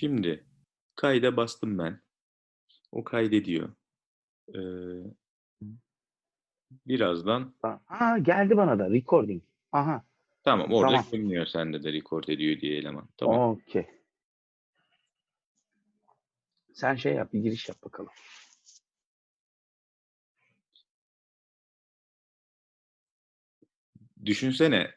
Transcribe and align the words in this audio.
Şimdi 0.00 0.44
kayda 0.96 1.36
bastım 1.36 1.78
ben. 1.78 2.00
O 2.92 3.04
kaydediyor. 3.04 3.68
Ee, 4.54 4.60
birazdan 6.86 7.54
Ha 7.86 8.18
geldi 8.18 8.56
bana 8.56 8.78
da 8.78 8.90
recording. 8.90 9.42
Aha. 9.72 10.04
tamam 10.44 10.72
orada 10.72 10.90
Tamam. 10.96 11.10
görünüyor 11.12 11.46
sende 11.46 11.82
de 11.82 11.92
record 11.92 12.28
ediyor 12.28 12.60
diye 12.60 12.78
eleman. 12.78 13.08
Tamam. 13.16 13.50
Okey. 13.50 13.86
Sen 16.72 16.94
şey 16.94 17.14
yap, 17.14 17.32
bir 17.32 17.40
giriş 17.40 17.68
yap 17.68 17.82
bakalım. 17.84 18.12
Düşünsene 24.24 24.90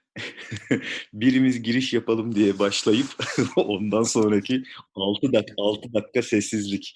birimiz 1.13 1.63
giriş 1.63 1.93
yapalım 1.93 2.35
diye 2.35 2.59
başlayıp 2.59 3.07
ondan 3.55 4.03
sonraki 4.03 4.63
6 4.95 5.33
dakika 5.33 5.53
6 5.57 5.93
dakika 5.93 6.21
sessizlik. 6.21 6.93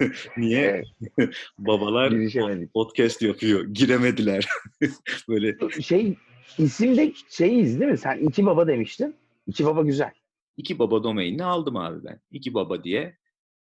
Niye? 0.36 0.82
Babalar 1.58 2.10
girişemedik. 2.10 2.74
podcast 2.74 3.22
yapıyor. 3.22 3.64
Giremediler. 3.64 4.48
Böyle 5.28 5.56
Şey, 5.82 6.16
isim 6.58 6.96
de 6.96 7.12
şeyiz 7.28 7.80
değil 7.80 7.90
mi? 7.90 7.98
Sen 7.98 8.18
iki 8.18 8.46
baba 8.46 8.66
demiştin. 8.66 9.16
İki 9.46 9.66
baba 9.66 9.82
güzel. 9.82 10.12
iki 10.56 10.78
baba 10.78 11.04
domainini 11.04 11.44
aldım 11.44 11.76
abi 11.76 12.04
ben. 12.04 12.20
İki 12.30 12.54
baba 12.54 12.84
diye 12.84 13.16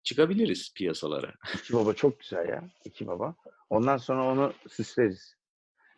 çıkabiliriz 0.04 0.74
piyasalara. 0.74 1.34
İki 1.56 1.74
baba 1.74 1.94
çok 1.94 2.20
güzel 2.20 2.50
ya. 2.50 2.70
İki 2.86 3.08
baba. 3.08 3.36
Ondan 3.70 3.98
sonra 3.98 4.32
onu 4.32 4.54
süsleriz. 4.70 5.36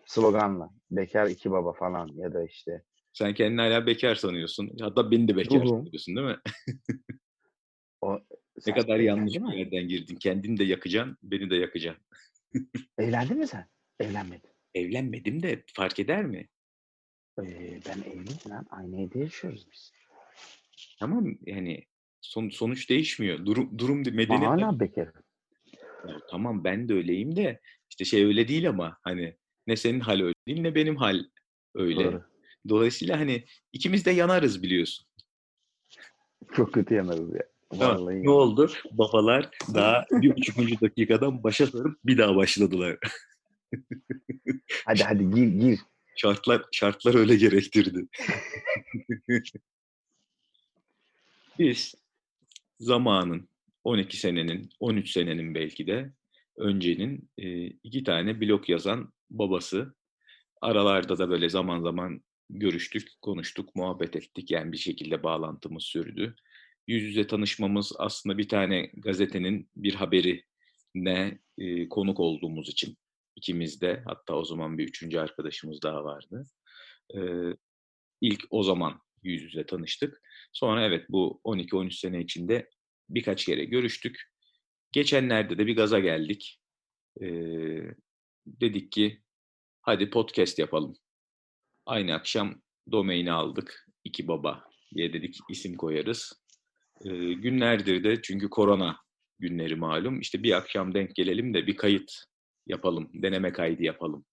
Sloganla. 0.06 0.70
Bekar 0.92 1.28
iki 1.28 1.52
baba 1.52 1.74
falan 1.74 2.10
ya 2.16 2.34
da 2.34 2.44
işte. 2.44 2.84
Sen 3.18 3.34
kendini 3.34 3.62
hala 3.62 3.86
bekar 3.86 4.16
sanıyorsun. 4.16 4.72
Hatta 4.80 5.12
beni 5.12 5.28
de 5.28 5.38
bekar 5.38 5.64
hı. 5.64 5.68
sanıyorsun 5.68 6.16
değil 6.16 6.28
mi? 6.28 6.38
O, 8.02 8.20
Ne 8.68 8.74
kadar 8.74 9.00
yanlış 9.00 9.36
bir 9.36 9.58
yerden 9.58 9.88
girdin. 9.88 10.16
Kendini 10.16 10.58
de 10.60 10.64
yakacaksın, 10.64 11.18
beni 11.24 11.50
de 11.50 11.56
yakacaksın. 11.56 12.06
Evlendin 12.98 13.38
mi 13.38 13.48
sen? 13.48 13.70
Evlenmedin. 14.00 14.50
Evlenmedim 14.76 15.44
de 15.44 15.64
fark 15.74 16.00
eder 16.00 16.26
mi? 16.26 16.48
Ee, 17.40 17.80
ben 17.90 18.02
evliyim 18.02 18.40
lan. 18.50 18.66
Aynı 18.70 19.02
evde 19.02 19.20
yaşıyoruz 19.20 19.68
biz. 19.72 19.92
Tamam 21.00 21.38
yani 21.46 21.86
son, 22.22 22.50
sonuç 22.50 22.90
değişmiyor. 22.90 23.46
Durum, 23.46 23.80
durum 23.80 23.98
medeni. 23.98 24.46
hala 24.46 24.80
bekarım. 24.80 25.14
Ya 26.08 26.20
tamam 26.30 26.64
ben 26.64 26.90
de 26.90 26.94
öyleyim 26.94 27.36
de 27.36 27.62
işte 27.90 28.06
şey 28.06 28.26
öyle 28.26 28.48
değil 28.48 28.70
ama 28.70 28.98
hani 29.04 29.38
ne 29.68 29.76
senin 29.76 30.00
hal 30.00 30.22
öyle 30.22 30.36
değil 30.48 30.62
ne 30.62 30.76
benim 30.76 30.96
hal 30.96 31.24
öyle. 31.76 32.04
Doğru. 32.04 32.37
Dolayısıyla 32.70 33.20
hani 33.20 33.46
ikimiz 33.74 34.06
de 34.06 34.12
yanarız 34.12 34.64
biliyorsun. 34.64 35.08
Çok 36.56 36.74
kötü 36.74 36.94
yanarız 36.94 37.34
ya. 37.34 37.44
Vallahi. 37.72 38.24
Ne 38.24 38.30
oldu? 38.30 38.72
Babalar 38.92 39.50
daha 39.74 40.06
bir 40.12 40.36
buçukuncu 40.36 40.82
dakikadan 40.82 41.44
başa 41.44 41.68
sarıp 41.68 42.00
bir 42.06 42.18
daha 42.18 42.36
başladılar. 42.36 42.98
Hadi 44.86 45.04
hadi 45.04 45.30
gir 45.30 45.48
gir. 45.48 45.80
Şartlar 46.16 46.66
şartlar 46.72 47.16
öyle 47.16 47.36
gerektirdi. 47.36 48.08
Biz 51.60 51.96
zamanın 52.80 53.50
12 53.84 54.18
senenin, 54.18 54.70
13 54.80 55.12
senenin 55.12 55.56
belki 55.56 55.88
de 55.88 56.12
öncenin 56.58 57.30
e, 57.38 57.66
iki 57.66 58.04
tane 58.04 58.42
blog 58.42 58.70
yazan 58.70 59.14
babası. 59.30 59.96
Aralarda 60.62 61.18
da 61.18 61.30
böyle 61.30 61.50
zaman 61.50 61.82
zaman 61.82 62.22
görüştük, 62.50 63.10
konuştuk, 63.22 63.76
muhabbet 63.76 64.16
ettik. 64.16 64.52
Yani 64.52 64.72
bir 64.72 64.78
şekilde 64.78 65.24
bağlantımız 65.24 65.84
sürdü. 65.84 66.36
Yüz 66.88 67.04
yüze 67.04 67.28
tanışmamız 67.28 67.92
aslında 67.98 68.38
bir 68.38 68.50
tane 68.50 68.92
gazetenin 68.94 69.70
bir 69.76 69.94
haberine 69.94 71.40
e, 71.58 71.90
konuk 71.90 72.20
olduğumuz 72.20 72.70
için 72.70 72.98
ikimiz 73.36 73.82
de 73.82 74.04
hatta 74.06 74.36
o 74.36 74.46
zaman 74.46 74.78
bir 74.78 74.88
üçüncü 74.88 75.20
arkadaşımız 75.20 75.82
daha 75.82 76.04
vardı. 76.04 76.46
E, 77.16 77.20
ilk 78.22 78.44
o 78.50 78.64
zaman 78.64 79.02
yüz 79.24 79.44
yüze 79.44 79.66
tanıştık. 79.66 80.22
Sonra 80.54 80.86
evet 80.86 81.06
bu 81.10 81.42
12-13 81.44 81.92
sene 81.92 82.22
içinde 82.22 82.70
birkaç 83.10 83.46
kere 83.46 83.66
görüştük. 83.66 84.22
Geçenlerde 84.92 85.58
de 85.58 85.68
bir 85.68 85.76
gaza 85.76 86.00
geldik. 86.00 86.60
Ee, 87.22 87.82
dedik 88.46 88.92
ki 88.92 89.22
hadi 89.82 90.10
podcast 90.10 90.60
yapalım. 90.60 90.98
Aynı 91.88 92.14
akşam 92.14 92.62
domaini 92.92 93.32
aldık. 93.32 93.88
İki 94.04 94.28
baba 94.28 94.64
diye 94.96 95.14
dedik 95.14 95.36
isim 95.50 95.78
koyarız. 95.78 96.34
Ee, 97.06 97.34
günlerdir 97.34 98.04
de 98.04 98.22
çünkü 98.22 98.50
korona 98.50 98.98
günleri 99.40 99.76
malum. 99.76 100.20
İşte 100.20 100.44
bir 100.44 100.52
akşam 100.52 100.94
denk 100.94 101.16
gelelim 101.16 101.54
de 101.54 101.68
bir 101.68 101.76
kayıt 101.76 102.12
yapalım, 102.66 103.10
deneme 103.14 103.54
kaydı 103.54 103.84
yapalım 103.84 104.26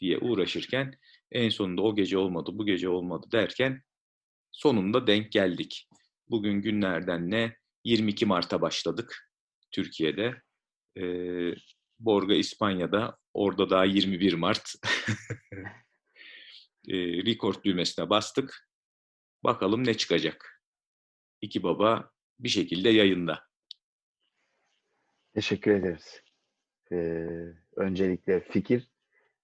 diye 0.00 0.18
uğraşırken 0.18 0.94
en 1.32 1.48
sonunda 1.48 1.82
o 1.82 1.96
gece 1.96 2.18
olmadı, 2.18 2.50
bu 2.54 2.66
gece 2.66 2.88
olmadı 2.88 3.26
derken 3.32 3.82
sonunda 4.50 5.06
denk 5.06 5.32
geldik. 5.32 5.88
Bugün 6.30 6.62
günlerden 6.62 7.30
ne? 7.30 7.56
22 7.84 8.26
Mart'a 8.26 8.60
başladık 8.60 9.30
Türkiye'de. 9.70 10.42
Ee, 10.98 11.54
Borga 11.98 12.34
İspanya'da, 12.34 13.18
orada 13.32 13.70
daha 13.70 13.84
21 13.84 14.32
Mart. 14.32 14.74
Ee, 16.88 16.96
record 16.96 17.64
düğmesine 17.64 18.10
bastık. 18.10 18.68
Bakalım 19.44 19.86
ne 19.86 19.94
çıkacak. 19.94 20.62
İki 21.40 21.62
baba 21.62 22.10
bir 22.38 22.48
şekilde 22.48 22.88
yayında. 22.90 23.44
Teşekkür 25.34 25.70
ederiz. 25.70 26.22
Ee, 26.92 27.28
öncelikle 27.76 28.40
fikir 28.40 28.88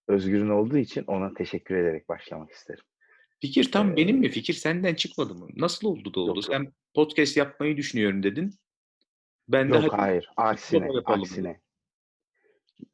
Özgür'ün 0.09 0.49
olduğu 0.51 0.77
için 0.77 1.05
ona 1.07 1.35
teşekkür 1.35 1.75
ederek 1.75 2.09
başlamak 2.09 2.51
isterim. 2.51 2.85
Fikir 3.41 3.73
tam 3.73 3.93
Ee, 3.93 3.97
benim 3.97 4.19
mi? 4.19 4.29
Fikir 4.29 4.55
senden 4.55 4.95
çıkmadı 4.95 5.35
mı? 5.35 5.49
Nasıl 5.57 5.89
oldu 5.89 6.15
da 6.15 6.21
oldu? 6.21 6.39
Yok. 6.39 6.45
Sen 6.45 6.73
podcast 6.95 7.37
yapmayı 7.37 7.77
düşünüyorum 7.77 8.23
dedin. 8.23 8.55
Ben 9.49 9.73
de 9.73 9.77
Yok 9.77 9.93
hadi 9.93 10.01
hayır. 10.01 10.31
Aksine. 10.37 10.89
Aksine. 11.05 11.61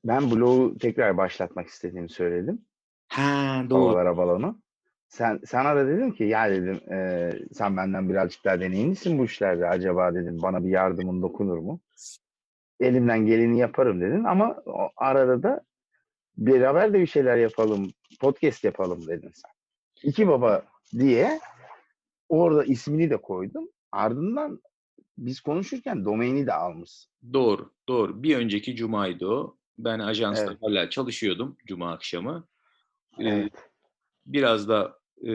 Ben 0.04 0.30
blogu 0.30 0.78
tekrar 0.78 1.16
başlatmak 1.16 1.68
istediğimi 1.68 2.08
söyledim. 2.08 2.66
Ha 3.08 3.64
doğru. 3.70 3.84
Babalara 3.84 4.16
balonu. 4.16 4.60
Sen 5.08 5.40
sana 5.46 5.76
da 5.76 5.88
dedim 5.88 6.12
ki 6.12 6.24
ya 6.24 6.50
dedim 6.50 6.92
e, 6.92 7.30
sen 7.52 7.76
benden 7.76 8.08
birazcık 8.08 8.44
daha 8.44 8.60
deneyimlisin 8.60 9.18
bu 9.18 9.24
işlerde. 9.24 9.68
Acaba 9.68 10.14
dedim 10.14 10.38
bana 10.42 10.64
bir 10.64 10.70
yardımın 10.70 11.22
dokunur 11.22 11.58
mu? 11.58 11.80
Elimden 12.80 13.26
geleni 13.26 13.58
yaparım 13.58 14.00
dedin 14.00 14.24
ama 14.24 14.56
o 14.66 14.90
arada 14.96 15.42
da 15.42 15.60
beraber 16.36 16.92
de 16.92 17.00
bir 17.00 17.06
şeyler 17.06 17.36
yapalım. 17.36 17.90
Podcast 18.20 18.64
yapalım 18.64 19.06
dedin 19.06 19.30
sen. 19.34 19.50
İki 20.02 20.28
baba 20.28 20.62
diye 20.92 21.40
orada 22.28 22.64
ismini 22.64 23.10
de 23.10 23.16
koydum. 23.16 23.68
Ardından 23.92 24.60
biz 25.18 25.40
konuşurken 25.40 26.04
domaini 26.04 26.46
de 26.46 26.52
almışsın. 26.52 27.12
Doğru, 27.32 27.70
doğru. 27.88 28.22
Bir 28.22 28.36
önceki 28.36 28.76
cumaydı 28.76 29.26
o. 29.26 29.56
Ben 29.78 29.98
ajansta 29.98 30.46
Evet. 30.50 30.62
hala 30.62 30.90
çalışıyordum 30.90 31.56
cuma 31.66 31.92
akşamı. 31.92 32.48
Evet. 33.20 33.52
biraz 34.26 34.68
da 34.68 34.98
e, 35.26 35.32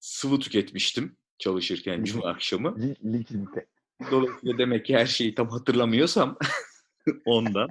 sıvı 0.00 0.40
tüketmiştim 0.40 1.16
çalışırken 1.38 2.04
cuma 2.04 2.28
akşamı. 2.28 2.78
Li- 2.78 3.12
Likidite. 3.12 3.66
Dolayısıyla 4.10 4.58
demek 4.58 4.86
ki 4.86 4.96
her 4.96 5.06
şeyi 5.06 5.34
tam 5.34 5.48
hatırlamıyorsam 5.48 6.38
ondan. 7.24 7.68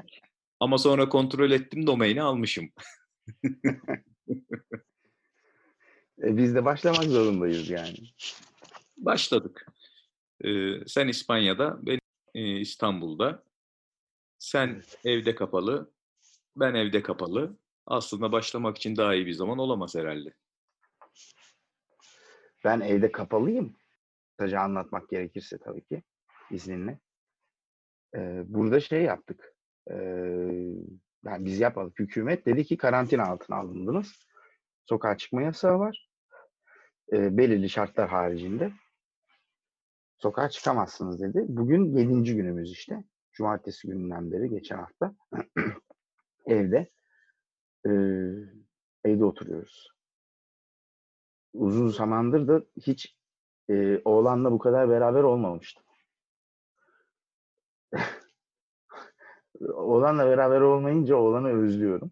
Ama 0.59 0.77
sonra 0.77 1.09
kontrol 1.09 1.51
ettim 1.51 1.87
domaini 1.87 2.21
almışım. 2.21 2.69
E, 6.23 6.37
biz 6.37 6.55
de 6.55 6.65
başlamak 6.65 7.03
zorundayız 7.03 7.69
yani. 7.69 7.95
Başladık. 8.97 9.67
Ee, 10.43 10.73
sen 10.87 11.07
İspanya'da, 11.07 11.79
ben 11.81 11.99
e, 12.35 12.59
İstanbul'da. 12.59 13.43
Sen 14.39 14.83
evde 15.05 15.35
kapalı, 15.35 15.91
ben 16.55 16.73
evde 16.73 17.01
kapalı. 17.03 17.57
Aslında 17.89 18.31
başlamak 18.31 18.77
için 18.77 18.95
daha 18.95 19.15
iyi 19.15 19.25
bir 19.25 19.33
zaman 19.33 19.57
olamaz 19.57 19.95
herhalde. 19.95 20.33
Ben 22.65 22.79
evde 22.79 23.11
kapalıyım. 23.11 23.75
Kısaca 24.37 24.59
anlatmak 24.59 25.09
gerekirse 25.09 25.57
tabii 25.57 25.83
ki 25.83 26.03
izninle. 26.51 26.99
Ee, 28.15 28.43
burada 28.45 28.79
şey 28.79 29.03
yaptık. 29.03 29.55
Ee, 29.91 29.95
yani 31.25 31.45
biz 31.45 31.59
yapmadık. 31.59 31.99
Hükümet 31.99 32.45
dedi 32.45 32.65
ki 32.65 32.77
karantina 32.77 33.23
altına 33.23 33.57
alındınız. 33.57 34.27
Sokağa 34.85 35.17
çıkma 35.17 35.41
yasağı 35.41 35.79
var. 35.79 36.09
Ee, 37.13 37.37
belirli 37.37 37.69
şartlar 37.69 38.09
haricinde. 38.09 38.71
Sokağa 40.17 40.49
çıkamazsınız 40.49 41.21
dedi. 41.21 41.45
Bugün 41.47 41.97
yedinci 41.97 42.35
günümüz 42.35 42.71
işte. 42.71 43.03
Cumartesi 43.33 43.87
gününden 43.87 44.31
beri 44.31 44.49
geçen 44.49 44.77
hafta 44.77 45.15
evde. 46.45 46.89
E, 47.85 47.91
evde 49.03 49.25
oturuyoruz. 49.25 49.89
Uzun 51.53 51.89
zamandır 51.89 52.47
da 52.47 52.63
hiç 52.77 53.15
e, 53.69 54.01
oğlanla 54.05 54.51
bu 54.51 54.59
kadar 54.59 54.89
beraber 54.89 55.23
olmamıştım. 55.23 55.83
oğlanla 59.73 60.25
beraber 60.25 60.61
olmayınca 60.61 61.15
oğlanı 61.15 61.49
özlüyorum. 61.49 62.11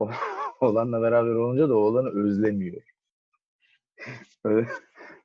oğlanla 0.60 1.02
beraber 1.02 1.34
olunca 1.34 1.68
da 1.68 1.76
oğlanı 1.76 2.08
özlemiyor. 2.08 2.82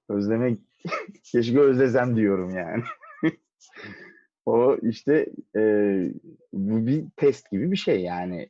Özlemek 0.10 0.60
keşke 1.24 1.60
özlesem 1.60 2.16
diyorum 2.16 2.56
yani. 2.56 2.84
o 4.46 4.78
işte 4.82 5.30
e, 5.56 5.62
bu 6.54 6.88
bir 6.88 7.06
test 7.16 7.52
gibi 7.52 7.72
bir 7.72 7.78
şey 7.78 8.02
yani 8.02 8.50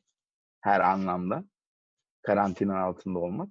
her 0.63 0.79
anlamda 0.79 1.45
karantina 2.21 2.79
altında 2.79 3.19
olmak 3.19 3.49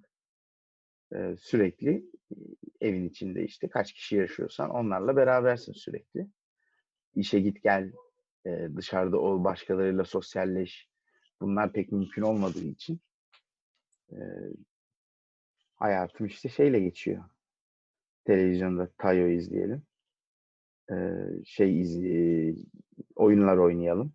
sürekli 1.38 2.04
evin 2.80 3.08
içinde 3.08 3.44
işte 3.44 3.68
kaç 3.68 3.92
kişi 3.92 4.16
yaşıyorsan 4.16 4.70
onlarla 4.70 5.16
berabersin 5.16 5.72
sürekli. 5.72 6.26
İşe 7.14 7.40
git 7.40 7.62
gel 7.62 7.92
dışarıda 8.76 9.18
ol 9.18 9.44
başkalarıyla 9.44 10.04
sosyalleş 10.04 10.88
bunlar 11.40 11.72
pek 11.72 11.92
mümkün 11.92 12.22
olmadığı 12.22 12.64
için 12.64 13.00
hayatım 15.74 16.26
işte 16.26 16.48
şeyle 16.48 16.80
geçiyor. 16.80 17.24
Televizyonda 18.24 18.90
Tayo 18.98 19.28
izleyelim. 19.28 19.82
Şey 21.44 21.80
izle, 21.80 22.54
oyunlar 23.16 23.56
oynayalım. 23.56 24.12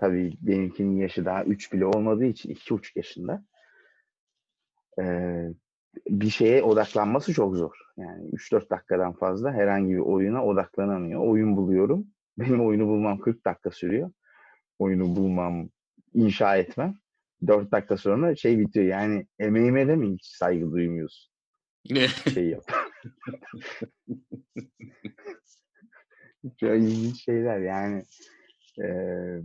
Tabii 0.00 0.32
benimkinin 0.40 0.96
yaşı 0.96 1.24
daha 1.24 1.44
3 1.44 1.72
bile 1.72 1.86
olmadığı 1.86 2.24
için 2.24 2.50
2,5 2.50 2.92
yaşında. 2.96 3.44
Ee, 5.00 5.48
bir 6.08 6.30
şeye 6.30 6.62
odaklanması 6.62 7.32
çok 7.34 7.56
zor. 7.56 7.76
Yani 7.96 8.30
3-4 8.30 8.70
dakikadan 8.70 9.12
fazla 9.12 9.52
herhangi 9.52 9.94
bir 9.94 9.98
oyuna 9.98 10.44
odaklanamıyor. 10.44 11.20
Oyun 11.26 11.56
buluyorum. 11.56 12.06
Benim 12.38 12.66
oyunu 12.66 12.86
bulmam 12.86 13.18
40 13.18 13.44
dakika 13.44 13.70
sürüyor. 13.70 14.10
Oyunu 14.78 15.16
bulmam, 15.16 15.68
inşa 16.14 16.56
etmem. 16.56 16.94
4 17.46 17.72
dakika 17.72 17.96
sonra 17.96 18.36
şey 18.36 18.58
bitiyor. 18.58 18.86
Yani 18.86 19.26
emeğime 19.38 19.88
de 19.88 19.96
mi 19.96 20.12
hiç 20.12 20.26
saygı 20.26 20.72
duymuyorsun? 20.72 21.32
şey 22.34 22.48
yap. 22.48 22.64
Çok 26.60 26.70
ilginç 26.76 27.24
şeyler 27.24 27.58
yani. 27.58 28.02
Ee, 28.82 29.42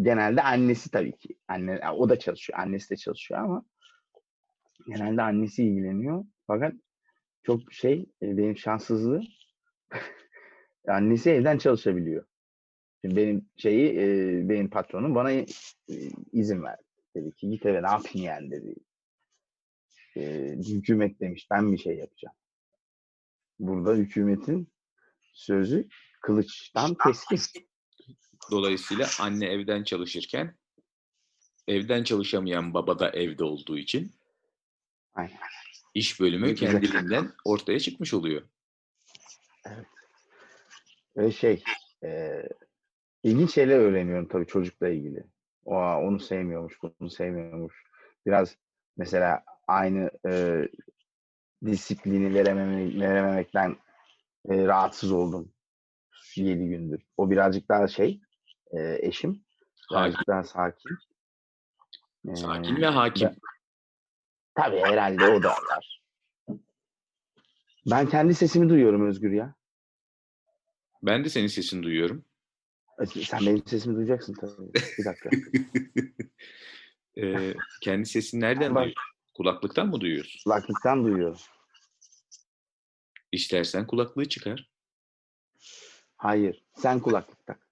genelde 0.00 0.42
annesi 0.42 0.90
tabii 0.90 1.16
ki. 1.16 1.36
Anne, 1.48 1.90
o 1.90 2.08
da 2.08 2.18
çalışıyor. 2.18 2.58
Annesi 2.58 2.90
de 2.90 2.96
çalışıyor 2.96 3.40
ama 3.40 3.64
genelde 4.86 5.22
annesi 5.22 5.64
ilgileniyor. 5.64 6.24
Fakat 6.46 6.74
çok 7.42 7.72
şey 7.72 8.06
e, 8.22 8.36
benim 8.36 8.56
şanssızlığı 8.56 9.22
annesi 10.88 11.30
evden 11.30 11.58
çalışabiliyor. 11.58 12.26
Şimdi 13.00 13.16
benim 13.16 13.48
şeyi 13.56 13.98
e, 13.98 14.48
benim 14.48 14.70
patronum 14.70 15.14
bana 15.14 15.32
e, 15.32 15.46
izin 16.32 16.62
verdi. 16.62 16.82
Dedi 17.16 17.32
ki 17.32 17.50
git 17.50 17.66
eve 17.66 17.82
ne 17.82 17.90
yapayım 17.90 18.26
yani 18.26 18.50
dedi. 18.50 18.74
E, 20.16 20.54
hükümet 20.56 21.20
demiş 21.20 21.46
ben 21.50 21.72
bir 21.72 21.78
şey 21.78 21.96
yapacağım. 21.96 22.36
Burada 23.58 23.94
hükümetin 23.94 24.72
sözü 25.32 25.88
kılıçtan 26.20 26.96
keskin. 27.28 27.71
Dolayısıyla 28.50 29.06
anne 29.20 29.46
evden 29.46 29.84
çalışırken 29.84 30.54
evden 31.68 32.04
çalışamayan 32.04 32.74
baba 32.74 32.98
da 32.98 33.10
evde 33.10 33.44
olduğu 33.44 33.78
için 33.78 34.12
Aynen. 35.14 35.38
iş 35.94 36.20
bölümü 36.20 36.50
güzel. 36.50 36.70
kendiliğinden 36.70 37.32
ortaya 37.44 37.80
çıkmış 37.80 38.14
oluyor. 38.14 38.42
Ve 41.16 41.32
şey 41.32 41.62
e, 42.04 42.42
ilginç 43.22 43.54
şeyler 43.54 43.78
öğreniyorum 43.78 44.28
tabii 44.28 44.46
çocukla 44.46 44.88
ilgili. 44.88 45.24
O 45.64 45.76
onu 45.76 46.20
sevmiyormuş, 46.20 46.78
bunu 46.82 47.10
sevmiyormuş. 47.10 47.84
Biraz 48.26 48.56
mesela 48.96 49.44
aynı 49.68 50.10
e, 50.26 50.62
disiplini 51.66 52.34
verememe, 52.34 53.00
verememekten 53.00 53.76
e, 54.48 54.66
rahatsız 54.66 55.12
oldum. 55.12 55.52
7 56.36 56.68
gündür. 56.68 57.02
O 57.16 57.30
birazcık 57.30 57.68
daha 57.68 57.88
şey 57.88 58.20
e, 58.72 58.98
eşim. 59.02 59.44
Birazcık 59.90 60.28
daha 60.28 60.44
sakin. 60.44 60.90
E, 62.28 62.36
Sakin 62.36 62.76
ve 62.76 62.86
hakim. 62.86 63.28
ben- 63.28 63.36
tabii 64.54 64.80
herhalde 64.80 65.24
o 65.24 65.42
da 65.42 65.48
var. 65.48 66.02
Ben 67.90 68.08
kendi 68.08 68.34
sesimi 68.34 68.68
duyuyorum 68.68 69.08
Özgür 69.08 69.32
ya. 69.32 69.54
Ben 71.02 71.24
de 71.24 71.28
senin 71.28 71.46
sesini 71.46 71.82
duyuyorum. 71.82 72.24
Sen 73.06 73.40
benim 73.40 73.66
sesimi 73.66 73.96
duyacaksın 73.96 74.34
tabii. 74.34 74.72
Bir 74.98 75.04
dakika. 75.04 75.30
Ee, 77.16 77.54
kendi 77.82 78.06
sesini 78.06 78.40
nereden 78.40 78.74
duyuyorsun? 78.74 79.02
Kulaklıktan 79.34 79.88
mı 79.88 80.00
duyuyorsun? 80.00 80.40
Kulaklıktan 80.44 81.04
duyuyorum. 81.04 81.38
İstersen 83.32 83.86
kulaklığı 83.86 84.28
çıkar. 84.28 84.70
Hayır. 86.16 86.64
Sen 86.76 87.00
kulaklık 87.00 87.46
tak. 87.46 87.68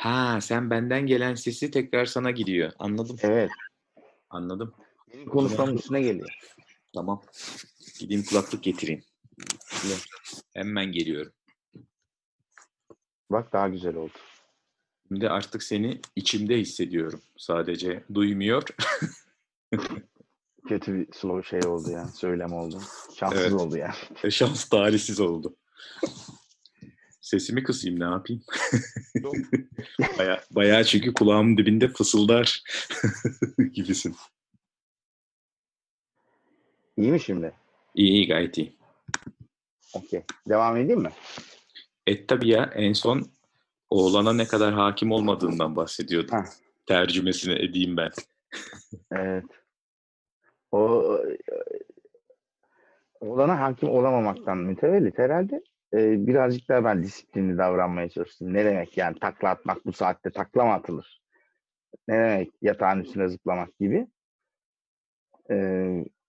Ha 0.00 0.40
sen 0.40 0.70
benden 0.70 1.06
gelen 1.06 1.34
sesi 1.34 1.70
tekrar 1.70 2.04
sana 2.06 2.30
gidiyor. 2.30 2.72
Anladım. 2.78 3.16
Evet. 3.22 3.50
Anladım. 4.30 4.74
Benim 5.14 5.28
konuşmamın 5.28 5.76
üstüne 5.76 6.02
geliyor. 6.02 6.28
Tamam. 6.94 7.22
Gideyim 7.98 8.24
kulaklık 8.24 8.62
getireyim. 8.62 9.04
Hemen 10.54 10.92
geliyorum. 10.92 11.32
Bak 13.30 13.52
daha 13.52 13.68
güzel 13.68 13.96
oldu. 13.96 14.18
Şimdi 15.08 15.28
artık 15.28 15.62
seni 15.62 16.00
içimde 16.16 16.58
hissediyorum. 16.58 17.20
Sadece 17.36 18.04
duymuyor. 18.14 18.62
Kötü 20.68 20.94
bir 20.94 21.12
slow 21.12 21.48
şey 21.60 21.70
oldu 21.70 21.90
ya. 21.90 22.08
Söylem 22.08 22.52
oldu. 22.52 22.80
Şanssız 23.16 23.40
Evet. 23.40 23.52
oldu 23.52 23.76
ya. 23.76 23.94
E, 24.24 24.30
Şans 24.30 24.64
talihsiz 24.68 25.20
oldu. 25.20 25.56
Sesimi 27.30 27.62
kısayım 27.62 28.00
ne 28.00 28.04
yapayım? 28.04 28.42
Baya, 30.18 30.40
bayağı 30.50 30.84
çünkü 30.84 31.14
kulağımın 31.14 31.56
dibinde 31.56 31.88
fısıldar 31.88 32.62
gibisin. 33.72 34.16
İyi 36.96 37.12
mi 37.12 37.20
şimdi? 37.20 37.52
İyi 37.94 38.10
iyi 38.10 38.28
gayet 38.28 38.58
iyi. 38.58 38.76
Okey. 39.94 40.22
Devam 40.48 40.76
edeyim 40.76 41.00
mi? 41.00 41.10
Et 42.06 42.28
tabii 42.28 42.48
ya 42.48 42.70
en 42.74 42.92
son 42.92 43.30
oğlana 43.90 44.32
ne 44.32 44.46
kadar 44.46 44.74
hakim 44.74 45.12
olmadığından 45.12 45.76
bahsediyordum. 45.76 46.38
Heh. 46.38 46.44
Tercümesini 46.86 47.52
edeyim 47.52 47.96
ben. 47.96 48.10
Evet. 49.12 49.44
O 50.72 51.16
olana 53.20 53.60
hakim 53.60 53.88
olamamaktan 53.88 54.58
mütevellit 54.58 55.18
herhalde 55.18 55.62
e, 55.94 56.26
birazcık 56.26 56.68
daha 56.68 56.84
ben 56.84 57.02
disiplinli 57.02 57.58
davranmaya 57.58 58.08
çalıştım. 58.08 58.54
Ne 58.54 58.64
demek 58.64 58.96
yani 58.98 59.18
takla 59.18 59.48
atmak 59.48 59.86
bu 59.86 59.92
saatte 59.92 60.30
takla 60.30 60.64
mı 60.64 60.72
atılır? 60.72 61.22
Ne 62.08 62.14
demek 62.14 62.50
yatağın 62.62 63.00
üstüne 63.00 63.28
zıplamak 63.28 63.78
gibi. 63.78 64.06
E, 65.50 65.56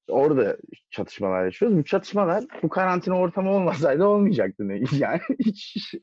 orada 0.07 0.57
çatışmalar 0.89 1.45
yaşıyoruz. 1.45 1.77
Bu 1.77 1.83
çatışmalar 1.83 2.43
bu 2.63 2.69
karantina 2.69 3.17
ortamı 3.17 3.51
olmasaydı 3.51 4.05
olmayacaktı. 4.05 4.63
Yani 4.97 5.21
hiç 5.39 5.93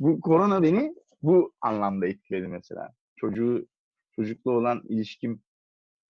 bu 0.00 0.20
korona 0.20 0.62
beni 0.62 0.94
bu 1.22 1.54
anlamda 1.60 2.06
etkiledi 2.06 2.48
mesela. 2.48 2.92
Çocuğu 3.16 3.66
çocukla 4.16 4.50
olan 4.50 4.82
ilişkim 4.88 5.42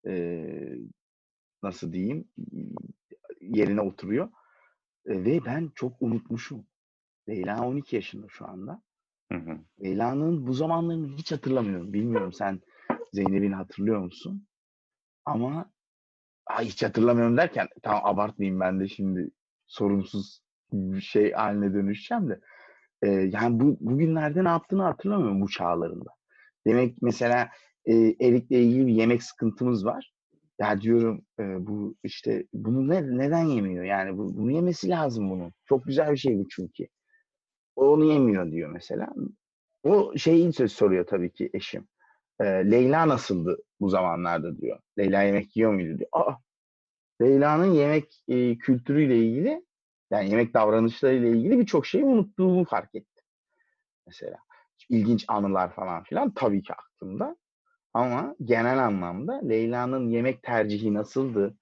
e, 0.07 0.45
nasıl 1.63 1.93
diyeyim 1.93 2.25
yerine 3.41 3.81
oturuyor. 3.81 4.29
Ve 5.07 5.45
ben 5.45 5.71
çok 5.75 6.03
unutmuşum. 6.03 6.67
Leyla 7.29 7.67
12 7.67 7.97
yaşında 7.97 8.27
şu 8.29 8.49
anda. 8.49 8.83
Hı 9.33 9.39
hı. 9.39 9.59
Leyla'nın 9.83 10.47
bu 10.47 10.53
zamanlarını 10.53 11.17
hiç 11.17 11.33
hatırlamıyorum. 11.33 11.93
Bilmiyorum 11.93 12.33
sen 12.33 12.61
Zeynep'ini 13.13 13.55
hatırlıyor 13.55 13.99
musun? 13.99 14.47
Ama 15.25 15.73
ay 16.47 16.67
hiç 16.67 16.83
hatırlamıyorum 16.83 17.37
derken 17.37 17.69
tamam 17.83 18.01
abartmayayım 18.05 18.61
ben 18.61 18.81
de 18.81 18.89
şimdi 18.89 19.31
sorumsuz 19.67 20.43
bir 20.73 21.01
şey 21.01 21.33
haline 21.33 21.75
dönüşeceğim 21.75 22.29
de. 22.29 22.41
E, 23.03 23.09
yani 23.09 23.61
bu 23.61 23.77
bugünlerde 23.81 24.45
ne 24.45 24.49
yaptığını 24.49 24.83
hatırlamıyorum 24.83 25.41
bu 25.41 25.49
çağlarında. 25.49 26.11
Demek 26.67 27.03
mesela 27.03 27.49
e, 27.85 27.95
Erik'le 28.21 28.51
ilgili 28.51 28.87
bir 28.87 28.93
yemek 28.93 29.23
sıkıntımız 29.23 29.85
var. 29.85 30.12
Ya 30.61 30.81
diyorum 30.81 31.23
e, 31.41 31.67
bu 31.67 31.97
işte 32.05 32.47
bunu 32.53 32.89
ne, 32.89 33.19
neden 33.19 33.45
yemiyor? 33.45 33.85
Yani 33.85 34.19
bu, 34.19 34.37
bunu 34.37 34.51
yemesi 34.53 34.89
lazım 34.89 35.31
bunun. 35.31 35.53
Çok 35.67 35.85
güzel 35.85 36.13
bir 36.13 36.17
şey 36.17 36.39
bu 36.39 36.49
çünkü. 36.49 36.87
O 37.77 37.89
onu 37.89 38.05
yemiyor 38.05 38.51
diyor 38.53 38.71
mesela. 38.71 39.09
O 39.85 40.13
şeyi 40.17 40.53
söz 40.53 40.73
soruyor 40.73 41.07
tabii 41.07 41.33
ki 41.33 41.51
eşim. 41.55 41.89
E, 42.41 42.45
Leyla 42.45 43.09
nasıldı 43.09 43.59
bu 43.81 43.89
zamanlarda 43.89 44.59
diyor. 44.59 44.79
Leyla 44.99 45.23
yemek 45.23 45.57
yiyor 45.57 45.73
muydu 45.73 45.99
diyor. 45.99 46.11
Aa, 46.13 46.35
Leyla'nın 47.23 47.73
yemek 47.75 48.25
e, 48.29 48.59
kültürüyle 48.59 49.17
ilgili 49.19 49.65
yani 50.11 50.31
yemek 50.31 50.55
davranışlarıyla 50.55 51.29
ilgili 51.29 51.59
birçok 51.59 51.87
şeyi 51.87 52.05
unuttuğumu 52.05 52.65
fark 52.65 52.95
ettim. 52.95 53.25
Mesela 54.07 54.37
ilginç 54.89 55.25
anılar 55.29 55.75
falan 55.75 56.03
filan 56.03 56.35
tabii 56.35 56.63
ki 56.63 56.73
aklımda. 56.75 57.37
Ama 57.95 58.37
genel 58.45 58.85
anlamda 58.85 59.41
Leyla'nın 59.49 60.09
yemek 60.09 60.43
tercihi 60.43 60.95
nasıldı? 60.95 61.57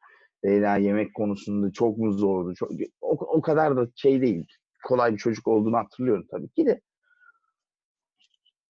Leyla 0.44 0.76
yemek 0.76 1.14
konusunda 1.14 1.72
çok 1.72 1.98
mu 1.98 2.12
zordu? 2.12 2.54
Çok, 2.54 2.70
o, 3.00 3.10
o 3.10 3.40
kadar 3.40 3.76
da 3.76 3.88
şey 3.96 4.20
değil. 4.20 4.46
Kolay 4.84 5.12
bir 5.12 5.18
çocuk 5.18 5.48
olduğunu 5.48 5.76
hatırlıyorum 5.76 6.26
tabii 6.30 6.48
ki 6.48 6.66
de. 6.66 6.80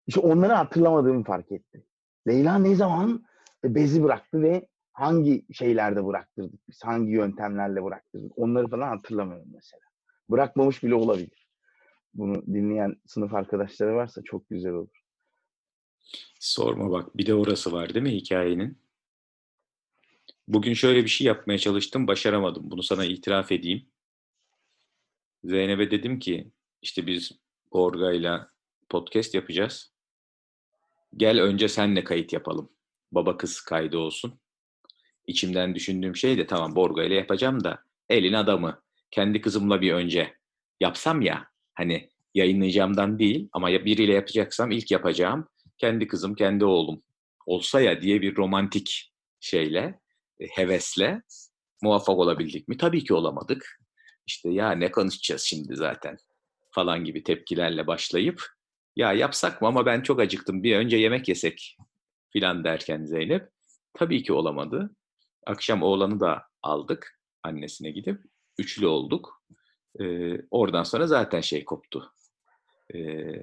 İşte 0.06 0.20
onları 0.20 0.52
hatırlamadığımı 0.52 1.24
fark 1.24 1.52
ettim. 1.52 1.84
Leyla 2.28 2.58
ne 2.58 2.74
zaman 2.74 3.24
bezi 3.64 4.02
bıraktı 4.02 4.42
ve 4.42 4.68
hangi 4.92 5.46
şeylerde 5.52 6.06
bıraktırdık 6.06 6.68
biz? 6.68 6.84
Hangi 6.84 7.12
yöntemlerle 7.12 7.84
bıraktırdık? 7.84 8.32
Onları 8.38 8.68
falan 8.68 8.88
hatırlamıyorum 8.88 9.48
mesela. 9.54 9.80
Bırakmamış 10.30 10.82
bile 10.82 10.94
olabilir. 10.94 11.48
Bunu 12.14 12.46
dinleyen 12.46 12.96
sınıf 13.06 13.34
arkadaşları 13.34 13.94
varsa 13.94 14.22
çok 14.24 14.48
güzel 14.48 14.72
olur. 14.72 15.00
Sorma 16.40 16.90
bak 16.90 17.16
bir 17.16 17.26
de 17.26 17.35
orası 17.35 17.73
var 17.73 17.95
değil 17.95 18.02
mi 18.02 18.14
hikayenin? 18.14 18.78
Bugün 20.49 20.75
şöyle 20.75 21.04
bir 21.04 21.09
şey 21.09 21.26
yapmaya 21.26 21.59
çalıştım, 21.59 22.07
başaramadım. 22.07 22.71
Bunu 22.71 22.83
sana 22.83 23.04
itiraf 23.04 23.52
edeyim. 23.52 23.87
Zeynep'e 25.45 25.90
dedim 25.90 26.19
ki 26.19 26.50
işte 26.83 27.07
biz 27.07 27.33
Borga'yla 27.73 28.50
podcast 28.88 29.35
yapacağız. 29.35 29.92
Gel 31.16 31.40
önce 31.40 31.69
senle 31.69 32.04
kayıt 32.04 32.33
yapalım. 32.33 32.71
Baba 33.12 33.37
kız 33.37 33.61
kaydı 33.61 33.99
olsun. 33.99 34.40
İçimden 35.26 35.75
düşündüğüm 35.75 36.16
şey 36.16 36.38
de 36.38 36.47
tamam 36.47 36.76
Borga 36.76 37.04
ile 37.04 37.14
yapacağım 37.14 37.64
da 37.64 37.85
elin 38.09 38.33
adamı. 38.33 38.83
Kendi 39.11 39.40
kızımla 39.40 39.80
bir 39.80 39.92
önce 39.92 40.35
yapsam 40.80 41.23
ya 41.23 41.47
hani 41.75 42.11
yayınlayacağımdan 42.35 43.19
değil 43.19 43.49
ama 43.52 43.69
biriyle 43.69 44.12
yapacaksam 44.12 44.71
ilk 44.71 44.90
yapacağım 44.90 45.49
kendi 45.80 46.06
kızım, 46.08 46.34
kendi 46.34 46.64
oğlum 46.64 47.02
olsa 47.46 47.80
ya 47.80 48.02
diye 48.02 48.22
bir 48.22 48.37
romantik 48.37 49.12
şeyle, 49.40 50.00
e, 50.40 50.46
hevesle 50.46 51.22
muvaffak 51.82 52.18
olabildik 52.18 52.68
mi? 52.68 52.76
Tabii 52.76 53.04
ki 53.04 53.14
olamadık. 53.14 53.80
İşte 54.26 54.50
ya 54.50 54.72
ne 54.72 54.90
konuşacağız 54.90 55.42
şimdi 55.42 55.76
zaten 55.76 56.16
falan 56.70 57.04
gibi 57.04 57.22
tepkilerle 57.22 57.87
başlayıp 57.87 58.42
ya 58.96 59.12
yapsak 59.12 59.62
mı 59.62 59.68
ama 59.68 59.87
ben 59.87 60.02
çok 60.02 60.20
acıktım 60.20 60.62
bir 60.62 60.76
önce 60.76 60.96
yemek 60.96 61.28
yesek 61.28 61.76
filan 62.30 62.64
derken 62.64 63.04
Zeynep 63.04 63.49
tabii 63.94 64.22
ki 64.22 64.32
olamadı. 64.32 64.96
Akşam 65.46 65.82
oğlanı 65.82 66.20
da 66.20 66.42
aldık 66.62 67.20
annesine 67.42 67.90
gidip 67.90 68.22
üçlü 68.58 68.87
olduk. 68.87 69.42
Ee, 70.00 70.37
oradan 70.50 70.82
sonra 70.82 71.06
zaten 71.06 71.40
şey 71.40 71.64
koptu. 71.64 72.12
Ee, 72.94 72.99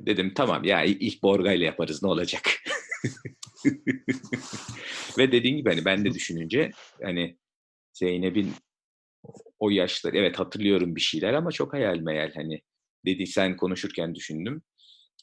dedim 0.05 0.33
tamam 0.33 0.63
ya 0.63 0.83
ilk 0.83 1.23
Borga 1.23 1.53
ile 1.53 1.65
yaparız 1.65 2.03
ne 2.03 2.09
olacak. 2.09 2.43
Ve 5.17 5.31
dediğin 5.31 5.57
gibi 5.57 5.69
hani 5.69 5.85
ben 5.85 6.05
de 6.05 6.11
düşününce 6.11 6.71
hani 7.03 7.37
Zeynep'in 7.93 8.53
o 9.59 9.69
yaşları 9.69 10.17
evet 10.17 10.39
hatırlıyorum 10.39 10.95
bir 10.95 11.01
şeyler 11.01 11.33
ama 11.33 11.51
çok 11.51 11.73
hayal 11.73 11.97
meyal 11.97 12.31
hani 12.35 12.61
dedi 13.05 13.27
sen 13.27 13.57
konuşurken 13.57 14.15
düşündüm. 14.15 14.61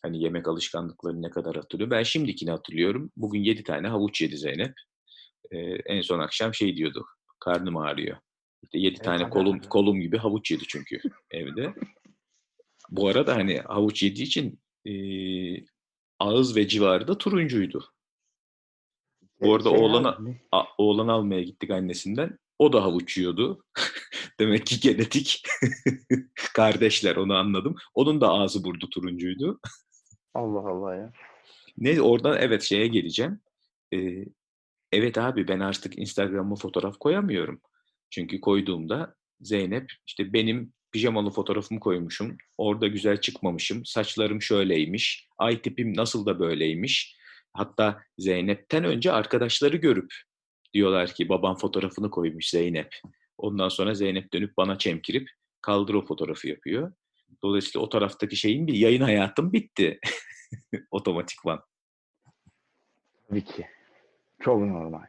Hani 0.03 0.23
yemek 0.23 0.49
alışkanlıkları 0.49 1.23
ne 1.23 1.31
kadar 1.31 1.57
hatırlıyor. 1.57 1.91
Ben 1.91 2.03
şimdikini 2.03 2.51
hatırlıyorum. 2.51 3.13
Bugün 3.17 3.41
yedi 3.41 3.63
tane 3.63 3.89
havuç 3.89 4.21
yedi 4.21 4.37
Zeynep. 4.37 4.73
Ee, 5.51 5.59
en 5.87 6.01
son 6.01 6.19
akşam 6.19 6.55
şey 6.55 6.77
diyordu. 6.77 7.07
Karnım 7.41 7.77
ağrıyor. 7.77 8.17
İşte 8.63 8.79
yedi 8.79 8.95
evet, 8.95 9.05
tane 9.05 9.31
kolum 9.31 9.61
kolum 9.61 10.01
gibi 10.01 10.17
havuç 10.19 10.51
yedi 10.51 10.65
çünkü 10.69 11.01
evde. 11.31 11.75
Bu 12.91 13.09
arada 13.09 13.37
hani 13.37 13.59
havuç 13.59 14.03
yediği 14.03 14.27
için 14.27 14.61
e, 14.87 14.93
ağız 16.19 16.57
ve 16.57 16.69
civarı 16.69 17.09
da 17.09 17.19
turuncuydu. 17.19 17.85
Bu 19.41 19.55
arada 19.55 19.71
şey 19.71 19.79
oğlana, 19.79 20.19
a, 20.53 20.63
oğlan 20.79 21.09
almaya 21.09 21.43
gittik 21.43 21.71
annesinden. 21.71 22.39
O 22.59 22.73
da 22.73 22.83
havuç 22.85 23.19
yiyordu. 23.19 23.65
Demek 24.41 24.67
ki 24.67 24.81
genetik. 24.81 25.43
Kardeşler 26.55 27.17
onu 27.17 27.35
anladım. 27.35 27.77
Onun 27.95 28.21
da 28.21 28.29
ağzı 28.29 28.65
burdu 28.65 28.91
turuncuydu. 28.91 29.61
Allah 30.35 30.69
Allah 30.69 30.95
ya. 30.95 31.13
Ne 31.79 32.01
oradan 32.01 32.37
evet 32.41 32.63
şeye 32.63 32.87
geleceğim. 32.87 33.41
Ee, 33.95 34.25
evet 34.93 35.19
abi 35.19 35.49
ben 35.49 35.61
artık 35.61 35.99
Instagram'a 35.99 36.57
fotoğraf 36.57 36.99
koyamıyorum. 36.99 37.61
Çünkü 38.11 38.41
koyduğumda 38.41 39.15
Zeynep 39.41 39.93
işte 40.07 40.33
benim 40.33 40.73
pijamalı 40.95 41.31
fotoğrafımı 41.31 41.81
koymuşum. 41.81 42.37
Orada 42.59 42.87
güzel 42.87 43.21
çıkmamışım. 43.21 43.85
Saçlarım 43.85 44.43
şöyleymiş. 44.43 45.29
Ay 45.39 45.63
tipim 45.63 45.97
nasıl 45.97 46.27
da 46.27 46.41
böyleymiş. 46.41 47.17
Hatta 47.53 48.03
Zeynep'ten 48.19 48.85
önce 48.85 49.13
arkadaşları 49.13 49.77
görüp 49.77 50.13
diyorlar 50.75 51.15
ki 51.15 51.29
babam 51.29 51.57
fotoğrafını 51.57 52.11
koymuş 52.11 52.51
Zeynep. 52.51 52.95
Ondan 53.39 53.69
sonra 53.69 53.95
Zeynep 53.95 54.33
dönüp 54.33 54.57
bana 54.57 54.79
çemkirip 54.79 55.31
kaldır 55.61 55.95
o 55.95 56.07
fotoğrafı 56.07 56.49
yapıyor. 56.49 56.93
Dolayısıyla 57.43 57.87
o 57.87 57.89
taraftaki 57.89 58.37
şeyin 58.37 58.67
bir 58.67 58.75
yayın 58.75 59.03
hayatım 59.03 59.53
bitti. 59.53 59.99
Otomatikman. 60.91 61.61
Tabii 63.29 63.45
ki. 63.45 63.67
Çok 64.41 64.61
normal. 64.61 65.07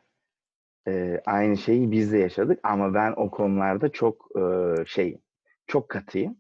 Ee, 0.88 1.22
aynı 1.26 1.58
şeyi 1.58 1.92
biz 1.92 2.12
de 2.12 2.18
yaşadık 2.18 2.60
ama 2.64 2.94
ben 2.94 3.14
o 3.18 3.32
konularda 3.32 3.92
çok 3.92 4.30
e, 4.38 4.42
şey 4.86 5.18
çok 5.68 5.90
katıyım. 5.90 6.38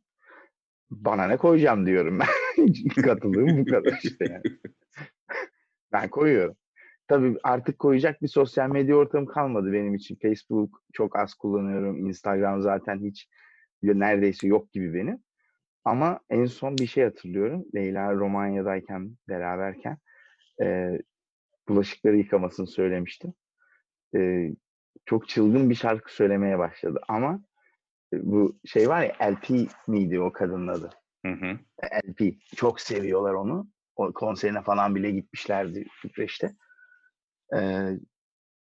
Bana 0.89 1.27
ne 1.27 1.37
koyacağım 1.37 1.85
diyorum 1.85 2.19
ben. 2.19 2.27
Katılığım 3.03 3.57
bu 3.57 3.65
kadar 3.65 3.99
işte 4.03 4.25
yani. 4.29 4.41
ben 5.91 6.09
koyuyorum. 6.09 6.55
Tabii 7.07 7.37
artık 7.43 7.79
koyacak 7.79 8.21
bir 8.21 8.27
sosyal 8.27 8.69
medya 8.69 8.95
ortamı 8.95 9.27
kalmadı 9.27 9.73
benim 9.73 9.95
için. 9.95 10.17
Facebook 10.21 10.81
çok 10.93 11.15
az 11.19 11.33
kullanıyorum. 11.33 12.07
Instagram 12.07 12.61
zaten 12.61 12.99
hiç 12.99 13.29
neredeyse 13.83 14.47
yok 14.47 14.71
gibi 14.71 14.93
benim. 14.93 15.23
Ama 15.83 16.19
en 16.29 16.45
son 16.45 16.77
bir 16.77 16.87
şey 16.87 17.03
hatırlıyorum. 17.03 17.65
Leyla 17.75 18.13
Romanya'dayken 18.13 19.17
beraberken 19.29 19.97
e, 20.61 20.99
bulaşıkları 21.67 22.17
yıkamasını 22.17 22.67
söylemiştim. 22.67 23.33
E, 24.15 24.49
çok 25.05 25.27
çılgın 25.27 25.69
bir 25.69 25.75
şarkı 25.75 26.15
söylemeye 26.15 26.59
başladı. 26.59 27.01
Ama 27.07 27.41
bu 28.23 28.59
şey 28.65 28.89
var 28.89 29.01
ya 29.01 29.15
LP 29.21 29.69
miydi 29.87 30.19
o 30.19 30.31
kadının 30.31 30.67
adı? 30.67 30.89
Hı 31.25 31.31
hı. 31.31 31.59
LP. 32.07 32.35
Çok 32.55 32.81
seviyorlar 32.81 33.33
onu. 33.33 33.67
O 33.95 34.13
konserine 34.13 34.61
falan 34.61 34.95
bile 34.95 35.11
gitmişlerdi 35.11 35.85
Bükreş'te. 36.03 36.55
Ee, 37.55 37.89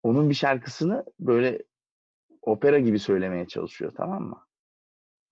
onun 0.02 0.30
bir 0.30 0.34
şarkısını 0.34 1.04
böyle 1.20 1.62
opera 2.42 2.78
gibi 2.78 2.98
söylemeye 2.98 3.46
çalışıyor 3.46 3.92
tamam 3.96 4.22
mı? 4.22 4.46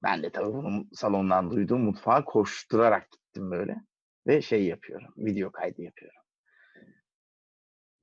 Ben 0.02 0.23
de 0.23 0.31
tabii 0.31 0.52
bunu 0.52 0.87
salondan 0.93 1.50
duyduğum 1.50 1.81
mutfağa 1.81 2.25
koşturarak 2.25 3.11
gittim 3.11 3.50
böyle. 3.50 3.76
Ve 4.26 4.43
şey 4.43 4.64
yapıyorum. 4.64 5.14
Video 5.17 5.52
kaydı 5.52 5.83
yapıyorum. 5.83 6.20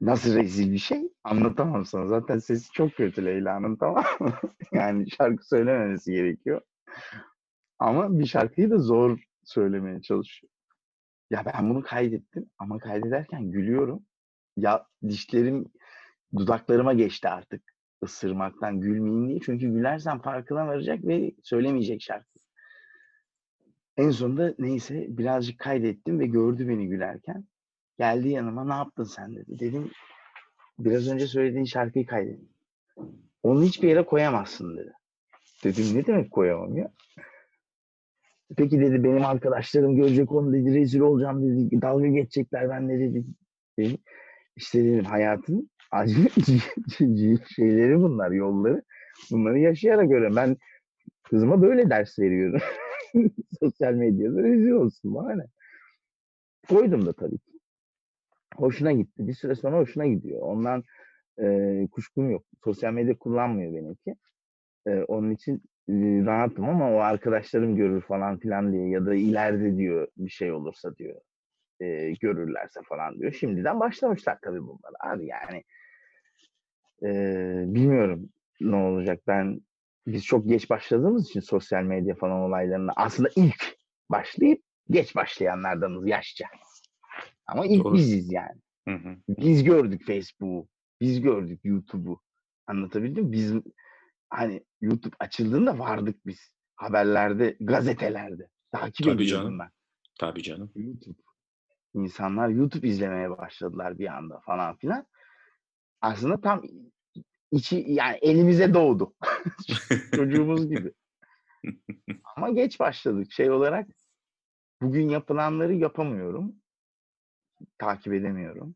Nasıl 0.02 0.36
rezil 0.36 0.72
bir 0.72 0.78
şey 0.78 1.10
anlatamam 1.24 1.86
sana. 1.86 2.08
Zaten 2.08 2.40
sesi 2.40 2.72
çok 2.72 2.96
kötü 2.96 3.26
Leyla'nın 3.26 3.76
tamam 3.76 4.06
mı? 4.20 4.34
yani 4.72 5.10
şarkı 5.12 5.48
söylememesi 5.48 6.12
gerekiyor. 6.12 6.62
Ama 7.80 8.20
bir 8.20 8.26
şarkıyı 8.26 8.72
da 8.72 8.78
zor 8.78 9.20
söylemeye 9.44 10.02
çalışıyor. 10.02 10.52
Ya 11.30 11.44
ben 11.46 11.70
bunu 11.70 11.82
kaydettim 11.82 12.50
ama 12.58 12.78
kaydederken 12.78 13.52
gülüyorum. 13.52 14.06
Ya 14.58 14.86
dişlerim 15.08 15.66
dudaklarıma 16.38 16.94
geçti 16.94 17.30
artık 17.30 17.62
ısırmaktan 18.04 18.82
gülmeyeyim 18.82 19.30
diye. 19.30 19.40
Çünkü 19.40 19.68
gülersem 19.68 20.22
farkına 20.22 20.68
varacak 20.68 21.06
ve 21.06 21.32
söylemeyecek 21.44 22.02
şarkı. 22.02 22.40
En 23.98 24.12
sonunda 24.12 24.54
neyse 24.60 25.06
birazcık 25.10 25.60
kaydettim 25.60 26.20
ve 26.20 26.28
gördü 26.28 26.68
beni 26.68 26.88
gülerken. 26.88 27.46
Geldi 28.00 28.30
yanıma 28.30 28.66
ne 28.66 28.74
yaptın 28.74 29.04
sen 29.04 29.36
dedi. 29.36 29.60
Dedim 29.60 29.92
biraz 30.80 31.08
önce 31.08 31.28
söylediğin 31.28 31.66
şarkıyı 31.66 32.06
kaydettim. 32.06 32.50
Onu 33.44 33.64
hiçbir 33.64 33.88
yere 33.88 34.06
koyamazsın 34.06 34.78
dedi. 34.78 34.94
Dedim 35.64 35.86
ne 35.94 36.06
demek 36.06 36.32
koyamam 36.32 36.78
ya? 36.78 36.92
Peki 38.58 38.80
dedi 38.80 39.04
benim 39.04 39.26
arkadaşlarım 39.26 39.96
görecek 39.96 40.32
onu 40.32 40.54
dedi 40.54 40.76
rezil 40.76 41.00
olacağım 41.00 41.44
dedi. 41.44 41.82
Dalga 41.82 42.08
geçecekler 42.08 42.70
ben 42.70 42.88
ne 42.88 43.00
dedi. 43.00 43.24
dedim. 43.80 43.98
İşte 44.56 44.84
dedim 44.84 45.06
hayatın 45.06 45.70
acı 45.92 46.30
şeyleri 47.56 48.02
bunlar 48.02 48.32
yolları. 48.32 48.84
Bunları 49.32 49.60
yaşayarak 49.60 50.12
öyle. 50.12 50.36
Ben 50.36 50.58
kızıma 51.24 51.62
böyle 51.62 51.90
ders 51.90 52.20
veriyorum. 52.20 52.62
Sosyal 53.60 53.94
medyada 53.94 54.44
rezil 54.44 54.72
olsun 54.72 55.16
bana. 55.16 55.46
Koydum 56.70 57.06
da 57.06 57.14
tabii 57.14 57.38
ki. 57.38 57.57
Hoşuna 58.58 58.92
gitti. 58.92 59.28
Bir 59.28 59.34
süre 59.34 59.56
sonra 59.56 59.78
hoşuna 59.78 60.08
gidiyor. 60.08 60.42
Ondan 60.42 60.84
e, 61.42 61.88
kuşkum 61.92 62.32
yok. 62.32 62.44
Sosyal 62.64 62.94
medya 62.94 63.18
kullanmıyor 63.18 63.74
benimki. 63.74 64.16
E, 64.88 65.04
onun 65.04 65.32
için 65.32 65.56
e, 65.90 65.94
rahatım 66.26 66.70
ama 66.70 66.92
o 66.92 67.00
arkadaşlarım 67.00 67.76
görür 67.76 68.02
falan 68.02 68.38
filan 68.38 68.74
diye 68.74 68.90
ya 68.90 69.06
da 69.06 69.16
ileride 69.16 69.78
diyor 69.78 70.08
bir 70.18 70.30
şey 70.30 70.52
olursa 70.52 70.96
diyor 70.96 71.22
e, 71.80 72.12
görürlerse 72.12 72.82
falan 72.82 73.20
diyor. 73.20 73.32
Şimdiden 73.32 73.80
başlamışlar 73.80 74.38
tabii 74.42 74.62
bunlar. 74.62 74.94
Abi 75.00 75.26
yani 75.26 75.64
e, 77.04 77.10
bilmiyorum 77.74 78.30
ne 78.62 78.76
olacak. 78.76 79.20
Ben 79.28 79.62
biz 80.08 80.26
çok 80.26 80.48
geç 80.48 80.70
başladığımız 80.70 81.30
için 81.30 81.40
sosyal 81.40 81.84
medya 81.84 82.16
falan 82.16 82.40
olaylarına 82.40 82.92
aslında 82.96 83.30
ilk 83.36 83.78
başlayıp 84.10 84.62
geç 84.90 85.16
başlayanlardanız 85.16 86.08
yaşça. 86.08 86.46
Ama 87.48 87.66
ilk 87.66 87.84
Doğru. 87.84 87.94
biziz 87.94 88.32
yani. 88.32 88.62
Hı 88.88 88.96
hı. 88.96 89.16
Biz 89.30 89.64
gördük 89.64 90.06
Facebook'u. 90.08 90.68
Biz 91.02 91.22
gördük 91.22 91.60
YouTube'u. 91.64 92.22
Anlatabildim 92.68 93.26
mi? 93.26 93.32
Biz 93.32 93.54
hani 94.30 94.64
YouTube 94.82 95.16
açıldığında 95.20 95.80
vardık 95.80 96.26
biz. 96.26 96.52
Haberlerde, 96.76 97.58
gazetelerde. 97.60 98.48
Takip 98.72 99.06
Tabii 99.06 99.24
ediyordum 99.24 99.46
canım. 99.46 99.60
ben. 99.60 99.70
Tabii 100.20 100.44
canım. 100.44 100.72
YouTube. 100.76 101.18
İnsanlar 101.94 102.50
YouTube 102.50 102.88
izlemeye 102.88 103.38
başladılar 103.38 104.00
bir 104.00 104.18
anda 104.18 104.40
falan 104.40 104.78
filan. 104.78 105.06
Aslında 106.02 106.42
tam 106.42 106.64
içi 107.52 107.86
yani 107.88 108.18
elimize 108.22 108.74
doğdu. 108.74 109.14
Çocuğumuz 110.16 110.70
gibi. 110.70 110.94
Ama 112.36 112.50
geç 112.50 112.80
başladık. 112.80 113.32
Şey 113.32 113.52
olarak 113.52 113.88
bugün 114.82 115.10
yapılanları 115.10 115.74
yapamıyorum. 115.74 116.56
Takip 117.78 118.14
edemiyorum. 118.14 118.76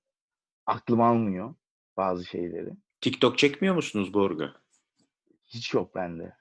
Aklım 0.65 1.01
almıyor 1.01 1.55
bazı 1.97 2.25
şeyleri. 2.25 2.69
TikTok 3.01 3.37
çekmiyor 3.37 3.75
musunuz 3.75 4.13
Borga? 4.13 4.53
Hiç 5.45 5.73
yok 5.73 5.95
bende. 5.95 6.33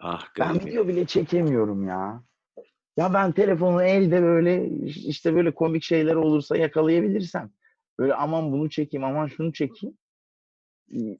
Ah 0.00 0.28
Ben 0.38 0.54
video 0.54 0.88
bile 0.88 1.06
çekemiyorum 1.06 1.88
ya. 1.88 2.22
Ya 2.96 3.14
ben 3.14 3.32
telefonu 3.32 3.82
elde 3.82 4.22
böyle 4.22 4.68
işte 4.86 5.34
böyle 5.34 5.54
komik 5.54 5.82
şeyler 5.82 6.14
olursa 6.14 6.56
yakalayabilirsem 6.56 7.50
böyle 7.98 8.14
aman 8.14 8.52
bunu 8.52 8.70
çekeyim 8.70 9.04
aman 9.04 9.26
şunu 9.26 9.52
çekeyim. 9.52 9.98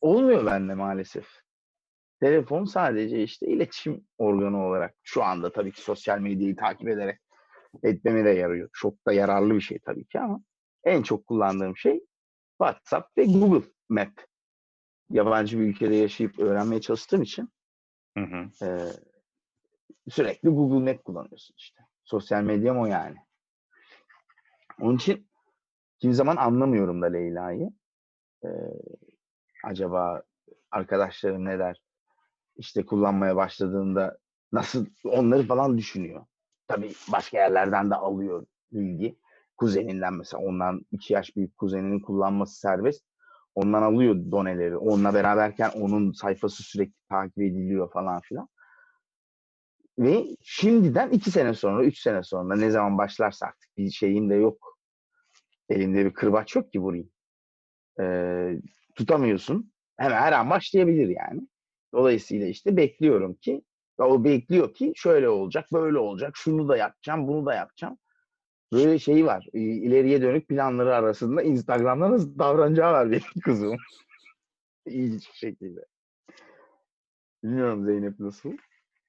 Olmuyor 0.01 0.47
bende 0.47 0.75
maalesef. 0.75 1.29
Telefon 2.21 2.65
sadece 2.65 3.23
işte 3.23 3.47
iletişim 3.47 4.05
organı 4.19 4.67
olarak 4.67 4.95
şu 5.03 5.25
anda 5.25 5.53
tabii 5.53 5.73
ki 5.73 5.81
sosyal 5.81 6.19
medyayı 6.19 6.57
takip 6.57 6.89
ederek 6.89 7.21
etmeme 7.83 8.25
de 8.25 8.31
yarıyor. 8.31 8.71
Çok 8.73 9.07
da 9.07 9.13
yararlı 9.13 9.55
bir 9.55 9.61
şey 9.61 9.79
tabii 9.79 10.05
ki 10.05 10.21
ama 10.21 10.41
en 10.85 11.03
çok 11.03 11.27
kullandığım 11.27 11.77
şey 11.77 12.01
WhatsApp 12.59 13.19
ve 13.19 13.25
Google 13.25 13.67
Map. 13.89 14.13
Yabancı 15.11 15.59
bir 15.59 15.65
ülkede 15.65 15.95
yaşayıp 15.95 16.39
öğrenmeye 16.39 16.81
çalıştığım 16.81 17.23
için 17.23 17.49
Hı 18.19 18.25
hı. 18.25 18.67
ee, 18.67 18.93
sürekli 20.11 20.49
Google 20.49 20.93
Map 20.93 21.05
kullanıyorsun 21.05 21.55
işte. 21.59 21.83
Sosyal 22.05 22.43
medyam 22.43 22.79
o 22.79 22.87
yani. 22.87 23.17
Onun 24.81 24.97
için 24.97 25.29
kimi 25.99 26.15
zaman 26.15 26.37
anlamıyorum 26.37 27.03
da 27.03 27.07
Leyla'yı. 27.07 27.71
Ee, 28.45 28.49
acaba 29.65 30.23
arkadaşlarım 30.71 31.45
ne 31.45 31.59
der? 31.59 31.83
İşte 32.57 32.87
kullanmaya 32.87 33.37
başladığında 33.37 34.19
nasıl 34.53 34.87
onları 35.05 35.47
falan 35.47 35.79
düşünüyor. 35.79 36.27
Tabii 36.69 36.93
başka 37.13 37.39
yerlerden 37.39 37.91
de 37.91 37.95
alıyor 37.95 38.47
bilgi. 38.73 39.19
Kuzeninden 39.57 40.15
mesela 40.15 40.43
ondan 40.43 40.81
iki 40.93 41.13
yaş 41.13 41.37
büyük 41.37 41.59
kuzeninin 41.59 42.01
kullanması 42.01 42.61
serbest. 42.61 43.05
Ondan 43.55 43.83
alıyor 43.83 44.15
doneleri. 44.31 44.77
Onunla 44.77 45.15
beraberken 45.15 45.71
onun 45.71 46.13
sayfası 46.13 46.63
sürekli 46.63 46.95
takip 47.09 47.39
ediliyor 47.39 47.93
falan 47.93 48.21
filan. 48.21 48.49
Ve 49.99 50.25
şimdiden 50.43 51.11
iki 51.11 51.31
sene 51.31 51.55
sonra, 51.55 51.85
üç 51.85 51.99
sene 51.99 52.23
sonra 52.23 52.57
ne 52.57 52.71
zaman 52.71 52.99
başlarsa 52.99 53.47
artık 53.47 53.77
bir 53.77 53.91
şeyim 53.91 54.31
de 54.31 54.35
yok. 54.35 54.79
Elimde 55.69 56.05
bir 56.05 56.15
kırbaç 56.15 56.57
yok 56.57 56.73
ki 56.73 56.81
vurayım. 56.81 57.11
Ee, 58.01 58.61
tutamıyorsun. 58.95 59.73
Hemen 59.97 60.17
her 60.17 60.33
an 60.33 60.51
başlayabilir 60.51 61.09
yani. 61.09 61.41
Dolayısıyla 61.95 62.47
işte 62.47 62.77
bekliyorum 62.77 63.35
ki 63.35 63.63
ve 64.01 64.05
o 64.05 64.25
bekliyor 64.25 64.75
ki 64.75 64.93
şöyle 64.97 65.29
olacak, 65.29 65.67
böyle 65.73 65.99
olacak, 65.99 66.37
şunu 66.37 66.69
da 66.69 66.77
yapacağım, 66.77 67.29
bunu 67.29 67.47
da 67.47 67.55
yapacağım. 67.55 67.99
Böyle 68.73 68.99
şey 68.99 69.27
var. 69.27 69.47
ileriye 69.53 70.23
dönük 70.23 70.49
planları 70.49 70.95
arasında 70.95 71.43
Instagram'da 71.43 72.11
nasıl 72.11 72.39
davranacağı 72.39 72.93
var 72.93 73.11
benim 73.11 73.23
kızım. 73.45 73.77
İlginç 74.87 75.29
bir 75.33 75.37
şekilde. 75.37 75.85
Bilmiyorum 77.45 77.85
Zeynep 77.85 78.21
nasıl? 78.21 78.53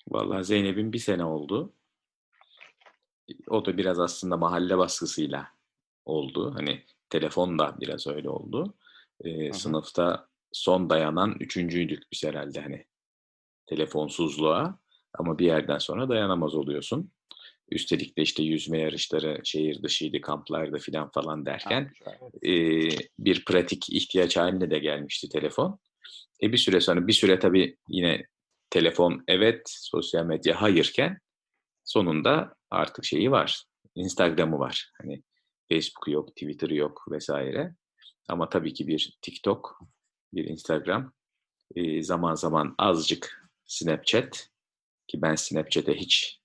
Vallahi 0.08 0.43
Zeynep'in 0.43 0.93
bir 0.93 0.99
sene 0.99 1.23
oldu. 1.25 1.73
O 3.47 3.65
da 3.65 3.78
biraz 3.78 3.99
aslında 3.99 4.38
mahalle 4.38 4.78
baskısıyla 4.78 5.47
oldu. 6.06 6.56
Hani 6.56 6.84
telefon 7.10 7.60
da 7.60 7.75
biraz 7.80 8.08
öyle 8.08 8.30
oldu. 8.30 8.73
Ee, 9.23 9.54
sınıfta 9.54 10.28
son 10.52 10.89
dayanan 10.89 11.36
üçüncüydük 11.39 12.04
biz 12.12 12.23
herhalde 12.23 12.62
hani 12.62 12.86
telefonsuzluğa. 13.69 14.79
Ama 15.13 15.39
bir 15.39 15.45
yerden 15.45 15.77
sonra 15.77 16.10
dayanamaz 16.10 16.55
oluyorsun. 16.55 17.12
Üstelik 17.71 18.17
de 18.17 18.21
işte 18.21 18.43
yüzme 18.43 18.79
yarışları 18.79 19.41
şehir 19.43 19.84
dışıydı, 19.84 20.21
kamplarda 20.21 20.77
filan 20.77 21.10
falan 21.10 21.45
derken 21.45 21.91
e, 22.45 22.53
bir 23.19 23.45
pratik 23.45 23.89
ihtiyaç 23.89 24.38
haline 24.38 24.71
de 24.71 24.79
gelmişti 24.79 25.29
telefon. 25.29 25.79
E 26.43 26.51
bir 26.51 26.58
süre 26.58 26.82
sonra 26.82 27.08
bir 27.08 27.13
süre 27.13 27.39
tabii 27.39 27.77
yine 27.88 28.25
telefon 28.69 29.23
evet, 29.27 29.62
sosyal 29.65 30.25
medya 30.25 30.62
hayırken 30.62 31.17
sonunda 31.84 32.55
artık 32.69 33.05
şeyi 33.05 33.32
var. 33.32 33.63
Instagram'ı 33.95 34.60
var. 34.60 34.91
Hani 35.01 35.23
Facebook'u 35.71 36.12
yok, 36.12 36.27
Twitter'ı 36.27 36.75
yok 36.75 37.05
vesaire. 37.12 37.75
Ama 38.27 38.49
tabii 38.49 38.73
ki 38.73 38.88
bir 38.88 39.17
TikTok, 39.21 39.79
bir 40.34 40.45
Instagram, 40.45 41.13
e, 41.75 42.03
zaman 42.03 42.36
zaman 42.36 42.75
azıcık 42.77 43.38
Snapchat 43.73 44.49
ki 45.08 45.21
ben 45.21 45.36
Snapchat'e 45.36 45.93
hiç 45.95 46.39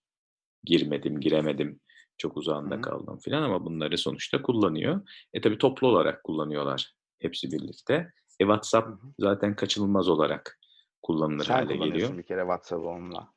girmedim, 0.64 1.20
giremedim. 1.20 1.80
Çok 2.18 2.36
uzağında 2.36 2.80
kaldım 2.80 3.18
filan 3.18 3.42
ama 3.42 3.64
bunları 3.64 3.98
sonuçta 3.98 4.42
kullanıyor. 4.42 5.08
E 5.32 5.40
tabii 5.40 5.58
toplu 5.58 5.88
olarak 5.88 6.24
kullanıyorlar 6.24 6.94
hepsi 7.20 7.52
birlikte. 7.52 7.94
E 8.40 8.44
WhatsApp 8.44 8.88
Hı 8.88 8.92
hı. 8.92 9.12
zaten 9.18 9.56
kaçınılmaz 9.56 10.08
olarak 10.08 10.58
kullanılır 11.02 11.44
Sen 11.44 11.54
hale 11.54 11.76
geliyor. 11.76 12.18
bir 12.18 12.22
kere 12.22 12.40
WhatsApp'ı 12.40 12.86
onunla. 12.88 13.28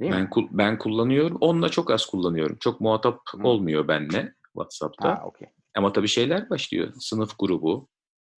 Değil 0.00 0.12
Ben 0.12 0.22
mi? 0.22 0.48
ben 0.50 0.78
kullanıyorum. 0.78 1.38
Onunla 1.40 1.68
çok 1.68 1.90
az 1.90 2.06
kullanıyorum. 2.06 2.56
Çok 2.60 2.80
muhatap 2.80 3.20
Hı. 3.32 3.42
olmuyor 3.48 3.88
benle 3.88 4.34
WhatsApp'ta. 4.52 5.08
Ha 5.08 5.22
okey. 5.26 5.48
Ama 5.76 5.92
tabii 5.92 6.08
şeyler 6.08 6.50
başlıyor. 6.50 6.92
Sınıf 7.00 7.38
grubu, 7.38 7.88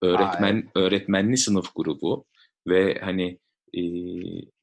öğretmen 0.03 0.71
öğretmenli 0.75 1.37
sınıf 1.37 1.75
grubu 1.75 2.27
ve 2.67 2.99
hani 3.01 3.39
e, 3.75 3.83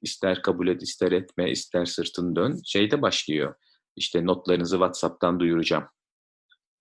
ister 0.01 0.41
kabul 0.41 0.67
et, 0.67 0.83
ister 0.83 1.11
etme, 1.11 1.51
ister 1.51 1.85
sırtın 1.85 2.35
dön 2.35 2.61
şeyde 2.65 3.01
başlıyor. 3.01 3.55
İşte 3.95 4.25
notlarınızı 4.25 4.75
WhatsApp'tan 4.75 5.39
duyuracağım. 5.39 5.83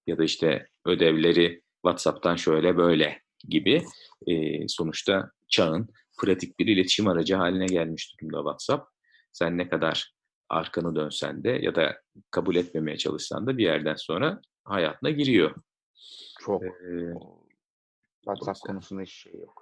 Ya 0.06 0.18
da 0.18 0.24
işte 0.24 0.66
ödevleri 0.86 1.62
WhatsApp'tan 1.74 2.36
şöyle 2.36 2.76
böyle 2.76 3.22
gibi 3.48 3.84
e, 4.26 4.68
sonuçta 4.68 5.30
çağın 5.48 5.88
pratik 6.18 6.58
bir 6.58 6.66
iletişim 6.66 7.08
aracı 7.08 7.34
haline 7.36 7.66
gelmiş 7.66 8.16
durumda 8.20 8.38
WhatsApp. 8.38 8.88
Sen 9.32 9.58
ne 9.58 9.68
kadar 9.68 10.14
arkanı 10.48 10.96
dönsen 10.96 11.44
de 11.44 11.50
ya 11.50 11.74
da 11.74 12.00
kabul 12.30 12.56
etmemeye 12.56 12.96
çalışsan 12.96 13.46
da 13.46 13.58
bir 13.58 13.64
yerden 13.64 13.94
sonra 13.94 14.40
hayatına 14.64 15.10
giriyor. 15.10 15.54
Çok. 16.40 16.62
Ee, 16.62 17.14
WhatsApp 18.24 18.60
konusunda 18.60 19.02
hiç 19.02 19.12
şey 19.12 19.32
yok. 19.32 19.61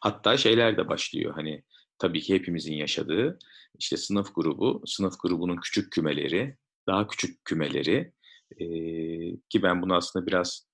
Hatta 0.00 0.36
şeyler 0.36 0.76
de 0.76 0.88
başlıyor. 0.88 1.34
Hani 1.34 1.62
tabii 1.98 2.20
ki 2.20 2.34
hepimizin 2.34 2.74
yaşadığı 2.74 3.38
işte 3.78 3.96
sınıf 3.96 4.34
grubu, 4.34 4.82
sınıf 4.86 5.14
grubunun 5.20 5.56
küçük 5.56 5.92
kümeleri, 5.92 6.56
daha 6.86 7.06
küçük 7.08 7.44
kümeleri 7.44 8.12
eee, 8.58 9.36
ki 9.48 9.62
ben 9.62 9.82
bunu 9.82 9.94
aslında 9.94 10.26
biraz 10.26 10.68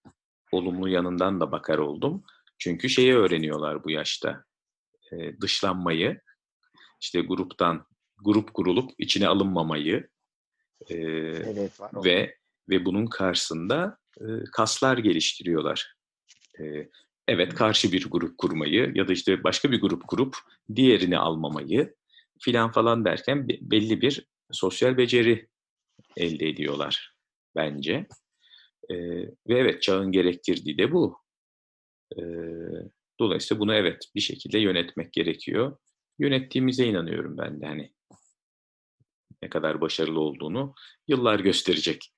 olumlu 0.52 0.88
yanından 0.88 1.40
da 1.40 1.52
bakar 1.52 1.78
oldum. 1.78 2.24
Çünkü 2.58 2.88
şeyi 2.88 3.14
öğreniyorlar 3.14 3.84
bu 3.84 3.90
yaşta. 3.90 4.44
Eee, 5.12 5.40
dışlanmayı, 5.40 6.20
işte 7.00 7.20
gruptan 7.20 7.87
grup 8.24 8.54
kurulup 8.54 8.90
içine 8.98 9.28
alınmamayı 9.28 10.08
eee, 10.88 10.98
Evet 11.46 11.80
var. 11.80 11.90
ve 12.04 12.37
ve 12.68 12.84
bunun 12.84 13.06
karşısında 13.06 13.98
e, 14.20 14.24
kaslar 14.52 14.98
geliştiriyorlar. 14.98 15.94
E, 16.61 16.88
evet 17.29 17.55
karşı 17.55 17.93
bir 17.93 18.11
grup 18.11 18.38
kurmayı 18.38 18.93
ya 18.95 19.09
da 19.09 19.12
işte 19.12 19.45
başka 19.45 19.73
bir 19.73 19.81
grup 19.81 20.09
kurup 20.09 20.37
diğerini 20.75 21.19
almamayı 21.19 21.95
filan 22.41 22.73
falan 22.73 23.05
derken 23.05 23.49
be- 23.49 23.59
belli 23.61 24.01
bir 24.01 24.27
sosyal 24.53 24.97
beceri 24.97 25.49
elde 26.17 26.49
ediyorlar 26.49 27.14
bence. 27.57 28.07
E, 28.91 28.97
ve 29.23 29.59
evet 29.59 29.83
çağın 29.83 30.12
gerektirdiği 30.12 30.79
de 30.79 30.93
bu. 30.93 31.19
E, 32.19 32.23
dolayısıyla 33.21 33.61
bunu 33.61 33.75
evet 33.75 34.05
bir 34.14 34.21
şekilde 34.21 34.59
yönetmek 34.59 35.12
gerekiyor. 35.12 35.77
Yönettiğimize 36.19 36.87
inanıyorum 36.87 37.38
ben 37.38 37.61
de 37.61 37.67
hani 37.67 37.93
ne 39.43 39.49
kadar 39.51 39.81
başarılı 39.81 40.21
olduğunu 40.21 40.75
yıllar 41.09 41.41
gösterecek. 41.41 42.12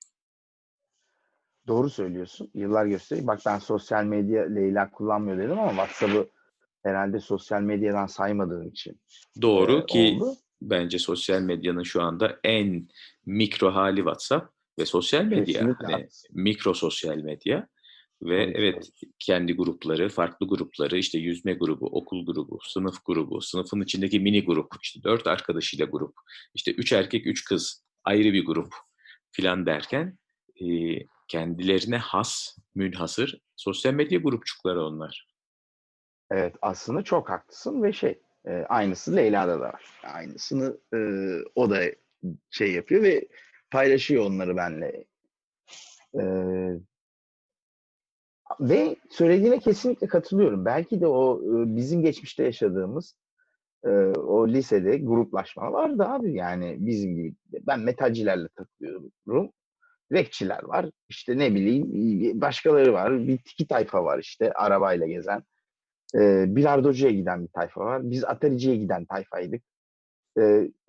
Doğru 1.71 1.89
söylüyorsun. 1.89 2.51
Yıllar 2.53 2.85
gösteriyor. 2.85 3.27
Bak 3.27 3.39
ben 3.45 3.59
sosyal 3.59 4.03
medya 4.03 4.43
Leyla 4.43 4.91
kullanmıyor 4.91 5.37
dedim 5.37 5.59
ama 5.59 5.69
WhatsApp'ı 5.69 6.29
herhalde 6.83 7.19
sosyal 7.19 7.61
medyadan 7.61 8.05
saymadığım 8.05 8.67
için. 8.67 8.99
Doğru 9.41 9.79
e, 9.79 9.85
ki 9.85 10.17
oldu. 10.17 10.35
bence 10.61 10.99
sosyal 10.99 11.41
medyanın 11.41 11.83
şu 11.83 12.01
anda 12.01 12.39
en 12.43 12.87
mikro 13.25 13.71
hali 13.71 13.97
WhatsApp 13.97 14.53
ve 14.79 14.85
sosyal 14.85 15.23
medya. 15.23 15.45
Kesinlikle 15.45 15.93
Hani 15.93 16.07
mikro 16.31 16.73
sosyal 16.73 17.17
medya 17.17 17.67
ve 18.21 18.51
evet 18.55 18.89
kendi 19.19 19.53
grupları, 19.53 20.09
farklı 20.09 20.47
grupları, 20.47 20.97
işte 20.97 21.17
yüzme 21.17 21.53
grubu, 21.53 21.85
okul 21.85 22.25
grubu, 22.25 22.59
sınıf 22.63 23.05
grubu, 23.05 23.41
sınıfın 23.41 23.81
içindeki 23.81 24.19
mini 24.19 24.45
grup, 24.45 24.73
işte 24.81 25.03
dört 25.03 25.27
arkadaşıyla 25.27 25.85
grup, 25.85 26.13
işte 26.53 26.71
üç 26.71 26.93
erkek, 26.93 27.27
üç 27.27 27.45
kız 27.45 27.83
ayrı 28.03 28.33
bir 28.33 28.45
grup 28.45 28.73
filan 29.31 29.65
derken 29.65 30.17
e, 30.61 30.65
kendilerine 31.31 31.97
has, 31.97 32.57
münhasır 32.75 33.41
sosyal 33.55 33.93
medya 33.93 34.19
grupçukları 34.19 34.85
onlar. 34.85 35.27
Evet 36.31 36.55
aslında 36.61 37.03
çok 37.03 37.29
haklısın 37.29 37.83
ve 37.83 37.93
şey 37.93 38.21
e, 38.45 38.51
aynısı 38.51 39.15
Leyla'da 39.15 39.55
da 39.55 39.59
var. 39.59 39.85
Aynısını 40.03 40.77
e, 40.93 40.99
o 41.55 41.69
da 41.69 41.81
şey 42.49 42.71
yapıyor 42.73 43.03
ve 43.03 43.27
paylaşıyor 43.71 44.25
onları 44.25 44.57
benle. 44.57 45.05
E, 46.13 46.23
ve 48.59 48.95
söylediğine 49.09 49.59
kesinlikle 49.59 50.07
katılıyorum. 50.07 50.65
Belki 50.65 51.01
de 51.01 51.07
o 51.07 51.41
e, 51.43 51.75
bizim 51.75 52.01
geçmişte 52.01 52.43
yaşadığımız 52.43 53.15
e, 53.85 53.89
o 54.17 54.47
lisede 54.47 54.97
gruplaşma 54.97 55.71
vardı 55.71 56.03
abi. 56.03 56.33
Yani 56.33 56.77
bizim 56.79 57.15
gibi. 57.15 57.35
Ben 57.67 57.79
metalcilerle 57.79 58.47
takılıyorum. 58.47 59.11
Rapçiler 60.11 60.63
var. 60.63 60.85
İşte 61.09 61.37
ne 61.37 61.55
bileyim 61.55 62.41
başkaları 62.41 62.93
var. 62.93 63.27
Bir 63.27 63.37
tiki 63.37 63.67
tayfa 63.67 64.03
var 64.03 64.19
işte 64.19 64.53
arabayla 64.53 65.07
gezen. 65.07 65.43
E, 66.15 66.45
bilardocuya 66.55 67.11
giden 67.11 67.43
bir 67.43 67.51
tayfa 67.51 67.81
var. 67.81 68.11
Biz 68.11 68.23
Atari'ciye 68.23 68.75
giden 68.75 69.05
tayfaydık. 69.05 69.63
E, 70.37 70.41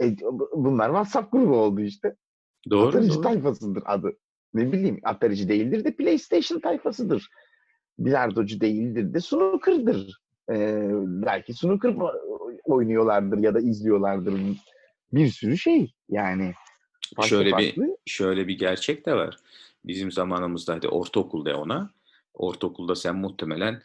e, 0.03 0.17
bunlar 0.55 0.89
WhatsApp 0.89 1.33
grubu 1.33 1.57
oldu 1.57 1.81
işte. 1.81 2.17
Doğru, 2.71 2.89
Atarici 2.89 3.15
doğru. 3.15 3.23
tayfasıdır 3.23 3.83
adı. 3.87 4.13
Ne 4.55 4.73
bileyim 4.73 5.01
Atarici 5.05 5.49
değildir 5.49 5.85
de 5.85 5.97
PlayStation 5.97 6.61
tayfasıdır. 6.61 7.29
Bilardocu 7.99 8.61
değildir 8.61 9.15
de 9.15 9.21
snooker'dır. 9.21 10.23
Ee, 10.51 10.89
belki 11.05 11.55
snooker 11.55 11.97
oynuyorlardır 12.65 13.39
ya 13.39 13.55
da 13.55 13.61
izliyorlardır. 13.61 14.41
Bir 15.13 15.29
sürü 15.29 15.59
şey 15.59 15.93
yani. 16.09 16.55
Farklı 17.16 17.29
Şöyle 17.29 17.59
bir 17.59 17.75
farklı. 17.75 17.96
şöyle 18.07 18.48
bir 18.48 18.59
gerçek 18.59 19.07
de 19.07 19.14
var. 19.14 19.37
Bizim 19.85 20.12
zamanımızda 20.12 20.75
hadi 20.75 20.88
ortaokulda 20.88 21.57
ona. 21.57 21.90
Ortaokulda 22.35 22.94
sen 22.94 23.16
muhtemelen 23.16 23.83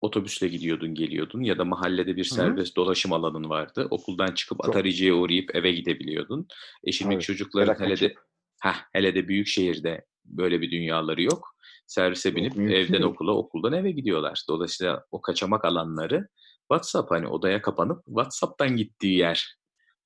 otobüsle 0.00 0.48
gidiyordun, 0.48 0.94
geliyordun 0.94 1.42
ya 1.42 1.58
da 1.58 1.64
mahallede 1.64 2.16
bir 2.16 2.24
serbest 2.24 2.76
dolaşım 2.76 3.12
alanın 3.12 3.48
vardı. 3.48 3.86
Okuldan 3.90 4.32
çıkıp 4.32 4.58
Çok. 4.58 4.68
Atariciye 4.68 5.12
uğrayıp 5.12 5.56
eve 5.56 5.72
gidebiliyordun. 5.72 6.48
E 6.84 6.92
şimdi 6.92 7.14
Tabii. 7.14 7.24
çocukların 7.24 7.84
hele 7.84 8.00
de 8.00 8.14
heh, 8.62 8.74
hele 8.92 9.14
de 9.14 9.28
büyük 9.28 9.46
şehirde 9.46 10.04
böyle 10.24 10.60
bir 10.60 10.70
dünyaları 10.70 11.22
yok. 11.22 11.54
Servise 11.86 12.28
Yok, 12.28 12.36
binip 12.36 12.56
mümkün 12.56 12.74
evden 12.74 12.92
değil. 12.92 13.04
okula, 13.04 13.32
okuldan 13.32 13.72
eve 13.72 13.90
gidiyorlar. 13.90 14.44
Dolayısıyla 14.48 15.04
o 15.10 15.20
kaçamak 15.20 15.64
alanları 15.64 16.28
WhatsApp 16.60 17.10
hani 17.10 17.28
odaya 17.28 17.62
kapanıp 17.62 18.04
WhatsApp'tan 18.06 18.76
gittiği 18.76 19.18
yer 19.18 19.56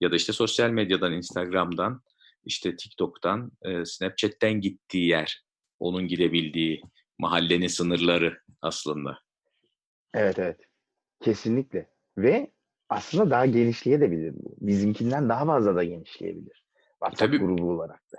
ya 0.01 0.13
da 0.13 0.17
işte 0.17 0.33
sosyal 0.33 0.71
medyadan, 0.71 1.13
Instagram'dan, 1.13 2.03
işte 2.49 2.77
TikTok'tan, 2.77 3.53
e, 3.63 3.85
Snapchat'ten 3.85 4.61
gittiği 4.61 5.09
yer. 5.09 5.45
Onun 5.81 6.09
gidebildiği 6.09 6.83
mahallenin 7.19 7.67
sınırları 7.67 8.39
aslında. 8.63 9.19
Evet 10.15 10.39
evet. 10.39 10.61
Kesinlikle. 11.21 11.91
Ve 12.19 12.51
aslında 12.89 13.31
daha 13.31 13.47
genişleyebilir 13.47 14.35
bu. 14.35 14.57
Bizimkinden 14.61 15.29
daha 15.29 15.47
fazla 15.47 15.77
da 15.77 15.85
genişleyebilir. 15.85 16.65
WhatsApp 16.91 17.33
Tabii. 17.33 17.39
grubu 17.39 17.71
olarak 17.71 18.13
da. 18.13 18.17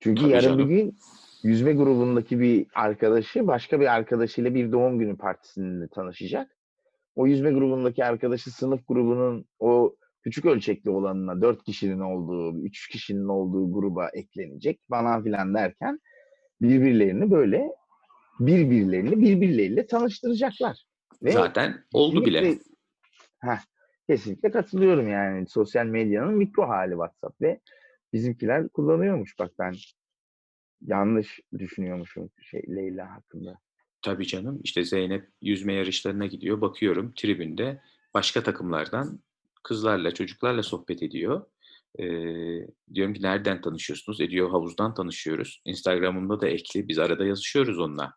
Çünkü 0.00 0.22
Tabii 0.22 0.32
yarın 0.32 0.44
canım. 0.44 0.58
bir 0.58 0.76
gün 0.76 0.98
yüzme 1.42 1.72
grubundaki 1.72 2.40
bir 2.40 2.66
arkadaşı 2.74 3.46
başka 3.46 3.80
bir 3.80 3.94
arkadaşıyla 3.94 4.54
bir 4.54 4.72
doğum 4.72 4.98
günü 4.98 5.16
partisinde 5.16 5.88
tanışacak. 5.88 6.56
O 7.16 7.26
yüzme 7.26 7.52
grubundaki 7.52 8.04
arkadaşı 8.04 8.50
sınıf 8.50 8.88
grubunun 8.88 9.44
o 9.58 9.96
küçük 10.24 10.44
ölçekli 10.44 10.90
olanına 10.90 11.42
dört 11.42 11.64
kişinin 11.64 12.00
olduğu, 12.00 12.60
üç 12.62 12.88
kişinin 12.88 13.28
olduğu 13.28 13.72
gruba 13.72 14.08
eklenecek 14.08 14.80
falan 14.90 15.24
filan 15.24 15.54
derken 15.54 16.00
birbirlerini 16.62 17.30
böyle 17.30 17.70
birbirlerini 18.40 19.20
birbirleriyle 19.20 19.86
tanıştıracaklar. 19.86 20.84
Ve 21.22 21.32
Zaten 21.32 21.84
oldu 21.92 22.26
bile. 22.26 22.58
Heh, 23.40 23.58
kesinlikle 24.08 24.50
katılıyorum 24.50 25.08
yani. 25.08 25.48
Sosyal 25.48 25.86
medyanın 25.86 26.34
mikro 26.34 26.68
hali 26.68 26.90
WhatsApp 26.90 27.40
ve 27.40 27.60
bizimkiler 28.12 28.68
kullanıyormuş. 28.68 29.38
Bak 29.38 29.50
ben 29.58 29.74
yanlış 30.80 31.40
düşünüyormuşum 31.58 32.30
şey 32.42 32.62
Leyla 32.68 33.14
hakkında. 33.14 33.58
Tabii 34.02 34.26
canım. 34.26 34.60
İşte 34.64 34.84
Zeynep 34.84 35.28
yüzme 35.42 35.72
yarışlarına 35.72 36.26
gidiyor. 36.26 36.60
Bakıyorum 36.60 37.12
tribünde 37.16 37.80
başka 38.14 38.42
takımlardan 38.42 39.20
kızlarla, 39.64 40.14
çocuklarla 40.14 40.62
sohbet 40.62 41.02
ediyor. 41.02 41.46
Ee, 41.98 42.04
diyorum 42.94 43.14
ki 43.14 43.22
nereden 43.22 43.60
tanışıyorsunuz? 43.60 44.20
E 44.20 44.30
diyor 44.30 44.50
havuzdan 44.50 44.94
tanışıyoruz. 44.94 45.62
Instagram'ımda 45.64 46.40
da 46.40 46.48
ekli. 46.48 46.88
Biz 46.88 46.98
arada 46.98 47.26
yazışıyoruz 47.26 47.78
onunla. 47.78 48.14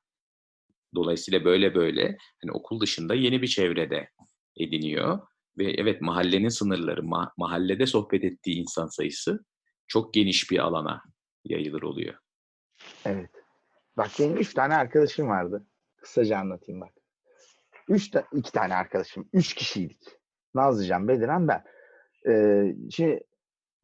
Dolayısıyla 0.95 1.45
böyle 1.45 1.75
böyle 1.75 2.17
hani 2.41 2.51
okul 2.51 2.79
dışında 2.79 3.15
yeni 3.15 3.41
bir 3.41 3.47
çevrede 3.47 4.09
ediniyor. 4.57 5.19
Ve 5.57 5.71
evet 5.71 6.01
mahallenin 6.01 6.49
sınırları, 6.49 7.01
ma- 7.01 7.31
mahallede 7.37 7.85
sohbet 7.85 8.23
ettiği 8.23 8.55
insan 8.55 8.87
sayısı 8.87 9.45
çok 9.87 10.13
geniş 10.13 10.51
bir 10.51 10.59
alana 10.59 11.01
yayılır 11.45 11.81
oluyor. 11.81 12.15
Evet. 13.05 13.31
Bak 13.97 14.11
benim 14.19 14.37
üç 14.37 14.53
tane 14.53 14.75
arkadaşım 14.75 15.27
vardı. 15.27 15.67
Kısaca 15.97 16.37
anlatayım 16.37 16.81
bak. 16.81 16.93
Üç 17.89 18.09
ta- 18.11 18.27
iki 18.33 18.51
tane 18.51 18.75
arkadaşım. 18.75 19.29
Üç 19.33 19.53
kişiydik. 19.53 20.16
Nazlıcan, 20.57 21.07
Bediren, 21.07 21.47
ben. 21.47 21.63
Ee, 22.27 22.75
şimdi 22.91 23.21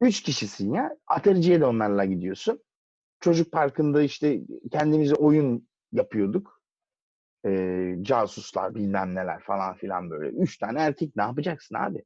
üç 0.00 0.22
kişisin 0.22 0.74
ya. 0.74 0.96
Atariciye 1.06 1.60
de 1.60 1.66
onlarla 1.66 2.04
gidiyorsun. 2.04 2.60
Çocuk 3.20 3.52
parkında 3.52 4.02
işte 4.02 4.40
kendimize 4.72 5.14
oyun 5.14 5.68
yapıyorduk. 5.92 6.62
Ee, 7.46 7.94
casuslar 8.02 8.74
bilmem 8.74 9.14
neler 9.14 9.40
falan 9.40 9.74
filan 9.74 10.10
böyle. 10.10 10.28
Üç 10.28 10.58
tane 10.58 10.80
erkek 10.80 11.16
ne 11.16 11.22
yapacaksın 11.22 11.74
abi? 11.74 12.04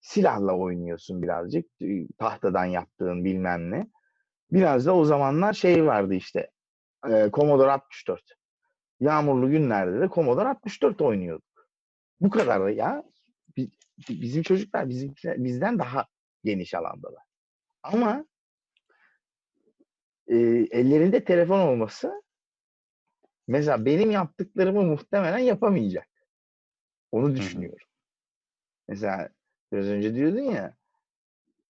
Silahla 0.00 0.52
oynuyorsun 0.52 1.22
birazcık. 1.22 1.66
Ee, 1.82 2.06
Tahtadan 2.18 2.64
yaptığın 2.64 3.24
bilmem 3.24 3.70
ne. 3.70 3.86
Biraz 4.52 4.86
da 4.86 4.96
o 4.96 5.04
zamanlar 5.04 5.52
şey 5.52 5.86
vardı 5.86 6.14
işte. 6.14 6.50
E, 7.10 7.30
Commodore 7.32 7.70
64. 7.72 8.22
Yağmurlu 9.00 9.50
günlerde 9.50 10.00
de 10.00 10.08
Commodore 10.08 10.48
64 10.48 11.00
oynuyorduk. 11.00 11.68
Bu 12.20 12.30
kadar 12.30 12.60
da 12.60 12.70
ya. 12.70 13.04
Bi- 13.98 14.14
bi- 14.14 14.20
Bizim 14.22 14.42
çocuklar 14.42 14.88
bizimkiler, 14.88 15.44
bizden 15.44 15.78
daha 15.78 16.06
geniş 16.44 16.74
alandalar. 16.74 17.22
Ama 17.82 18.24
e, 20.28 20.36
ellerinde 20.70 21.24
telefon 21.24 21.60
olması 21.60 22.22
mesela 23.48 23.84
benim 23.84 24.10
yaptıklarımı 24.10 24.82
muhtemelen 24.82 25.38
yapamayacak. 25.38 26.08
Onu 27.12 27.36
düşünüyorum. 27.36 27.86
Mesela 28.88 29.28
biraz 29.72 29.86
önce 29.86 30.14
diyordun 30.14 30.40
ya 30.40 30.76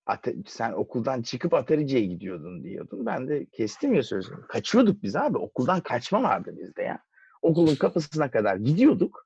Ate- 0.06 0.36
sen 0.46 0.72
okuldan 0.72 1.22
çıkıp 1.22 1.54
Atari'ciye 1.54 2.04
gidiyordun 2.06 2.64
diyordun. 2.64 3.06
Ben 3.06 3.28
de 3.28 3.46
kestim 3.46 3.94
ya 3.94 4.02
sözümü. 4.02 4.46
Kaçıyorduk 4.46 5.02
biz 5.02 5.16
abi. 5.16 5.38
Okuldan 5.38 5.80
kaçma 5.80 6.22
vardı 6.22 6.54
bizde 6.58 6.82
ya. 6.82 7.02
Okulun 7.42 7.74
kapısına 7.74 8.30
kadar 8.30 8.56
gidiyorduk. 8.56 9.25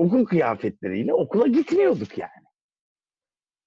Okul 0.00 0.24
kıyafetleriyle 0.24 1.14
okula 1.14 1.46
gitmiyorduk 1.46 2.18
yani. 2.18 2.46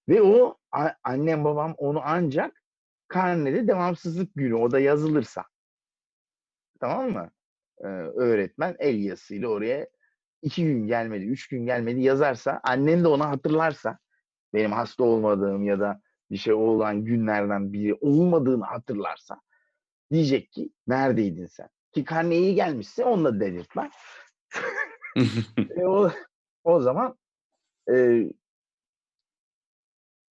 Ve 0.10 0.22
o 0.22 0.58
annem 1.04 1.44
babam 1.44 1.74
onu 1.78 2.02
ancak 2.04 2.64
karnede 3.08 3.68
devamsızlık 3.68 4.36
günü 4.36 4.56
o 4.56 4.72
da 4.72 4.80
yazılırsa. 4.80 5.44
Tamam 6.80 7.12
mı? 7.12 7.32
Ee, 7.80 7.88
öğretmen 7.88 8.76
el 8.80 9.00
yazısıyla 9.00 9.48
oraya 9.48 9.88
iki 10.42 10.66
gün 10.66 10.88
gelmedi, 10.88 11.26
üç 11.26 11.48
gün 11.48 11.66
gelmedi 11.66 12.02
yazarsa, 12.02 12.62
annen 12.64 13.04
de 13.04 13.08
ona 13.08 13.30
hatırlarsa 13.30 13.98
benim 14.54 14.72
hasta 14.72 15.04
olmadığım 15.04 15.64
ya 15.64 15.80
da 15.80 16.02
bir 16.32 16.38
şey 16.38 16.54
olan 16.54 17.06
günlerden 17.06 17.74
biri 17.74 17.94
olmadığını 17.94 18.66
hatırlarsa 18.66 19.42
diyecek 20.12 20.52
ki 20.52 20.70
neredeydin 20.88 21.46
sen? 21.46 21.70
Ki 21.92 22.06
karne 22.06 22.38
iyi 22.38 22.56
gelmişse 22.56 23.06
onunla 23.06 23.40
delirtmem. 23.40 23.90
E, 25.76 25.86
o, 25.86 26.12
o 26.64 26.82
zaman 26.82 27.18
e, 27.94 28.24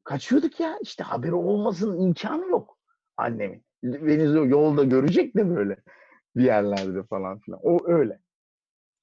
kaçıyorduk 0.05 0.61
ya. 0.61 0.79
İşte 0.83 1.05
haberi 1.05 1.35
olmasının 1.35 2.01
imkanı 2.01 2.47
yok 2.47 2.79
annemin. 3.17 3.65
Beni 3.83 4.51
yolda 4.51 4.85
görecek 4.85 5.37
de 5.37 5.57
böyle 5.57 5.77
bir 6.37 6.45
yerlerde 6.45 7.03
falan 7.03 7.39
filan. 7.39 7.61
O 7.63 7.81
öyle. 7.87 8.21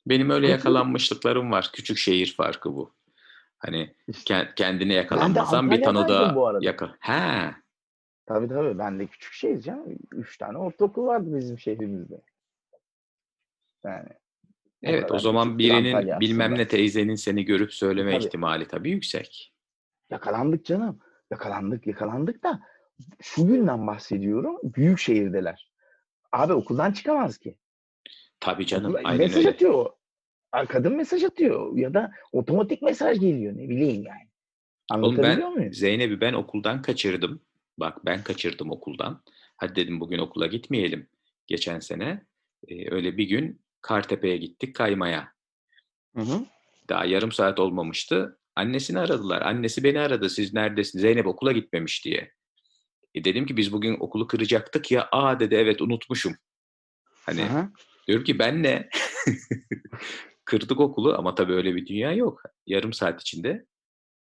Benim 0.05 0.29
öyle 0.29 0.47
yakalanmışlıklarım 0.47 1.51
var. 1.51 1.69
Küçük 1.73 1.97
şehir 1.97 2.33
farkı 2.37 2.75
bu. 2.75 2.93
Hani 3.57 3.95
İşte, 4.07 4.33
ke- 4.33 4.55
kendine 4.55 4.93
yakalanmasan 4.93 5.71
bir 5.71 5.83
tanıda 5.83 6.57
yaka. 6.61 6.95
He. 6.99 7.51
tabii 8.25 8.47
tabii 8.47 8.77
ben 8.77 8.99
de 8.99 9.07
küçük 9.07 9.33
şehir 9.33 9.61
canım. 9.61 9.97
Üç 10.11 10.37
tane 10.37 10.57
ortaokul 10.57 11.05
vardı 11.05 11.37
bizim 11.37 11.59
şehrimizde. 11.59 12.21
Yani 13.83 14.09
Evet 14.83 15.03
o 15.03 15.07
kadar 15.07 15.19
zaman 15.19 15.57
birinin 15.57 16.19
bilmem 16.19 16.55
ne 16.57 16.67
teyzenin 16.67 17.15
seni 17.15 17.45
görüp 17.45 17.73
söyleme 17.73 18.11
Tabii. 18.11 18.23
ihtimali 18.23 18.67
tabii 18.67 18.89
yüksek. 18.91 19.53
Yakalandık 20.09 20.65
canım. 20.65 20.99
Yakalandık 21.31 21.87
yakalandık 21.87 22.43
da 22.43 22.59
şu 23.21 23.47
günden 23.47 23.87
bahsediyorum. 23.87 24.57
Büyük 24.63 24.99
şehirdeler. 24.99 25.71
Abi 26.31 26.53
okuldan 26.53 26.91
çıkamaz 26.91 27.37
ki. 27.37 27.57
Tabii 28.39 28.65
canım 28.65 28.91
Okula- 28.93 29.01
aynen 29.07 29.17
mesaj 29.27 29.37
öyle. 29.37 29.49
atıyor. 29.49 29.85
Kadın 30.69 30.95
mesaj 30.95 31.23
atıyor 31.23 31.77
ya 31.77 31.93
da 31.93 32.11
otomatik 32.31 32.81
mesaj 32.81 33.19
geliyor 33.19 33.57
ne 33.57 33.69
bileyim 33.69 34.03
yani. 34.03 34.29
Oğlum 34.93 35.01
ben 35.17 35.23
Anlatabiliyor 35.23 35.49
muyum? 35.49 35.73
Zeynep'i 35.73 36.21
ben 36.21 36.33
okuldan 36.33 36.81
kaçırdım. 36.81 37.41
Bak 37.77 38.05
ben 38.05 38.23
kaçırdım 38.23 38.71
okuldan. 38.71 39.23
Hadi 39.57 39.75
dedim 39.75 39.99
bugün 39.99 40.19
okula 40.19 40.47
gitmeyelim. 40.47 41.07
Geçen 41.47 41.79
sene 41.79 42.25
e, 42.67 42.91
öyle 42.91 43.17
bir 43.17 43.23
gün 43.27 43.61
Kartepe'ye 43.81 44.37
gittik 44.37 44.75
kaymaya. 44.75 45.33
Hı 46.15 46.21
hı. 46.21 46.45
Daha 46.89 47.05
yarım 47.05 47.31
saat 47.31 47.59
olmamıştı. 47.59 48.39
Annesini 48.55 48.99
aradılar. 48.99 49.41
Annesi 49.41 49.83
beni 49.83 49.99
aradı. 49.99 50.29
Siz 50.29 50.53
neredesiniz? 50.53 51.01
Zeynep 51.01 51.27
okula 51.27 51.51
gitmemiş 51.51 52.05
diye. 52.05 52.31
E 53.15 53.23
dedim 53.23 53.45
ki 53.45 53.57
biz 53.57 53.73
bugün 53.73 53.97
okulu 53.99 54.27
kıracaktık 54.27 54.91
ya. 54.91 55.09
Aa 55.11 55.39
dedi 55.39 55.55
evet 55.55 55.81
unutmuşum. 55.81 56.35
Hani 57.25 57.43
Aha. 57.43 57.69
diyorum 58.07 58.23
ki 58.23 58.39
ben 58.39 58.63
ne? 58.63 58.89
Kırdık 60.45 60.79
okulu 60.79 61.15
ama 61.17 61.35
tabii 61.35 61.53
öyle 61.53 61.75
bir 61.75 61.85
dünya 61.85 62.13
yok. 62.13 62.41
Yarım 62.67 62.93
saat 62.93 63.21
içinde 63.21 63.65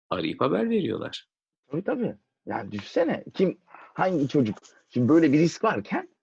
arayıp 0.10 0.42
haber 0.42 0.70
veriyorlar. 0.70 1.28
Tabii 1.72 1.84
tabii. 1.84 2.16
Yani 2.46 2.72
düşsene 2.72 3.24
kim 3.34 3.58
hangi 3.94 4.28
çocuk 4.28 4.58
şimdi 4.90 5.10
böyle 5.10 5.34
bir 5.34 5.40
risk 5.40 5.64
varken 5.64 6.16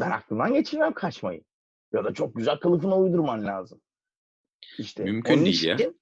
ben 0.00 0.10
aklımdan 0.10 0.54
geçirmem 0.54 0.92
kaçmayı. 0.92 1.42
Ya 1.92 2.04
da 2.04 2.14
çok 2.14 2.36
güzel 2.36 2.56
kılıfına 2.58 2.98
uydurman 2.98 3.44
lazım. 3.44 3.80
İşte 4.78 5.04
Mümkün 5.04 5.34
onun 5.34 5.44
değil 5.44 5.64
ya. 5.64 5.74
için- 5.74 6.00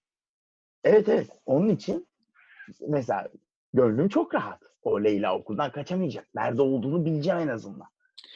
Evet 0.85 1.09
evet. 1.09 1.31
Onun 1.47 1.69
için 1.69 2.07
mesela 2.89 3.29
gönlüm 3.75 4.09
çok 4.09 4.35
rahat. 4.35 4.63
O 4.83 5.05
Leyla 5.05 5.37
okuldan 5.39 5.73
kaçamayacak. 5.73 6.29
Nerede 6.35 6.63
olduğunu 6.63 7.05
bileceğim 7.05 7.39
en 7.39 7.49
azından. 7.49 7.89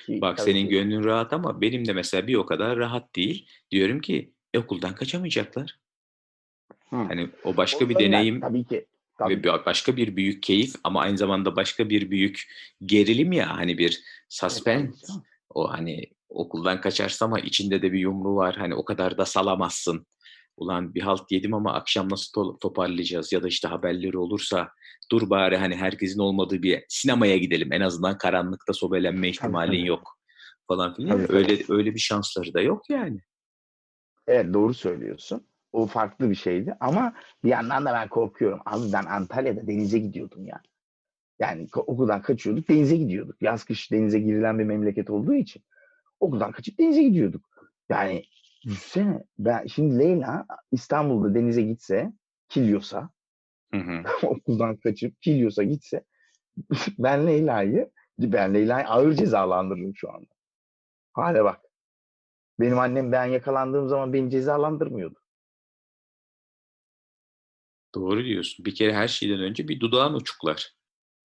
Bak 0.09 0.37
tabii 0.39 0.51
senin 0.51 0.63
ki- 0.65 0.69
gönlün 0.71 1.05
rahat 1.05 1.33
ama 1.33 1.61
benim 1.61 1.87
de 1.87 1.93
mesela 1.93 2.27
bir 2.27 2.35
o 2.35 2.47
kadar 2.47 2.79
rahat 2.79 3.17
değil. 3.17 3.49
Diyorum 3.71 4.01
ki 4.01 4.33
e, 4.55 4.59
okuldan 4.59 4.95
kaçamayacaklar. 4.95 5.79
Hı. 6.91 6.97
Hani 6.97 7.29
o 7.45 7.57
başka 7.57 7.85
O 7.85 7.89
bir 7.89 7.95
deneyim 7.99 8.41
Tabii 8.41 8.65
ki. 8.65 8.87
Tabii. 9.19 9.37
ve 9.45 9.67
başka 9.67 9.97
bir 9.97 10.17
büyük 10.17 10.43
keyif 10.43 10.75
ama 10.85 11.01
aynı 11.01 11.19
zamanda 11.19 11.57
başka 11.57 11.89
bir 11.91 12.11
büyük 12.11 12.43
gerilim 12.85 13.33
ya 13.33 13.57
hani 13.57 13.79
bir 13.79 14.03
suspense. 14.29 15.07
canım. 15.07 15.25
O 15.51 15.73
hani 15.73 16.07
okuldan 16.35 16.81
kaçarsam 16.81 17.33
ama 17.33 17.41
içinde 17.41 17.83
de 17.83 17.93
bir 17.93 17.99
yumru 17.99 18.37
var. 18.37 18.57
Hani 18.57 18.75
o 18.75 18.85
kadar 18.85 19.19
da 19.19 19.27
salamazsın. 19.27 20.07
Ulan 20.57 20.95
bir 20.95 21.01
halt 21.01 21.33
yedim 21.33 21.55
ama 21.55 21.75
akşam 21.75 22.11
nasıl 22.11 22.33
to- 22.33 22.59
toparlayacağız 22.61 23.33
ya 23.33 23.43
da 23.43 23.49
işte 23.49 23.69
haberleri 23.69 24.19
olursa 24.19 24.69
dur 25.13 25.31
bari 25.31 25.57
hani 25.57 25.77
herkesin 25.77 26.19
olmadığı 26.21 26.63
bir 26.63 26.85
sinemaya 26.89 27.37
gidelim. 27.37 27.73
En 27.73 27.81
azından 27.81 28.19
karanlıkta 28.19 28.73
sobelenme 28.73 29.29
ihtimalin 29.29 29.85
yok 29.85 30.19
falan 30.69 30.95
filan. 30.95 31.11
Tabii, 31.11 31.27
tabii. 31.27 31.37
öyle 31.37 31.63
öyle 31.69 31.95
bir 31.95 32.01
şansları 32.01 32.55
da 32.55 32.61
yok 32.61 32.91
yani. 32.91 33.21
Evet 34.27 34.55
doğru 34.55 34.75
söylüyorsun. 34.75 35.47
O 35.73 35.87
farklı 35.87 36.31
bir 36.31 36.35
şeydi 36.35 36.75
ama 36.81 37.15
bir 37.45 37.49
yandan 37.49 37.85
da 37.85 37.93
ben 37.93 38.09
korkuyorum. 38.09 38.61
Abi 38.67 38.93
ben 38.93 39.05
Antalya'da 39.05 39.67
denize 39.67 39.99
gidiyordum 39.99 40.47
ya. 40.47 40.63
Yani 41.39 41.67
ko- 41.67 41.85
okuldan 41.87 42.23
kaçıyorduk 42.23 42.69
denize 42.69 42.97
gidiyorduk. 42.97 43.43
Yaz 43.43 43.65
kış 43.65 43.93
denize 43.93 44.19
girilen 44.19 44.59
bir 44.59 44.65
memleket 44.65 45.11
olduğu 45.11 45.35
için 45.35 45.63
okuldan 46.21 46.53
kaçıp 46.53 46.79
denize 46.79 47.03
gidiyorduk. 47.03 47.45
Yani 47.89 48.25
düşünsene 48.65 49.25
ben 49.39 49.67
şimdi 49.67 49.99
Leyla 49.99 50.47
İstanbul'da 50.73 51.35
denize 51.35 51.63
gitse 51.63 52.13
Kilyos'a 52.49 53.11
Hı 53.75 53.81
hı. 53.81 54.03
okuldan 54.27 54.77
kaçıp 54.77 55.23
Kilyos'a 55.23 55.63
gitse 55.63 56.05
ben 56.99 57.27
Leyla'yı 57.27 57.91
ben 58.19 58.55
Leyla'yı 58.55 58.87
ağır 58.87 59.13
cezalandırırım 59.13 59.97
şu 59.97 60.11
anda. 60.13 60.35
Hale 61.13 61.45
bak. 61.45 61.61
Benim 62.61 62.79
annem 62.79 63.13
ben 63.13 63.25
yakalandığım 63.25 63.89
zaman 63.89 64.13
beni 64.13 64.31
cezalandırmıyordu. 64.31 65.19
Doğru 67.95 68.25
diyorsun. 68.25 68.65
Bir 68.65 68.75
kere 68.75 68.95
her 68.95 69.09
şeyden 69.09 69.41
önce 69.41 69.69
bir 69.69 69.81
dudağın 69.81 70.15
uçuklar. 70.15 70.75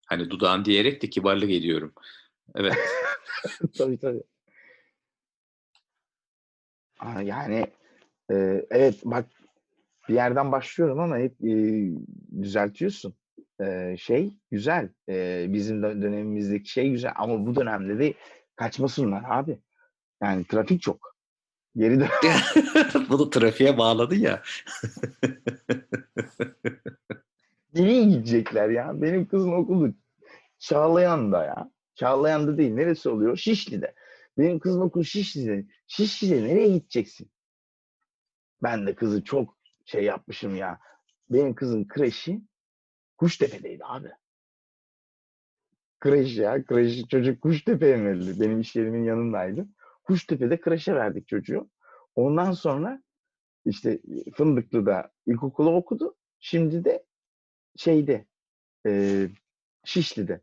Hani 0.08 0.30
dudağın 0.30 0.66
diyerek 0.66 1.02
de 1.02 1.10
kibarlık 1.10 1.52
ediyorum. 1.52 1.94
Evet. 2.56 2.74
tabii 3.78 4.00
tabii. 4.00 4.24
Yani 7.24 7.68
e, 8.32 8.66
evet 8.72 8.96
bak 9.06 9.26
bir 10.10 10.14
yerden 10.14 10.52
başlıyorum 10.52 11.00
ama 11.00 11.18
hep 11.18 11.44
e, 11.44 11.52
düzeltiyorsun. 12.42 13.14
E, 13.62 13.96
şey 13.98 14.34
güzel. 14.52 14.90
E, 15.10 15.46
bizim 15.50 15.82
dö- 15.84 16.02
dönemimizdeki 16.02 16.70
şey 16.70 16.92
güzel 16.92 17.12
ama 17.16 17.46
bu 17.46 17.56
dönemde 17.56 18.00
de 18.00 18.14
kaçmasınlar 18.56 19.24
abi. 19.28 19.60
Yani 20.24 20.46
trafik 20.46 20.82
çok. 20.82 21.16
Geri 21.76 22.00
dön. 22.00 22.08
Bunu 23.10 23.30
trafiğe 23.30 23.78
bağladı 23.78 24.16
ya. 24.16 24.42
Nereye 27.74 28.04
gidecekler 28.04 28.70
ya? 28.70 29.02
Benim 29.02 29.28
kızın 29.28 29.52
okulu 29.52 29.94
Çağlayan'da 30.60 31.46
ya. 31.46 31.72
Çağlayan'da 31.96 32.58
değil. 32.58 32.74
Neresi 32.74 33.10
oluyor? 33.10 33.38
Şişli'de. 33.38 33.94
Benim 34.40 34.60
kızın 34.60 34.82
okulu 34.82 35.04
Şişli'de. 35.04 35.66
Şişli'de 35.88 36.44
nereye 36.44 36.68
gideceksin? 36.68 37.32
Ben 38.64 38.88
de 38.88 38.96
kızı 38.96 39.24
çok 39.24 39.58
şey 39.86 40.04
yapmışım 40.04 40.56
ya. 40.56 40.80
Benim 41.30 41.56
kızın 41.56 41.88
kreşi 41.88 42.42
Kuştepe'deydi 43.18 43.84
abi. 43.86 44.10
Kreş 46.00 46.38
ya. 46.38 46.66
Kreş 46.66 47.08
çocuk 47.08 47.42
Kuştepe'ye 47.42 48.04
verildi. 48.04 48.42
Benim 48.42 48.60
iş 48.60 48.76
yerimin 48.76 49.04
yanındaydı. 49.04 49.68
Kuştepe'de 50.04 50.62
kreşe 50.62 50.96
verdik 50.96 51.28
çocuğu. 51.28 51.70
Ondan 52.16 52.52
sonra 52.52 53.04
işte 53.66 54.00
Fındıklı'da 54.36 55.12
ilkokulu 55.26 55.76
okudu. 55.76 56.16
Şimdi 56.40 56.86
de 56.86 57.06
şeyde 57.78 58.26
e, 58.86 59.26
Şişli'de. 59.86 60.42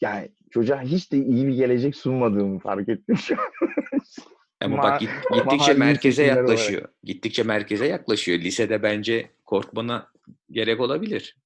Yani 0.00 0.32
çocuğa 0.56 0.82
hiç 0.82 1.12
de 1.12 1.18
iyi 1.18 1.46
bir 1.46 1.54
gelecek 1.54 1.96
sunmadığımı 1.96 2.58
fark 2.58 2.88
ettim 2.88 3.16
şu 3.16 3.34
an. 3.40 3.48
Ama 4.60 4.76
Ma- 4.76 4.82
bak 4.82 5.00
git- 5.00 5.10
gittikçe 5.34 5.74
merkeze 5.74 6.22
seçimler 6.22 6.42
olarak. 6.42 6.48
yaklaşıyor. 6.48 6.88
Gittikçe 7.02 7.42
merkeze 7.42 7.86
yaklaşıyor. 7.86 8.38
Lisede 8.38 8.82
bence 8.82 9.30
korkmana 9.44 10.12
gerek 10.50 10.80
olabilir. 10.80 11.36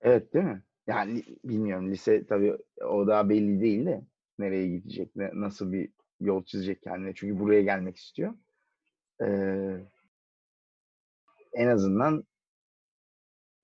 Evet 0.00 0.34
değil 0.34 0.44
mi? 0.44 0.62
Yani 0.86 1.24
bilmiyorum 1.44 1.90
lise 1.92 2.26
tabii 2.26 2.56
o 2.84 3.06
daha 3.06 3.28
belli 3.28 3.60
değil 3.60 3.86
de 3.86 4.02
nereye 4.38 4.68
gidecek, 4.68 5.16
ne, 5.16 5.30
nasıl 5.34 5.72
bir 5.72 5.88
yol 6.20 6.44
çizecek 6.44 6.82
kendine. 6.82 7.12
Çünkü 7.14 7.38
buraya 7.40 7.62
gelmek 7.62 7.96
istiyor. 7.96 8.34
Ee, 9.22 9.86
en 11.52 11.66
azından 11.66 12.24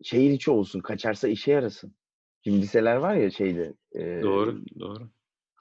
şehir 0.03 0.31
içi 0.31 0.51
olsun, 0.51 0.81
kaçarsa 0.81 1.29
işe 1.29 1.53
yarasın. 1.53 1.95
Şimdi 2.45 2.63
liseler 2.63 2.97
var 2.97 3.15
ya 3.15 3.31
şeyde, 3.31 3.75
e, 3.95 4.23
Doğru, 4.23 4.63
doğru. 4.81 5.11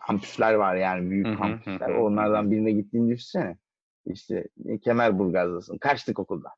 kampüsler 0.08 0.54
var 0.54 0.76
yani 0.76 1.10
büyük 1.10 1.28
Hı 1.28 1.32
hı, 1.32 1.38
kampüsler. 1.38 1.90
hı 1.90 1.94
hı, 1.94 1.98
hı 1.98 2.02
Onlardan 2.02 2.52
birine 2.52 2.72
gittiğini 2.72 3.10
düşünsene. 3.12 3.58
İşte 4.06 4.48
Kemerburgaz'dasın. 4.84 5.78
Kaçtık 5.78 6.20
okuldan. 6.20 6.52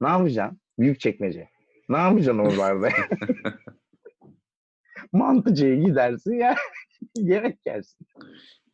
Ne 0.00 0.08
yapacaksın? 0.08 0.60
Büyük 0.78 1.00
çekmece. 1.00 1.48
Ne 1.88 1.96
yapacaksın 1.98 2.38
oralarda? 2.38 2.88
Mantıcıya 5.12 5.74
gidersin 5.74 6.34
ya 6.34 6.56
yemek 7.16 7.58
yersin. 7.66 8.06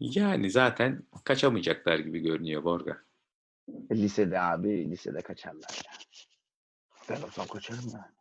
Yani 0.00 0.50
zaten 0.50 1.02
kaçamayacaklar 1.24 1.98
gibi 1.98 2.20
görünüyor 2.20 2.64
Borga. 2.64 2.98
Lisede 3.92 4.40
abi 4.40 4.90
lisede 4.90 5.20
kaçarlar 5.20 5.80
ya. 5.84 5.92
Ben 7.10 7.22
olsam 7.22 7.46
kaçarım 7.46 7.84
yani. 7.92 8.19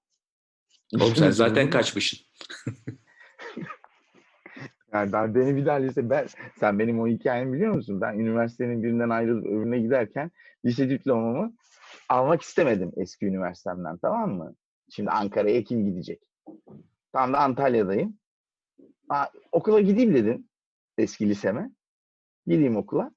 Oğlum 0.96 1.16
sen 1.16 1.32
zaten 1.32 1.70
kaçmışsın. 1.70 2.20
Yani 4.94 5.12
ben 5.14 5.36
beni 5.36 5.56
bir 5.56 5.66
daha 5.66 5.76
lise 5.76 6.10
ben 6.10 6.28
sen 6.60 6.80
benim 6.80 7.00
o 7.00 7.08
hikayemi 7.08 7.54
biliyor 7.54 7.74
musun? 7.74 8.02
Ben 8.02 8.14
üniversitenin 8.14 8.84
birinden 8.84 9.10
ayrılıp 9.10 9.46
öbürüne 9.46 9.80
giderken 9.80 10.32
lise 10.66 10.90
diplomamı 10.90 11.54
almak 12.10 12.42
istemedim 12.42 12.92
eski 12.98 13.26
üniversitemden 13.26 13.98
tamam 13.98 14.34
mı? 14.34 14.56
Şimdi 14.90 15.10
Ankara'ya 15.10 15.64
kim 15.64 15.86
gidecek? 15.86 16.22
Tam 17.14 17.34
da 17.34 17.40
Antalya'dayım. 17.40 18.18
Ha, 19.10 19.32
okula 19.52 19.82
gideyim 19.82 20.16
dedim 20.16 20.48
eski 20.98 21.30
liseme. 21.30 21.72
Gideyim 22.48 22.78
okula. 22.78 23.12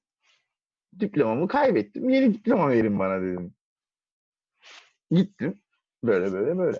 Diplomamı 0.99 1.47
kaybettim. 1.47 2.09
Yeni 2.09 2.33
diploma 2.33 2.69
verin 2.69 2.99
bana 2.99 3.21
dedim. 3.21 3.53
Gittim. 5.11 5.59
Böyle 6.03 6.33
böyle 6.33 6.57
böyle. 6.57 6.79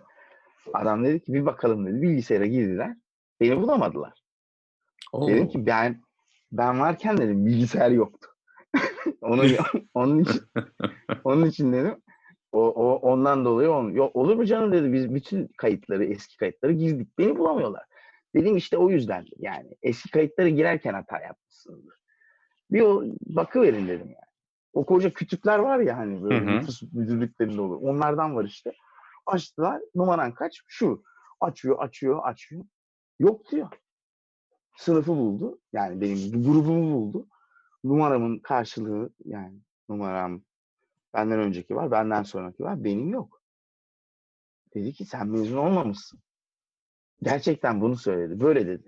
Adam 0.73 1.06
dedi 1.06 1.23
ki 1.23 1.34
bir 1.34 1.45
bakalım 1.45 1.86
dedi. 1.86 2.02
Bilgisayara 2.02 2.45
girdiler. 2.45 2.95
Beni 3.39 3.62
bulamadılar. 3.62 4.23
Oo. 5.13 5.28
Dedim 5.28 5.47
ki 5.47 5.65
ben 5.65 6.02
ben 6.52 6.80
varken 6.80 7.17
dedim 7.17 7.45
bilgisayar 7.45 7.91
yoktu. 7.91 8.30
onun 9.21 9.49
onun 9.93 10.19
için 10.19 10.41
onun 11.23 11.45
için 11.45 11.73
dedim 11.73 11.95
o, 12.52 12.67
o 12.67 12.95
ondan 12.95 13.45
dolayı 13.45 13.71
on, 13.71 13.91
yok 13.91 14.15
olur 14.15 14.36
mu 14.36 14.45
canım 14.45 14.71
dedi 14.71 14.93
biz 14.93 15.13
bütün 15.13 15.47
kayıtları 15.58 16.06
eski 16.06 16.38
kayıtları 16.38 16.71
girdik 16.71 17.17
beni 17.17 17.38
bulamıyorlar. 17.38 17.84
Dedim 18.36 18.58
işte 18.58 18.78
o 18.78 18.89
yüzden 18.89 19.26
yani 19.38 19.69
eski 19.82 20.12
kayıtları 20.12 20.49
girerken 20.49 20.93
hata 20.93 21.19
yapmışsındır. 21.19 21.95
Bir 22.71 22.82
o 22.82 23.04
bakıverin 23.26 23.88
dedim 23.88 24.08
yani. 24.08 24.34
O 24.73 24.86
koca 24.86 25.10
kütükler 25.10 25.60
var 25.60 25.80
ya 25.80 25.97
hani 25.97 26.23
böyle 26.23 26.45
nüfus 26.45 26.82
müdürlüklerinde 26.93 27.62
olur. 27.62 27.82
Onlardan 27.82 28.36
var 28.36 28.45
işte. 28.45 28.73
Açtılar. 29.26 29.82
Numaran 29.96 30.34
kaç? 30.34 30.62
Şu. 30.68 31.04
Açıyor, 31.40 31.80
açıyor, 31.80 32.20
açıyor. 32.24 32.66
Yok 33.20 33.52
diyor 33.52 33.70
sınıfı 34.78 35.12
buldu. 35.12 35.60
Yani 35.74 36.02
benim 36.02 36.44
grubumu 36.44 36.94
buldu. 36.96 37.28
Numaramın 37.84 38.40
karşılığı 38.40 39.10
yani 39.26 39.60
numaram 39.90 40.42
benden 41.14 41.40
önceki 41.40 41.76
var, 41.76 41.92
benden 41.92 42.24
sonraki 42.24 42.64
var. 42.64 42.84
Benim 42.84 43.10
yok. 43.10 43.42
Dedi 44.76 44.94
ki 44.94 45.06
sen 45.06 45.28
mezun 45.28 45.58
olmamışsın. 45.58 46.20
Gerçekten 47.22 47.82
bunu 47.82 47.96
söyledi. 47.96 48.40
Böyle 48.40 48.68
dedi. 48.68 48.88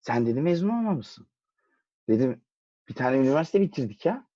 Sen 0.00 0.26
dedi 0.26 0.40
mezun 0.40 0.68
olmamışsın. 0.68 1.26
Dedim 2.08 2.42
bir 2.88 2.94
tane 2.94 3.16
üniversite 3.16 3.60
bitirdik 3.60 4.06
ya. 4.06 4.26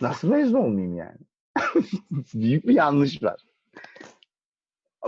Nasıl 0.00 0.28
mezun 0.28 0.58
olmayayım 0.58 0.96
yani? 0.96 1.18
Büyük 2.34 2.66
bir 2.66 2.74
yanlış 2.74 3.22
var. 3.22 3.40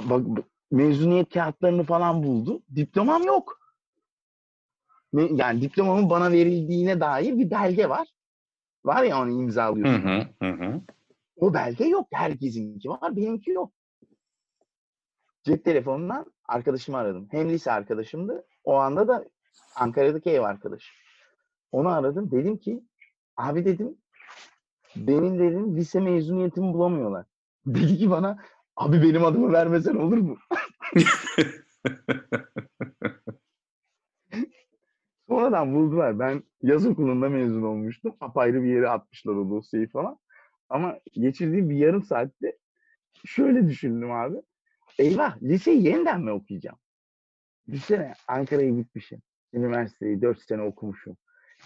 Bak 0.03 0.45
mezuniyet 0.71 1.35
kağıtlarını 1.35 1.85
falan 1.85 2.23
buldu. 2.23 2.63
Diplomam 2.77 3.23
yok 3.23 3.61
yani 5.13 5.63
diplomamın 5.63 6.11
bana 6.11 6.33
verildiğine 6.33 7.01
dair 7.01 7.39
bir 7.39 7.51
belge 7.51 7.89
var. 7.89 8.09
Var 8.85 9.03
ya 9.03 9.23
onu 9.23 9.31
imzalıyorsun. 9.31 10.09
hı, 10.09 10.27
hı 10.43 10.53
hı. 10.53 10.81
O 11.37 11.55
belge 11.55 11.85
yok. 11.85 12.09
Herkesinki 12.13 12.89
var. 12.89 13.17
Benimki 13.17 13.51
yok. 13.51 13.73
Cep 15.43 15.65
telefonundan 15.65 16.33
arkadaşımı 16.45 16.99
aradım. 16.99 17.29
Hem 17.31 17.49
lise 17.49 17.73
arkadaşımdı. 17.73 18.47
O 18.65 18.75
anda 18.75 19.09
da 19.09 19.25
Ankara'daki 19.77 20.31
ev 20.31 20.41
arkadaşım. 20.41 20.97
Onu 21.73 21.89
aradım. 21.89 22.31
Dedim 22.31 22.59
ki 22.59 22.85
abi 23.37 23.65
dedim 23.65 23.99
benim 24.97 25.39
dedim 25.39 25.77
lise 25.77 26.01
mezuniyetimi 26.01 26.73
bulamıyorlar. 26.73 27.27
Dedi 27.67 27.99
ki 27.99 28.11
bana 28.11 28.39
abi 28.77 29.03
benim 29.03 29.25
adımı 29.25 29.53
vermesen 29.53 29.95
olur 29.95 30.19
mu? 30.19 30.39
Sonradan 35.29 35.75
buldular. 35.75 36.19
Ben 36.19 36.43
yaz 36.63 36.87
okulunda 36.87 37.29
mezun 37.29 37.63
olmuştum. 37.63 38.17
Apayrı 38.21 38.63
bir 38.63 38.69
yere 38.69 38.89
atmışlar 38.89 39.33
o 39.33 39.51
dosyayı 39.51 39.89
falan. 39.89 40.19
Ama 40.69 40.99
geçirdiğim 41.13 41.71
bir 41.71 41.77
yarım 41.77 42.03
saatte 42.03 42.59
şöyle 43.25 43.69
düşündüm 43.69 44.13
abi. 44.13 44.37
Eyvah 44.99 45.43
liseyi 45.43 45.87
yeniden 45.87 46.21
mi 46.21 46.31
okuyacağım? 46.31 46.79
Düşünsene 47.69 48.13
Ankara'ya 48.29 48.71
gitmişim. 48.71 49.23
Üniversiteyi 49.53 50.23
4 50.23 50.43
sene 50.43 50.63
okumuşum. 50.63 51.17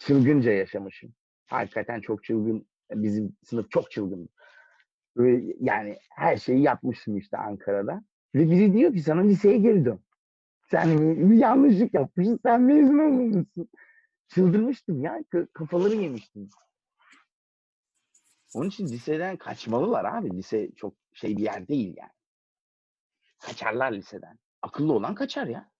Çılgınca 0.00 0.52
yaşamışım. 0.52 1.14
Hakikaten 1.46 2.00
çok 2.00 2.24
çılgın. 2.24 2.66
Bizim 2.92 3.36
sınıf 3.44 3.70
çok 3.70 3.90
çılgın. 3.90 4.28
Böyle 5.16 5.54
yani 5.60 5.98
her 6.10 6.36
şeyi 6.36 6.62
yapmışım 6.62 7.16
işte 7.16 7.36
Ankara'da. 7.36 8.04
Ve 8.34 8.50
biri 8.50 8.72
diyor 8.72 8.92
ki 8.92 9.02
sana 9.02 9.20
liseye 9.20 9.58
geri 9.58 9.84
dön. 9.84 10.00
Sen 10.70 10.98
bir 11.30 11.36
yanlışlık 11.36 11.94
yapmışsın. 11.94 12.40
Sen 12.42 12.62
mezun 12.62 12.98
olmamışsın. 12.98 13.68
Çıldırmıştım 14.28 15.02
ya. 15.02 15.24
Kafaları 15.52 15.94
yemiştim. 15.94 16.50
Onun 18.54 18.68
için 18.68 18.88
liseden 18.88 19.36
kaçmalılar 19.36 20.04
abi. 20.04 20.30
Lise 20.36 20.70
çok 20.76 20.94
şey 21.12 21.36
bir 21.36 21.42
yer 21.42 21.68
değil 21.68 21.94
yani. 21.96 22.10
Kaçarlar 23.38 23.92
liseden. 23.92 24.38
Akıllı 24.62 24.92
olan 24.92 25.14
kaçar 25.14 25.46
ya. 25.46 25.70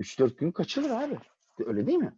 3-4 0.00 0.36
gün 0.36 0.52
kaçılır 0.52 0.90
abi. 0.90 1.18
Öyle 1.66 1.86
değil 1.86 1.98
mi? 1.98 2.12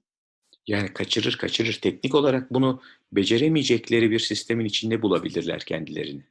Yani 0.67 0.93
kaçırır 0.93 1.37
kaçırır. 1.37 1.79
Teknik 1.83 2.15
olarak 2.15 2.55
bunu 2.55 2.83
beceremeyecekleri 3.13 4.11
bir 4.11 4.19
sistemin 4.19 4.65
içinde 4.65 5.03
bulabilirler 5.03 5.61
kendilerini. 5.61 6.25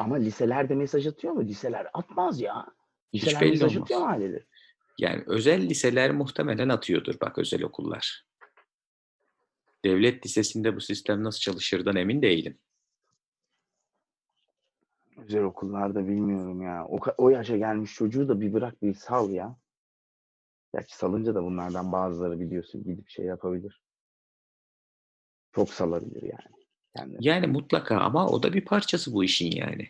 Ama 0.00 0.16
liselerde 0.16 0.74
mesaj 0.74 1.06
atıyor 1.06 1.32
mu? 1.32 1.44
Liseler 1.44 1.86
atmaz 1.92 2.40
ya. 2.40 2.66
Hiç 3.12 3.22
Liseler 3.22 3.40
belli 3.40 3.50
mesaj 3.50 3.76
olmaz. 3.76 3.82
atıyor 3.82 4.00
mu 4.00 4.06
aileleri? 4.06 4.44
Yani 4.98 5.24
özel 5.26 5.60
liseler 5.62 6.10
muhtemelen 6.10 6.68
atıyordur 6.68 7.14
bak 7.20 7.38
özel 7.38 7.62
okullar. 7.62 8.26
Devlet 9.84 10.26
lisesinde 10.26 10.76
bu 10.76 10.80
sistem 10.80 11.24
nasıl 11.24 11.40
çalışırdan 11.40 11.96
emin 11.96 12.22
değilim. 12.22 12.58
Özel 15.16 15.42
okullarda 15.42 16.08
bilmiyorum 16.08 16.62
ya. 16.62 16.86
O, 16.86 16.98
o 17.18 17.30
yaşa 17.30 17.56
gelmiş 17.56 17.94
çocuğu 17.94 18.28
da 18.28 18.40
bir 18.40 18.52
bırak 18.52 18.82
bir 18.82 18.94
sal 18.94 19.30
ya. 19.30 19.56
Gerçi 20.74 20.96
salınca 20.96 21.34
da 21.34 21.42
bunlardan 21.42 21.92
bazıları 21.92 22.40
biliyorsun 22.40 22.84
gidip 22.84 23.08
şey 23.08 23.24
yapabilir. 23.24 23.82
Çok 25.52 25.70
salabilir 25.70 26.22
yani. 26.22 26.59
Yani 27.20 27.46
mutlaka 27.46 27.98
ama 27.98 28.28
o 28.28 28.42
da 28.42 28.52
bir 28.52 28.64
parçası 28.64 29.12
bu 29.12 29.24
işin 29.24 29.50
yani. 29.50 29.88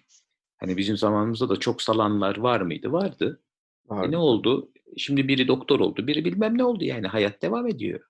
Hani 0.59 0.77
bizim 0.77 0.97
zamanımızda 0.97 1.49
da 1.49 1.57
çok 1.57 1.83
salanlar 1.83 2.37
var 2.37 2.61
mıydı? 2.61 2.93
Vardı. 2.93 3.43
E 3.91 3.95
Vardı. 3.95 4.11
ne 4.11 4.17
oldu? 4.17 4.71
Şimdi 4.97 5.29
biri 5.29 5.49
doktor 5.49 5.81
oldu, 5.81 6.07
biri 6.07 6.25
bilmem 6.25 6.59
ne 6.59 6.65
oldu 6.65 6.85
yani. 6.85 7.07
Hayat 7.07 7.43
devam 7.43 7.67
ediyor. 7.67 8.01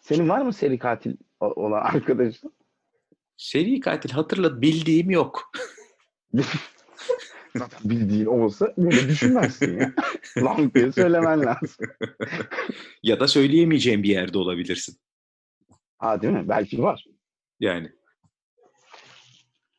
Senin 0.00 0.28
var 0.28 0.40
mı 0.40 0.52
seri 0.52 0.78
katil 0.78 1.16
olan 1.40 1.82
arkadaşın? 1.82 2.52
Seri 3.36 3.80
katil 3.80 4.10
hatırla 4.10 4.62
bildiğim 4.62 5.10
yok. 5.10 5.52
Zaten 7.56 7.90
bildiğin 7.90 8.26
olsa 8.26 8.74
böyle 8.78 9.08
düşünmezsin 9.08 9.78
ya. 9.78 9.92
Lan 10.42 10.74
diye 10.74 10.92
söylemen 10.92 11.46
lazım. 11.46 11.86
ya 13.02 13.20
da 13.20 13.28
söyleyemeyeceğim 13.28 14.02
bir 14.02 14.08
yerde 14.08 14.38
olabilirsin. 14.38 14.96
Ha 15.98 16.22
değil 16.22 16.32
mi? 16.34 16.48
Belki 16.48 16.82
var. 16.82 17.04
Yani 17.60 17.92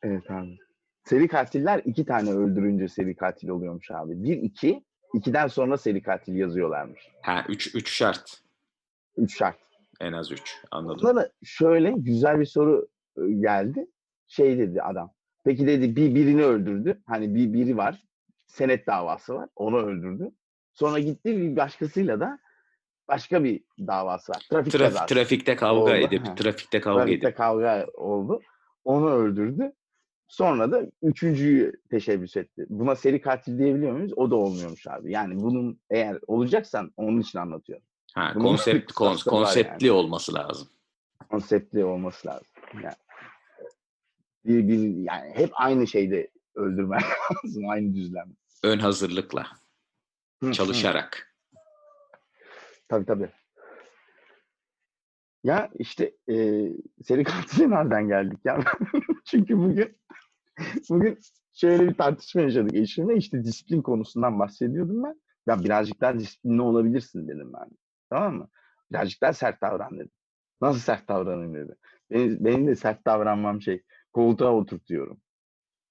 Evet 0.02 0.30
abi. 0.30 0.58
Seri 1.04 1.28
katiller 1.28 1.82
iki 1.84 2.04
tane 2.04 2.30
öldürünce 2.30 2.88
seri 2.88 3.16
katil 3.16 3.48
oluyormuş 3.48 3.90
abi. 3.90 4.22
Bir, 4.24 4.36
iki. 4.36 4.84
ikiden 5.14 5.46
sonra 5.46 5.76
seri 5.78 6.02
katil 6.02 6.34
yazıyorlarmış. 6.34 7.00
ha 7.22 7.44
3 7.48 7.74
3 7.74 7.90
şart. 7.90 8.42
Üç 9.16 9.38
şart. 9.38 9.56
En 10.00 10.12
az 10.12 10.32
3. 10.32 10.56
Anladım. 10.70 11.16
Da 11.16 11.30
şöyle 11.44 11.90
güzel 11.96 12.40
bir 12.40 12.44
soru 12.44 12.88
e, 13.16 13.32
geldi. 13.32 13.86
Şey 14.28 14.58
dedi 14.58 14.82
adam. 14.82 15.12
Peki 15.44 15.66
dedi 15.66 15.96
bir 15.96 16.14
birini 16.14 16.44
öldürdü. 16.44 17.02
Hani 17.06 17.34
bir 17.34 17.52
biri 17.52 17.76
var. 17.76 18.02
Senet 18.46 18.86
davası 18.86 19.34
var. 19.34 19.48
Onu 19.56 19.76
öldürdü. 19.78 20.30
Sonra 20.72 20.98
gitti 20.98 21.36
bir 21.36 21.56
başkasıyla 21.56 22.20
da 22.20 22.38
başka 23.08 23.44
bir 23.44 23.60
davası 23.78 24.32
var. 24.32 24.46
Trafik 24.50 24.72
Traf- 24.74 24.78
kazası. 24.78 25.14
trafikte 25.14 25.56
kavga 25.56 25.80
Oldu, 25.80 25.90
edip 25.90 26.26
ha. 26.26 26.34
trafikte 26.34 26.80
kavga 26.80 27.00
Trafikte 27.04 27.26
edip 27.28 27.36
kavga 27.36 27.86
oldu. 27.94 28.40
Onu 28.84 29.10
öldürdü. 29.10 29.72
Sonra 30.32 30.72
da 30.72 30.86
üçüncüyü 31.02 31.72
teşebbüs 31.90 32.36
etti. 32.36 32.66
Buna 32.68 32.96
seri 32.96 33.20
katil 33.20 33.58
diyebiliyor 33.58 33.92
muyuz? 33.92 34.12
O 34.16 34.30
da 34.30 34.36
olmuyormuş 34.36 34.86
abi. 34.86 35.12
Yani 35.12 35.40
bunun 35.40 35.80
eğer 35.90 36.18
olacaksan 36.26 36.92
onun 36.96 37.20
için 37.20 37.38
anlatıyorum. 37.38 37.84
ha 38.14 38.32
Bunun 38.34 38.44
konsept 38.44 38.92
kon- 38.94 39.16
konseptli 39.16 39.92
olması 39.92 40.34
lazım. 40.34 40.68
Konseptli 41.30 41.84
olması 41.84 42.28
lazım. 42.28 42.46
Yani 42.74 42.94
bir, 44.44 44.68
bir, 44.68 44.96
yani 44.96 45.32
hep 45.34 45.50
aynı 45.54 45.86
şeyde 45.86 46.30
öldürmen 46.54 47.00
lazım. 47.44 47.68
Aynı 47.68 47.94
düzlem. 47.94 48.32
Ön 48.64 48.78
hazırlıkla, 48.78 49.46
çalışarak. 50.52 51.34
Tabii 52.88 53.06
tabii. 53.06 53.30
Ya 55.44 55.70
işte 55.78 56.12
e, 56.30 56.68
seri 57.04 57.24
katile 57.24 57.70
nereden 57.70 58.08
geldik 58.08 58.38
ya? 58.44 58.60
Çünkü 59.24 59.58
bugün 59.58 59.96
bugün 60.90 61.18
şöyle 61.52 61.88
bir 61.88 61.94
tartışma 61.94 62.40
yaşadık 62.40 62.74
eşimle. 62.74 63.16
İşte 63.16 63.44
disiplin 63.44 63.82
konusundan 63.82 64.38
bahsediyordum 64.38 65.04
ben. 65.04 65.20
Ya 65.46 65.64
birazcık 65.64 66.00
daha 66.00 66.18
disiplinli 66.18 66.62
olabilirsin 66.62 67.28
dedim 67.28 67.52
ben. 67.52 67.70
Tamam 68.10 68.34
mı? 68.34 68.48
Birazcık 68.92 69.22
daha 69.22 69.32
sert 69.32 69.62
davran 69.62 69.94
dedim. 69.96 70.10
Nasıl 70.60 70.80
sert 70.80 71.08
davranayım 71.08 71.54
dedi. 71.54 71.76
Benim, 72.10 72.44
benim 72.44 72.66
de 72.66 72.76
sert 72.76 73.06
davranmam 73.06 73.62
şey 73.62 73.82
koltuğa 74.12 74.52
oturtuyorum. 74.52 75.20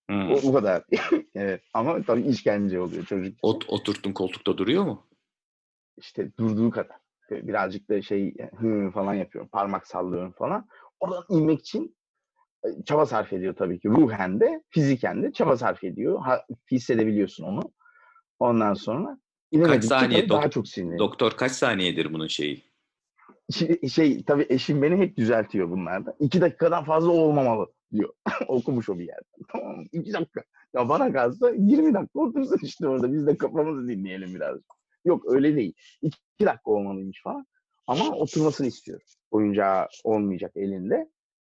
Hmm. 0.09 0.31
O, 0.31 0.35
o 0.43 0.53
kadar. 0.53 0.83
evet. 1.35 1.63
Ama 1.73 2.01
tabii 2.01 2.21
işkence 2.21 2.79
oluyor 2.79 3.05
çocuk. 3.05 3.27
için. 3.27 3.39
Ot, 3.41 3.69
oturttun 3.69 4.13
koltukta 4.13 4.57
duruyor 4.57 4.83
mu? 4.83 5.07
işte 6.01 6.31
durduğu 6.37 6.69
kadar. 6.71 6.97
Birazcık 7.31 7.89
da 7.89 8.01
şey 8.01 8.35
hı 8.57 8.91
falan 8.93 9.13
yapıyorum. 9.13 9.49
Parmak 9.49 9.87
sallıyorum 9.87 10.31
falan. 10.31 10.67
Oradan 10.99 11.23
inmek 11.29 11.59
için 11.59 11.95
çaba 12.85 13.05
sarf 13.05 13.33
ediyor 13.33 13.55
tabii 13.55 13.79
ki. 13.79 13.89
Ruhen 13.89 14.39
de 14.39 14.63
fiziken 14.69 15.23
de 15.23 15.31
çaba 15.31 15.57
sarf 15.57 15.83
ediyor. 15.83 16.19
Ha, 16.19 16.45
hissedebiliyorsun 16.71 17.43
onu. 17.43 17.61
Ondan 18.39 18.73
sonra 18.73 19.17
inemedikçe 19.51 19.87
saniye 19.87 20.29
daha 20.29 20.49
çok 20.49 20.67
sinirleniyor. 20.67 20.99
Doktor 20.99 21.31
kaç 21.31 21.51
saniyedir 21.51 22.13
bunun 22.13 22.27
şeyi? 22.27 22.63
Şey, 23.51 23.81
şey 23.89 24.23
tabii 24.23 24.45
eşim 24.49 24.81
beni 24.81 24.97
hep 24.97 25.17
düzeltiyor 25.17 25.69
bunlarda. 25.69 26.15
İki 26.19 26.41
dakikadan 26.41 26.83
fazla 26.83 27.11
olmamalı 27.11 27.67
diyor. 27.91 28.13
Okumuş 28.47 28.89
o 28.89 28.99
bir 28.99 29.07
yerden. 29.07 29.41
Tamam 29.51 29.77
mı? 29.77 29.85
İki 29.91 30.13
dakika. 30.13 30.43
Ya 30.73 30.89
bana 30.89 31.13
kalsa 31.13 31.49
20 31.49 31.93
dakika 31.93 32.19
otursun 32.19 32.57
işte 32.61 32.87
orada. 32.87 33.13
Biz 33.13 33.27
de 33.27 33.37
kafamızı 33.37 33.87
dinleyelim 33.87 34.35
biraz. 34.35 34.57
Yok 35.05 35.33
öyle 35.33 35.55
değil. 35.55 35.73
İki 36.01 36.17
dakika 36.41 36.71
olmalıymış 36.71 37.21
falan. 37.23 37.45
Ama 37.87 38.15
oturmasını 38.15 38.67
istiyor. 38.67 39.01
Oyuncağı 39.31 39.87
olmayacak 40.03 40.51
elinde. 40.55 41.09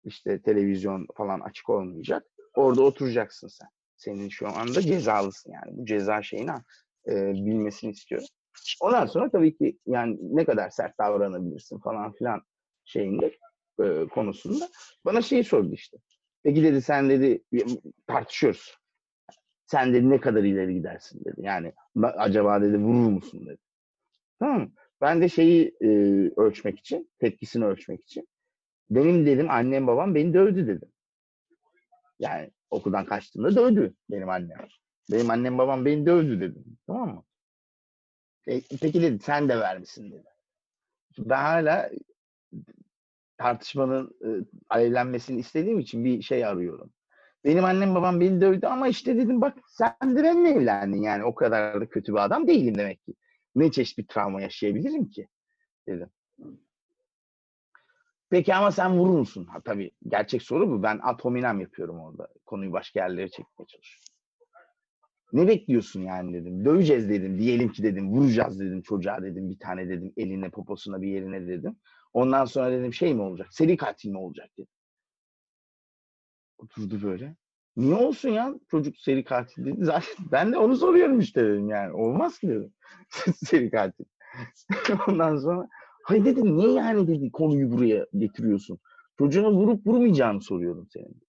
İşte 0.04 0.42
televizyon 0.42 1.06
falan 1.16 1.40
açık 1.40 1.68
olmayacak. 1.70 2.26
Orada 2.54 2.82
oturacaksın 2.82 3.48
sen. 3.48 3.68
Senin 3.96 4.28
şu 4.28 4.48
anda 4.48 4.80
cezalısın 4.80 5.52
yani. 5.52 5.78
Bu 5.78 5.84
ceza 5.86 6.22
şeyini 6.22 6.50
e, 7.08 7.32
bilmesini 7.32 7.90
istiyorum. 7.90 8.26
Ondan 8.80 9.06
sonra 9.06 9.30
tabii 9.30 9.56
ki 9.56 9.78
yani 9.86 10.18
ne 10.20 10.44
kadar 10.44 10.70
sert 10.70 10.98
davranabilirsin 10.98 11.78
falan 11.78 12.12
filan 12.12 12.42
şeyinde 12.84 13.36
e, 13.82 14.06
konusunda 14.08 14.68
bana 15.04 15.22
şeyi 15.22 15.44
sordu 15.44 15.72
işte. 15.72 15.96
Peki 16.42 16.62
dedi 16.62 16.82
sen 16.82 17.10
dedi 17.10 17.42
tartışıyoruz. 18.06 18.74
Sen 19.66 19.94
dedi 19.94 20.10
ne 20.10 20.20
kadar 20.20 20.42
ileri 20.44 20.74
gidersin 20.74 21.24
dedi. 21.24 21.36
Yani 21.38 21.72
"Ba- 21.96 22.16
acaba 22.18 22.62
dedi 22.62 22.78
vurur 22.78 23.10
musun 23.10 23.46
dedi. 23.46 23.58
Tamam 24.38 24.60
mı? 24.60 24.72
Ben 25.00 25.20
de 25.22 25.28
şeyi 25.28 25.76
e, 25.80 25.88
ölçmek 26.36 26.78
için, 26.78 27.10
tepkisini 27.18 27.64
ölçmek 27.64 28.00
için 28.02 28.28
benim 28.90 29.26
dedim 29.26 29.50
annem 29.50 29.86
babam 29.86 30.14
beni 30.14 30.34
dövdü 30.34 30.66
dedim. 30.66 30.88
Yani 32.18 32.50
okuldan 32.70 33.04
kaçtığımda 33.04 33.56
dövdü 33.56 33.94
benim 34.10 34.28
annem. 34.28 34.58
Benim 35.12 35.30
annem 35.30 35.58
babam 35.58 35.84
beni 35.84 36.06
dövdü 36.06 36.40
dedim. 36.40 36.64
Tamam 36.86 37.14
mı? 37.14 37.24
E, 38.46 38.60
peki 38.80 39.02
dedi 39.02 39.18
sen 39.22 39.48
de 39.48 39.60
vermişsin 39.60 40.12
dedi. 40.12 40.24
Ben 41.18 41.42
hala 41.42 41.90
tartışmanın 43.38 44.10
e, 44.24 44.28
alevlenmesini 44.68 45.40
istediğim 45.40 45.78
için 45.78 46.04
bir 46.04 46.22
şey 46.22 46.44
arıyorum. 46.46 46.92
Benim 47.44 47.64
annem 47.64 47.94
babam 47.94 48.20
beni 48.20 48.40
dövdü 48.40 48.66
ama 48.66 48.88
işte 48.88 49.16
dedim 49.16 49.40
bak 49.40 49.58
sen 49.68 50.16
de 50.16 50.22
benimle 50.22 50.50
evlendin 50.50 51.02
yani 51.02 51.24
o 51.24 51.34
kadar 51.34 51.80
da 51.80 51.88
kötü 51.88 52.12
bir 52.12 52.24
adam 52.24 52.46
değilim 52.46 52.78
demek 52.78 53.04
ki. 53.04 53.14
Ne 53.54 53.70
çeşit 53.70 53.98
bir 53.98 54.06
travma 54.06 54.42
yaşayabilirim 54.42 55.10
ki 55.10 55.28
dedim. 55.88 56.10
Peki 58.34 58.54
ama 58.54 58.70
sen 58.72 58.98
vurur 58.98 59.18
musun? 59.18 59.44
Ha, 59.44 59.60
tabii 59.64 59.90
gerçek 60.08 60.42
soru 60.42 60.70
bu. 60.70 60.82
Ben 60.82 61.00
ad 61.02 61.60
yapıyorum 61.60 62.00
orada. 62.00 62.28
Konuyu 62.46 62.72
başka 62.72 63.00
yerlere 63.00 63.28
çekmeye 63.28 63.66
çalışıyorum. 63.66 64.04
Ne 65.32 65.48
bekliyorsun 65.48 66.00
yani 66.00 66.34
dedim. 66.34 66.64
Döveceğiz 66.64 67.08
dedim. 67.08 67.38
Diyelim 67.38 67.72
ki 67.72 67.82
dedim. 67.82 68.10
Vuracağız 68.10 68.60
dedim 68.60 68.82
çocuğa 68.82 69.22
dedim. 69.22 69.50
Bir 69.50 69.58
tane 69.58 69.88
dedim. 69.88 70.12
Eline 70.16 70.50
poposuna 70.50 71.02
bir 71.02 71.08
yerine 71.08 71.48
dedim. 71.48 71.76
Ondan 72.12 72.44
sonra 72.44 72.72
dedim 72.72 72.94
şey 72.94 73.14
mi 73.14 73.22
olacak? 73.22 73.46
Seri 73.50 73.76
katil 73.76 74.10
mi 74.10 74.18
olacak 74.18 74.50
dedim. 74.58 74.72
Oturdu 76.58 77.02
böyle. 77.02 77.36
Niye 77.76 77.94
olsun 77.94 78.28
ya 78.28 78.54
çocuk 78.70 78.96
seri 78.96 79.24
katil 79.24 79.64
dedi. 79.66 79.76
Zaten 79.84 80.26
ben 80.32 80.52
de 80.52 80.58
onu 80.58 80.76
soruyorum 80.76 81.20
işte 81.20 81.44
dedim 81.44 81.68
yani. 81.68 81.92
Olmaz 81.92 82.38
ki 82.38 82.48
dedim. 82.48 82.72
seri 83.36 83.70
katil. 83.70 84.04
Ondan 85.08 85.36
sonra 85.36 85.68
hay 86.04 86.24
dedim 86.24 86.56
niye 86.56 86.72
yani 86.72 87.08
dedi 87.08 87.32
konuyu 87.32 87.72
buraya 87.72 88.06
getiriyorsun. 88.18 88.78
Çocuğuna 89.18 89.52
vurup 89.52 89.86
vurmayacağını 89.86 90.40
soruyorum 90.42 90.88
senin. 90.92 91.22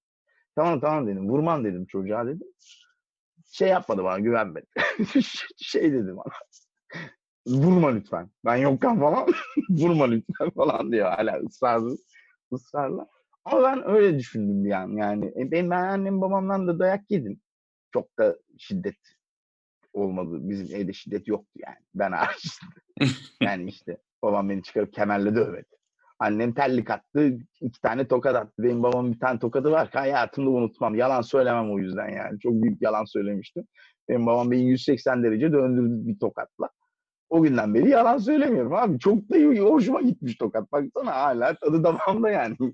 Tamam 0.56 0.80
tamam 0.80 1.08
dedim. 1.08 1.30
Vurmam 1.30 1.64
dedim 1.66 1.86
çocuğa 1.86 2.28
dedim. 2.28 2.48
Şey 3.52 3.70
yapmadı 3.70 4.04
bana 4.04 4.20
güvenmedi. 4.20 4.66
şey 5.58 5.94
dedi 5.94 6.18
bana. 6.18 6.34
Vurma 7.48 7.90
lütfen. 7.90 8.30
Ben 8.46 8.56
yokken 8.56 9.00
falan 9.00 9.28
vurma 9.70 10.06
lütfen 10.06 10.50
falan 10.50 10.92
diyor 10.92 11.12
hala 11.12 11.40
ısrarlı, 11.40 11.98
ısrarla. 12.54 13.08
Ama 13.46 13.64
ben 13.64 13.90
öyle 13.90 14.20
düşündüm 14.20 14.66
bir 14.66 14.72
an 14.72 14.90
yani. 14.98 15.26
E, 15.26 15.52
Ben, 15.52 15.70
ben 15.70 15.84
annem 15.84 16.22
babamdan 16.22 16.68
da 16.68 16.80
dayak 16.80 17.12
yedim. 17.12 17.42
Çok 17.94 18.18
da 18.20 18.38
şiddet 18.58 18.98
olmadı. 19.94 20.40
Bizim 20.50 20.76
evde 20.76 20.94
şiddet 20.94 21.28
yoktu 21.28 21.60
yani. 21.68 21.78
Ben 21.96 22.12
hariç. 22.12 22.60
yani 23.42 23.70
işte 23.70 23.98
babam 24.26 24.50
beni 24.50 24.64
çıkarıp 24.64 24.94
kemerle 24.94 25.36
dövmedi. 25.36 25.76
Annem 26.20 26.54
terlik 26.54 26.90
attı. 26.90 27.38
iki 27.62 27.82
tane 27.82 28.08
tokat 28.08 28.36
attı. 28.36 28.54
Benim 28.64 28.84
babamın 28.84 29.14
bir 29.14 29.20
tane 29.20 29.40
tokadı 29.40 29.72
var 29.72 29.92
ki 29.92 29.98
hayatımda 29.98 30.50
unutmam. 30.50 30.96
Yalan 30.96 31.22
söylemem 31.22 31.72
o 31.72 31.80
yüzden 31.80 32.10
yani. 32.10 32.40
Çok 32.40 32.54
büyük 32.54 32.82
yalan 32.82 33.06
söylemiştim. 33.06 33.68
Benim 34.10 34.26
babam 34.26 34.52
beni 34.52 34.70
180 34.70 35.24
derece 35.24 35.52
döndürdü 35.52 36.08
bir 36.08 36.20
tokatla. 36.20 36.70
O 37.30 37.42
günden 37.42 37.74
beri 37.74 37.90
yalan 37.90 38.18
söylemiyorum 38.18 38.74
abi. 38.74 39.00
Çok 39.00 39.30
da 39.30 39.64
hoşuma 39.64 40.02
gitmiş 40.02 40.36
tokat. 40.38 40.72
Baksana 40.72 41.12
hala 41.12 41.56
tadı 41.56 41.84
damağımda 41.84 42.30
yani. 42.30 42.56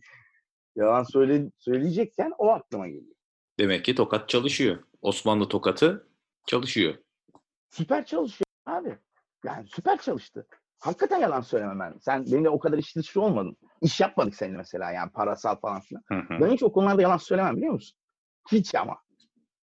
yalan 0.76 1.04
söyle, 1.04 1.52
söyleyecekken 1.58 2.34
o 2.38 2.49
aklıma 2.49 2.88
geliyor. 2.88 3.16
Demek 3.60 3.86
ki 3.86 3.95
tokat 3.95 4.30
çalışıyor. 4.30 4.84
Osmanlı 5.02 5.47
tokatı 5.47 6.08
çalışıyor. 6.47 6.93
Süper 7.70 8.06
çalışıyor 8.06 8.45
abi. 8.66 8.97
Yani 9.45 9.68
süper 9.68 9.97
çalıştı. 9.97 10.47
Hakikaten 10.82 11.19
yalan 11.19 11.41
söylemem 11.41 11.79
ben. 11.79 11.99
Sen 11.99 12.25
benimle 12.25 12.49
o 12.49 12.59
kadar 12.59 12.77
iş 12.77 12.95
dışı 12.95 13.21
olmadın. 13.21 13.57
İş 13.82 13.99
yapmadık 13.99 14.36
seninle 14.36 14.57
mesela 14.57 14.91
yani 14.91 15.11
parasal 15.11 15.55
falan 15.55 15.82
filan. 15.82 16.03
Hı 16.07 16.15
hı. 16.15 16.41
Ben 16.41 16.51
hiç 16.51 16.63
o 16.63 16.71
konularda 16.71 17.01
yalan 17.01 17.17
söylemem 17.17 17.57
biliyor 17.57 17.73
musun? 17.73 17.97
Hiç 18.51 18.75
ama. 18.75 18.97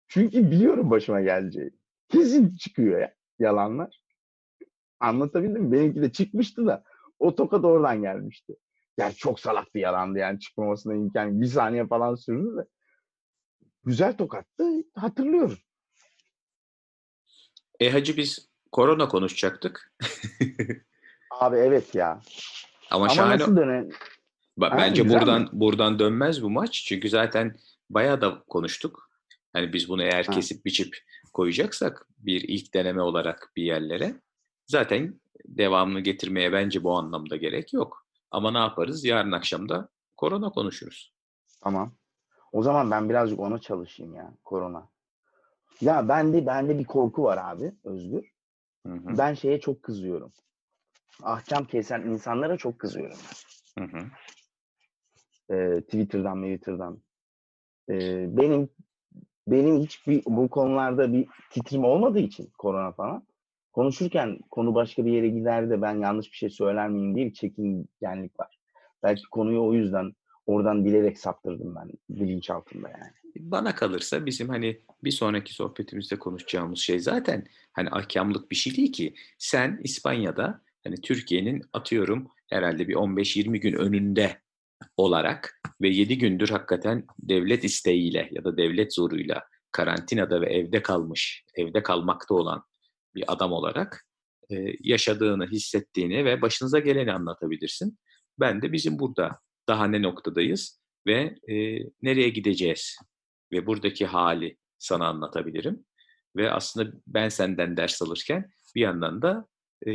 Çünkü 0.07 0.51
biliyorum 0.51 0.89
başıma 0.89 1.22
geleceği. 1.22 1.72
Kesin 2.09 2.55
çıkıyor 2.55 3.01
ya 3.01 3.13
yalanlar. 3.39 4.01
Anlatabildim 4.99 5.63
mi? 5.63 5.72
Benimki 5.72 6.01
de 6.01 6.11
çıkmıştı 6.11 6.65
da 6.65 6.84
o 7.20 7.36
tokat 7.36 7.65
oradan 7.65 8.01
gelmişti. 8.01 8.55
Yani 8.97 9.15
çok 9.15 9.39
salak 9.39 9.76
bir 9.76 9.82
yalandı 9.82 10.20
yani 10.20 10.39
çıkmamasına 10.39 10.95
imkan 10.95 11.41
bir 11.41 11.47
saniye 11.47 11.88
falan 11.88 12.15
sürdü 12.15 12.57
de. 12.57 12.68
Güzel 13.84 14.18
tokattı 14.18 14.84
hatırlıyorum. 14.95 15.57
E 17.80 17.89
hacı 17.89 18.18
biz 18.18 18.49
korona 18.72 19.07
konuşacaktık. 19.07 19.93
Abi 21.40 21.56
evet 21.58 21.96
ya. 21.96 22.22
Ama, 22.92 23.06
Ama 23.06 23.14
şahane. 23.14 23.34
nasıl 23.42 23.58
döne? 23.58 23.90
Ba- 24.58 24.70
Ha, 24.70 24.78
Bence 24.78 25.10
buradan 25.10 25.42
mi? 25.42 25.48
buradan 25.54 26.00
dönmez 26.00 26.44
bu 26.44 26.50
maç. 26.50 26.84
Çünkü 26.88 27.10
zaten 27.10 27.56
bayağı 27.90 28.22
da 28.22 28.44
konuştuk. 28.50 29.10
Hani 29.54 29.74
biz 29.74 29.90
bunu 29.90 30.04
eğer 30.04 30.24
Ha. 30.26 30.32
kesip 30.34 30.66
biçip 30.66 30.98
koyacaksak 31.34 32.08
bir 32.18 32.42
ilk 32.42 32.74
deneme 32.74 33.02
olarak 33.02 33.52
bir 33.56 33.64
yerlere 33.64 34.16
zaten 34.68 35.20
devamını 35.46 36.00
getirmeye 36.00 36.52
bence 36.54 36.84
bu 36.84 36.98
anlamda 36.98 37.36
gerek 37.36 37.74
yok. 37.74 38.06
Ama 38.32 38.52
ne 38.52 38.58
yaparız? 38.58 39.06
Yarın 39.06 39.32
akşam 39.32 39.70
da 39.70 39.90
korona 40.18 40.50
konuşuruz. 40.50 41.14
Tamam. 41.62 41.94
O 42.52 42.64
zaman 42.64 42.92
ben 42.92 43.10
birazcık 43.10 43.40
ona 43.40 43.60
çalışayım 43.60 44.16
ya 44.16 44.34
korona. 44.44 44.88
Ya 45.82 46.08
bende 46.10 46.46
bende 46.46 46.80
bir 46.80 46.86
korku 46.86 47.24
var 47.24 47.40
abi 47.42 47.72
Özgür. 47.84 48.32
Hı 48.88 48.94
hı, 48.94 49.18
Ben 49.18 49.34
şeye 49.34 49.60
çok 49.60 49.84
kızıyorum. 49.84 50.32
Ahkam 51.24 51.66
kesen 51.66 52.01
insanlara 52.01 52.58
çok 52.58 52.80
kızıyorum. 52.80 53.18
hı 53.80 53.84
hı. 53.84 54.03
Ee, 55.55 55.82
Twitter'dan, 55.82 56.41
Twitter'dan. 56.41 57.01
Ee, 57.89 58.38
benim 58.38 58.70
benim 59.47 59.80
hiçbir 59.80 60.22
bu 60.26 60.49
konularda 60.49 61.14
bir 61.14 61.28
titrim 61.49 61.84
olmadığı 61.84 62.20
için 62.20 62.51
korona 62.58 62.91
falan 62.91 63.28
konuşurken 63.74 64.39
konu 64.51 64.76
başka 64.76 65.05
bir 65.05 65.12
yere 65.12 65.30
gider 65.30 65.70
de 65.70 65.82
ben 65.82 65.99
yanlış 65.99 66.32
bir 66.32 66.38
şey 66.38 66.49
söyler 66.49 66.89
miyim 66.89 67.16
diye 67.16 67.26
bir 67.26 67.34
çekingenlik 67.34 68.39
var. 68.39 68.60
Belki 69.03 69.24
konuyu 69.32 69.64
o 69.64 69.74
yüzden 69.74 70.14
oradan 70.45 70.86
bilerek 70.86 71.20
saptırdım 71.20 71.76
ben 71.76 71.91
bilinçaltımda 72.10 72.89
yani. 72.89 73.12
Bana 73.39 73.76
kalırsa 73.76 74.26
bizim 74.26 74.49
hani 74.49 74.82
bir 75.03 75.12
sonraki 75.12 75.53
sohbetimizde 75.53 76.20
konuşacağımız 76.20 76.80
şey 76.80 76.99
zaten 76.99 77.45
hani 77.72 77.89
ahkamlık 77.89 78.51
bir 78.51 78.55
şey 78.55 78.76
değil 78.76 78.91
ki. 78.91 79.16
Sen 79.38 79.80
İspanya'da 79.84 80.62
hani 80.88 81.02
Türkiye'nin 81.02 81.62
atıyorum 81.74 82.28
herhalde 82.50 82.88
bir 82.88 82.96
15-20 82.96 83.58
gün 83.58 83.74
önünde 83.74 84.42
olarak 84.98 85.62
ve 85.82 85.90
7 85.90 86.18
gündür 86.18 86.50
hakikaten 86.50 87.06
devlet 87.20 87.64
isteğiyle 87.64 88.30
ya 88.32 88.44
da 88.44 88.58
devlet 88.58 88.94
zoruyla 88.94 89.44
karantinada 89.72 90.42
ve 90.42 90.46
evde 90.46 90.82
kalmış, 90.82 91.44
evde 91.56 91.84
kalmakta 91.84 92.36
olan 92.36 92.64
bir 93.16 93.24
adam 93.28 93.52
olarak 93.52 94.06
e, 94.50 94.56
yaşadığını, 94.80 95.48
hissettiğini 95.48 96.26
ve 96.26 96.42
başınıza 96.42 96.80
geleni 96.80 97.14
anlatabilirsin. 97.14 97.98
Ben 98.40 98.62
de 98.62 98.72
bizim 98.72 99.00
burada 99.00 99.40
daha 99.68 99.88
ne 99.88 100.02
noktadayız 100.02 100.82
ve 101.08 101.36
e, 101.48 101.80
nereye 102.02 102.30
gideceğiz 102.30 102.98
ve 103.52 103.66
buradaki 103.66 104.06
hali 104.06 104.58
sana 104.80 105.08
anlatabilirim. 105.08 105.86
Ve 106.36 106.52
aslında 106.52 106.92
ben 107.08 107.30
senden 107.30 107.78
ders 107.78 108.02
alırken 108.02 108.50
bir 108.76 108.82
yandan 108.82 109.22
da 109.22 109.48
e, 109.88 109.91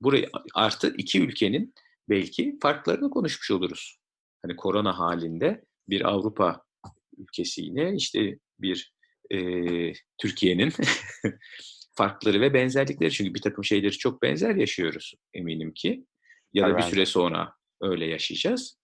burayı 0.00 0.30
artı 0.54 0.94
iki 0.96 1.20
ülkenin 1.20 1.74
belki 2.08 2.58
farklarını 2.62 3.10
konuşmuş 3.10 3.50
oluruz. 3.50 3.98
Hani 4.42 4.56
korona 4.56 4.98
halinde 4.98 5.64
bir 5.88 6.08
Avrupa 6.08 6.62
ülkesiyle 7.16 7.94
işte 7.94 8.38
bir 8.58 8.94
e, 9.30 9.38
Türkiye'nin 10.18 10.72
farkları 11.94 12.40
ve 12.40 12.54
benzerlikleri. 12.54 13.10
Çünkü 13.10 13.34
bir 13.34 13.42
takım 13.42 13.64
şeyleri 13.64 13.92
çok 13.92 14.22
benzer 14.22 14.54
yaşıyoruz 14.54 15.14
eminim 15.34 15.72
ki. 15.74 16.06
Ya 16.52 16.68
da 16.68 16.76
bir 16.76 16.82
süre 16.82 17.06
sonra 17.06 17.54
öyle 17.80 18.06
yaşayacağız. 18.06 18.78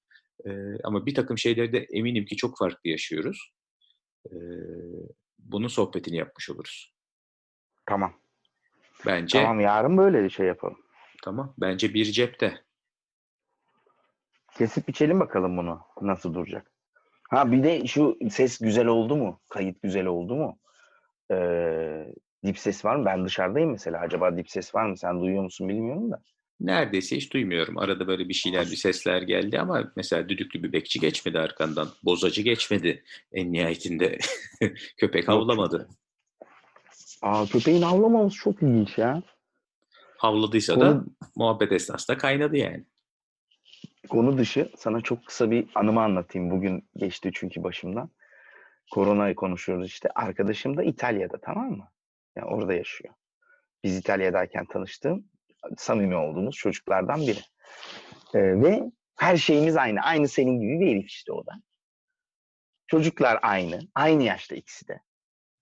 E, 0.46 0.50
ama 0.84 1.06
bir 1.06 1.14
takım 1.14 1.38
şeyleri 1.38 1.72
de 1.72 1.86
eminim 1.92 2.24
ki 2.24 2.36
çok 2.36 2.58
farklı 2.58 2.90
yaşıyoruz. 2.90 3.52
E, 4.26 4.34
bunun 5.38 5.68
sohbetini 5.68 6.16
yapmış 6.16 6.50
oluruz. 6.50 6.94
Tamam. 7.86 8.20
Bence. 9.06 9.38
Tamam 9.38 9.60
yarın 9.60 9.96
böyle 9.96 10.24
bir 10.24 10.30
şey 10.30 10.46
yapalım. 10.46 10.78
Tamam. 11.24 11.54
Bence 11.58 11.94
bir 11.94 12.04
cepte. 12.04 12.60
Kesip 14.58 14.88
biçelim 14.88 15.20
bakalım 15.20 15.56
bunu. 15.56 15.80
Nasıl 16.02 16.34
duracak. 16.34 16.70
Ha 17.30 17.52
bir 17.52 17.62
de 17.62 17.86
şu 17.86 18.18
ses 18.30 18.58
güzel 18.58 18.86
oldu 18.86 19.16
mu? 19.16 19.40
Kayıt 19.48 19.82
güzel 19.82 20.06
oldu 20.06 20.34
mu? 20.36 20.58
Ee, 21.32 22.06
dip 22.46 22.58
ses 22.58 22.84
var 22.84 22.96
mı? 22.96 23.04
Ben 23.04 23.24
dışarıdayım 23.24 23.70
mesela. 23.70 24.00
Acaba 24.00 24.36
dip 24.36 24.50
ses 24.50 24.74
var 24.74 24.86
mı? 24.86 24.96
Sen 24.96 25.20
duyuyor 25.20 25.42
musun 25.42 25.68
bilmiyorum 25.68 26.10
da. 26.10 26.22
Neredeyse 26.60 27.16
hiç 27.16 27.32
duymuyorum. 27.32 27.78
Arada 27.78 28.06
böyle 28.06 28.28
bir 28.28 28.34
şeyler, 28.34 28.66
bir 28.70 28.76
sesler 28.76 29.22
geldi 29.22 29.60
ama 29.60 29.92
mesela 29.96 30.28
düdüklü 30.28 30.62
bir 30.62 30.72
bekçi 30.72 31.00
geçmedi 31.00 31.38
arkandan. 31.38 31.88
Bozacı 32.04 32.42
geçmedi. 32.42 33.04
En 33.32 33.52
nihayetinde 33.52 34.18
köpek 34.96 35.28
havlamadı. 35.28 35.88
Aa 37.22 37.46
köpeğin 37.46 37.82
havlamaması 37.82 38.36
çok 38.36 38.62
ilginç 38.62 38.98
ya. 38.98 39.22
Havladıysa 40.18 40.74
Konu... 40.74 40.84
da 40.84 41.04
muhabbet 41.36 41.72
esnasında 41.72 42.18
kaynadı 42.18 42.56
yani. 42.56 42.84
Konu 44.08 44.38
dışı 44.38 44.70
sana 44.76 45.00
çok 45.00 45.26
kısa 45.26 45.50
bir 45.50 45.68
anımı 45.74 46.02
anlatayım. 46.02 46.50
Bugün 46.50 46.88
geçti 46.96 47.30
çünkü 47.34 47.62
başımdan. 47.62 48.10
Koronayı 48.92 49.34
konuşuyoruz 49.34 49.86
işte. 49.86 50.08
Arkadaşım 50.14 50.76
da 50.76 50.82
İtalya'da 50.82 51.40
tamam 51.42 51.70
mı? 51.70 51.88
Yani 52.36 52.46
orada 52.46 52.74
yaşıyor. 52.74 53.14
Biz 53.84 53.96
İtalya'dayken 53.96 54.66
tanıştığım, 54.66 55.24
samimi 55.76 56.16
olduğumuz 56.16 56.56
çocuklardan 56.56 57.20
biri. 57.20 57.40
Ee, 58.34 58.62
ve 58.62 58.82
her 59.16 59.36
şeyimiz 59.36 59.76
aynı. 59.76 60.00
Aynı 60.00 60.28
senin 60.28 60.60
gibi 60.60 60.80
bir 60.80 60.86
herif 60.86 61.06
işte 61.06 61.32
o 61.32 61.46
da. 61.46 61.52
Çocuklar 62.86 63.38
aynı. 63.42 63.80
Aynı 63.94 64.22
yaşta 64.22 64.54
ikisi 64.54 64.88
de. 64.88 65.00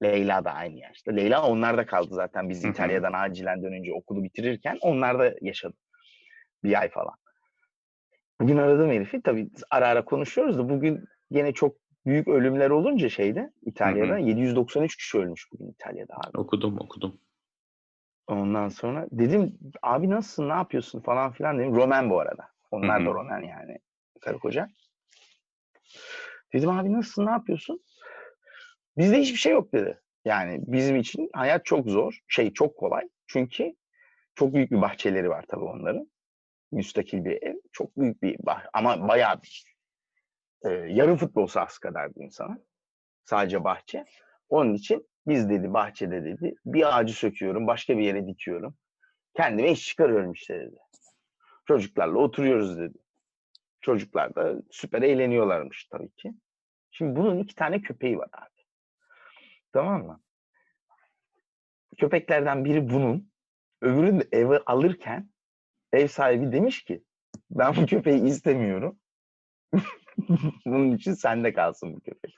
Leyla 0.05 0.45
da 0.45 0.53
aynı 0.53 0.79
yaşta. 0.79 1.13
Leyla 1.13 1.47
onlarda 1.49 1.87
kaldı 1.87 2.15
zaten. 2.15 2.49
Biz 2.49 2.65
İtalya'dan 2.65 3.13
acilen 3.13 3.63
dönünce 3.63 3.93
okulu 3.93 4.25
bitirirken 4.25 4.79
onlar 4.81 5.19
da 5.19 5.35
yaşadı. 5.41 5.77
Bir 6.65 6.81
ay 6.81 6.89
falan. 6.91 7.15
Bugün 8.41 8.57
aradım 8.57 8.91
herifi. 8.91 9.23
Tabii 9.23 9.51
ara 9.71 9.89
ara 9.89 10.05
konuşuyoruz 10.05 10.59
da 10.59 10.69
bugün 10.69 11.05
yine 11.31 11.53
çok 11.53 11.77
büyük 12.07 12.29
ölümler 12.29 12.71
olunca 12.71 13.09
şeyde 13.09 13.53
İtalya'da 13.63 14.15
hı 14.15 14.17
hı. 14.17 14.21
793 14.21 14.97
kişi 14.97 15.19
ölmüş 15.19 15.47
bugün 15.53 15.71
İtalya'da 15.71 16.15
abi. 16.15 16.39
Okudum 16.39 16.81
okudum. 16.81 17.21
Ondan 18.27 18.69
sonra 18.69 19.07
dedim 19.11 19.59
abi 19.83 20.11
nasılsın 20.11 20.49
ne 20.49 20.53
yapıyorsun 20.53 21.01
falan 21.01 21.33
filan 21.33 21.59
dedim. 21.59 21.75
Roman 21.75 22.11
bu 22.11 22.21
arada. 22.21 22.49
Onlar 22.71 22.99
hı 22.99 23.03
hı. 23.03 23.07
da 23.07 23.11
Roman 23.11 23.41
yani 23.41 23.79
karı 24.21 24.39
koca. 24.39 24.69
Dedim 26.53 26.71
abi 26.71 26.93
nasılsın 26.93 27.27
ne 27.27 27.31
yapıyorsun? 27.31 27.81
Bizde 28.97 29.19
hiçbir 29.19 29.39
şey 29.39 29.53
yok 29.53 29.73
dedi. 29.73 30.01
Yani 30.25 30.61
bizim 30.67 30.97
için 30.97 31.31
hayat 31.33 31.65
çok 31.65 31.89
zor. 31.89 32.19
Şey 32.29 32.53
çok 32.53 32.77
kolay. 32.77 33.09
Çünkü 33.27 33.75
çok 34.35 34.55
büyük 34.55 34.71
bir 34.71 34.83
bahçeleri 34.83 35.29
var 35.31 35.45
tabii 35.49 35.65
onların. 35.65 36.11
Müstakil 36.73 37.25
bir 37.25 37.43
ev. 37.43 37.55
Çok 37.73 37.97
büyük 37.97 38.23
bir 38.23 38.37
bah 38.47 38.65
ama 38.73 39.09
bayağı 39.09 39.43
bir 39.43 39.65
e, 40.65 40.69
yarım 40.71 41.17
futbol 41.17 41.47
sahası 41.47 41.81
kadar 41.81 42.15
diyeyim 42.15 42.33
sana. 42.33 42.59
Sadece 43.25 43.65
bahçe. 43.65 44.05
Onun 44.49 44.75
için 44.75 45.09
biz 45.27 45.51
dedi 45.51 45.73
bahçede 45.73 46.25
dedi 46.25 46.55
bir 46.67 46.99
ağacı 46.99 47.15
söküyorum 47.15 47.67
başka 47.67 47.99
bir 47.99 48.03
yere 48.03 48.27
dikiyorum. 48.27 48.77
Kendime 49.35 49.71
iş 49.71 49.87
çıkarıyorum 49.87 50.33
işte 50.33 50.61
dedi. 50.61 50.77
Çocuklarla 51.69 52.19
oturuyoruz 52.19 52.79
dedi. 52.79 52.99
Çocuklar 53.81 54.35
da 54.35 54.63
süper 54.71 55.03
eğleniyorlarmış 55.03 55.85
tabii 55.85 56.11
ki. 56.11 56.33
Şimdi 56.91 57.17
bunun 57.17 57.39
iki 57.39 57.55
tane 57.55 57.81
köpeği 57.81 58.19
var 58.19 58.29
abi. 58.33 58.54
Tamam 59.75 60.07
mı? 60.07 60.21
Köpeklerden 61.99 62.65
biri 62.65 62.91
bunun. 62.91 63.31
Öbürünü 63.83 64.21
de 64.21 64.29
eve 64.33 64.59
alırken 64.59 65.29
ev 65.93 66.07
sahibi 66.07 66.53
demiş 66.53 66.85
ki 66.85 67.05
ben 67.51 67.77
bu 67.77 67.87
köpeği 67.87 68.25
istemiyorum. 68.25 68.99
Bunun 70.67 70.97
için 70.97 71.15
sende 71.15 71.53
kalsın 71.53 71.95
bu 71.95 72.01
köpek. 72.01 72.37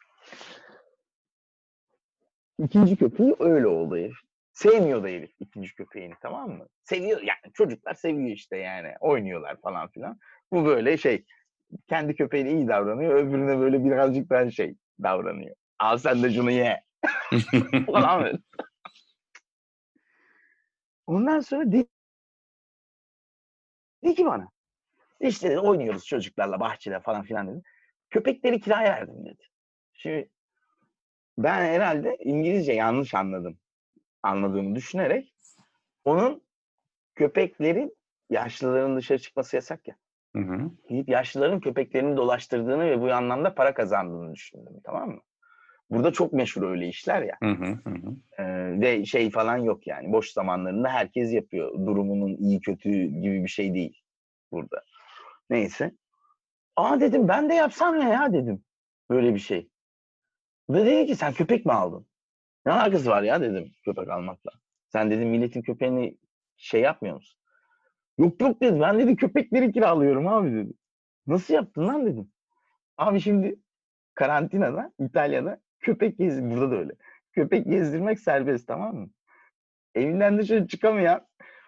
İkinci 2.59 2.97
köpeği 2.97 3.37
öyle 3.39 3.67
oldu 3.67 3.97
herif. 3.97 4.17
Sevmiyor 4.53 5.03
da 5.03 5.09
herif 5.09 5.31
ikinci 5.41 5.75
köpeğini 5.75 6.15
tamam 6.23 6.51
mı? 6.51 6.69
Seviyor 6.83 7.23
yani 7.23 7.53
çocuklar 7.55 7.95
seviyor 7.95 8.31
işte 8.31 8.57
yani. 8.57 8.95
Oynuyorlar 9.01 9.61
falan 9.61 9.89
filan. 9.89 10.19
Bu 10.53 10.67
böyle 10.67 10.97
şey 10.97 11.25
kendi 11.89 12.15
köpeğine 12.15 12.53
iyi 12.53 12.69
davranıyor. 12.69 13.15
Öbürüne 13.15 13.59
böyle 13.59 13.85
birazcık 13.85 14.31
daha 14.31 14.51
şey 14.51 14.77
davranıyor. 15.03 15.57
Al 15.79 15.99
sen 15.99 16.23
de 16.23 16.33
şunu 16.33 16.51
ye. 16.51 16.86
falan 17.87 18.25
böyle. 18.25 18.39
Ondan 21.07 21.41
sonra 21.41 21.73
dedi, 21.73 21.87
dedi 24.05 24.15
ki 24.15 24.27
bana 24.27 24.49
işte 25.21 25.51
dedi, 25.51 25.59
oynuyoruz 25.59 26.07
çocuklarla 26.07 26.61
bahçede 26.61 27.01
falan 27.01 27.23
filan 27.23 27.49
dedi. 27.49 27.63
Köpekleri 28.11 28.61
kiraya 28.61 28.93
verdim 28.93 29.25
dedi. 29.25 29.43
Şimdi 29.93 30.31
ben 31.39 31.65
herhalde 31.65 32.17
İngilizce 32.21 32.73
yanlış 32.73 33.15
anladım. 33.15 33.59
Anladığımı 34.23 34.75
düşünerek 34.75 35.35
onun 36.05 36.43
köpeklerin 37.15 37.97
yaşlıların 38.31 38.97
dışarı 38.97 39.19
çıkması 39.19 39.57
yasak 39.57 39.89
ya. 39.89 39.97
Hı 40.37 40.43
hı. 40.43 40.71
Gidip 40.89 41.09
yaşlıların 41.09 41.61
köpeklerini 41.61 42.17
dolaştırdığını 42.17 42.85
ve 42.85 43.01
bu 43.01 43.13
anlamda 43.13 43.55
para 43.55 43.75
kazandığını 43.75 44.35
düşündüm. 44.35 44.81
Tamam 44.85 45.11
mı? 45.11 45.21
Burada 45.91 46.13
çok 46.13 46.33
meşhur 46.33 46.63
öyle 46.63 46.89
işler 46.89 47.23
ya. 47.23 47.37
Hı 47.43 47.51
hı 47.51 47.79
hı. 47.91 48.17
Ee, 48.39 48.81
ve 48.81 49.05
şey 49.05 49.31
falan 49.31 49.57
yok 49.57 49.87
yani. 49.87 50.13
Boş 50.13 50.31
zamanlarında 50.33 50.89
herkes 50.89 51.33
yapıyor. 51.33 51.73
Durumunun 51.87 52.37
iyi 52.37 52.61
kötü 52.61 52.91
gibi 53.05 53.43
bir 53.45 53.49
şey 53.49 53.75
değil 53.75 54.03
burada. 54.53 54.83
Neyse. 55.51 55.93
Aa 56.77 57.01
dedim 57.01 57.29
ben 57.29 57.51
de 57.51 57.55
yapsam 57.55 58.01
ne 58.01 58.09
ya 58.11 58.33
dedim. 58.33 58.65
Böyle 59.11 59.35
bir 59.35 59.39
şey. 59.39 59.71
Ve 60.71 60.87
dedi 60.87 61.07
ki 61.07 61.17
sen 61.17 61.33
köpek 61.33 61.67
mi 61.67 61.73
aldın? 61.73 62.07
Ne 62.67 62.73
alakası 62.73 63.11
var 63.11 63.23
ya 63.23 63.41
dedim 63.41 63.73
köpek 63.85 64.09
almakla. 64.09 64.51
Sen 64.89 65.11
dedim 65.11 65.29
milletin 65.29 65.63
köpeğini 65.63 66.19
şey 66.57 66.81
yapmıyor 66.81 67.15
musun? 67.15 67.41
Yok 68.19 68.41
yok 68.41 68.61
dedi 68.61 68.81
ben 68.81 68.99
dedi 68.99 69.17
köpekleri 69.17 69.73
kiralıyorum 69.73 70.29
abi 70.29 70.53
dedi. 70.53 70.73
Nasıl 71.27 71.55
yaptın 71.55 71.89
lan 71.89 72.07
dedim. 72.07 72.33
Abi 72.99 73.21
şimdi 73.21 73.61
karantinada 74.15 74.93
İtalya'da 74.99 75.61
köpek 75.87 76.19
gez 76.19 76.43
burada 76.43 76.71
da 76.71 76.77
öyle. 76.77 76.93
Köpek 77.33 77.67
gezdirmek 77.67 78.21
serbest 78.21 78.69
tamam 78.69 78.97
mı? 78.97 79.11
Evinden 79.95 80.39
dışarı 80.39 80.67
çıkamayan 80.67 81.27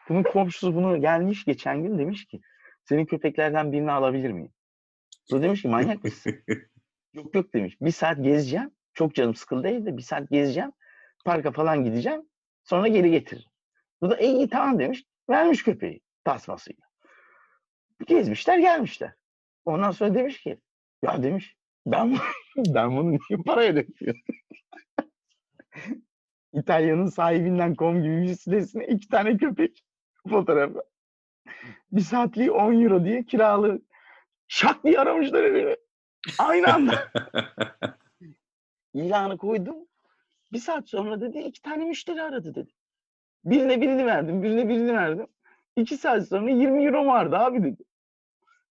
bunun 0.09 0.23
komşusu 0.23 0.75
bunu 0.75 1.01
gelmiş 1.01 1.45
geçen 1.45 1.83
gün 1.83 1.99
demiş 1.99 2.27
ki 2.27 2.41
senin 2.85 3.07
köpeklerden 3.07 3.73
birini 3.73 3.93
alabilir 3.93 4.31
miyim? 4.31 4.53
Bu 5.31 5.43
demiş 5.43 5.63
ki 5.63 5.69
manyak 5.69 6.05
mısın? 6.05 6.45
yok 7.13 7.35
yok 7.35 7.55
demiş. 7.55 7.77
Bir 7.81 7.91
saat 7.91 8.23
gezeceğim. 8.23 8.71
Çok 8.95 9.15
canım 9.15 9.35
sıkıldı 9.35 9.69
evde. 9.69 9.97
Bir 9.97 10.03
saat 10.03 10.31
gezeceğim. 10.31 10.73
Parka 11.25 11.53
falan 11.53 11.85
gideceğim. 11.85 12.23
Sonra 12.65 12.89
geri 12.89 13.11
getir. 13.11 13.49
Bu 14.01 14.11
da 14.11 14.19
iyi 14.19 14.49
tamam 14.49 14.79
demiş. 14.79 15.05
Vermiş 15.31 15.63
köpeği 15.63 16.01
tasmasıyla. 16.25 16.85
Gezmişler 18.07 18.59
gelmişler. 18.59 19.13
Ondan 19.65 19.91
sonra 19.91 20.15
demiş 20.15 20.43
ki 20.43 20.61
ya 21.03 21.23
demiş 21.23 21.58
ben 21.93 22.17
ben 22.57 22.97
bunu 22.97 23.11
niye 23.11 23.43
paraya 23.47 23.77
döküyorum? 23.77 24.21
İtalya'nın 26.53 27.07
sahibinden 27.07 27.75
kom 27.75 28.03
gibi 28.03 28.23
bir 28.23 28.35
sitesine 28.35 28.87
iki 28.87 29.09
tane 29.09 29.37
köpek 29.37 29.85
fotoğrafı. 30.29 30.83
Bir 31.93 32.01
saatliği 32.01 32.51
10 32.51 32.83
euro 32.83 33.05
diye 33.05 33.25
kiralı. 33.25 33.83
Şak 34.49 34.85
diye 34.85 35.01
aramışlar 35.01 35.45
evine. 35.45 35.77
Aynı 36.39 36.75
anda. 36.75 37.13
İlanı 38.95 39.39
koydum. 39.39 39.77
Bir 40.53 40.59
saat 40.59 40.89
sonra 40.89 41.21
dedi 41.21 41.39
iki 41.39 41.63
tane 41.63 41.85
müşteri 41.85 42.23
aradı 42.23 42.55
dedi. 42.55 42.71
Birine 43.45 43.81
birini 43.81 44.07
verdim, 44.07 44.43
birine 44.43 44.69
birini 44.69 44.95
verdim. 44.95 45.27
İki 45.77 45.97
saat 45.97 46.29
sonra 46.29 46.51
20 46.51 46.85
euro 46.85 47.07
vardı 47.07 47.37
abi 47.37 47.65
dedi. 47.65 47.83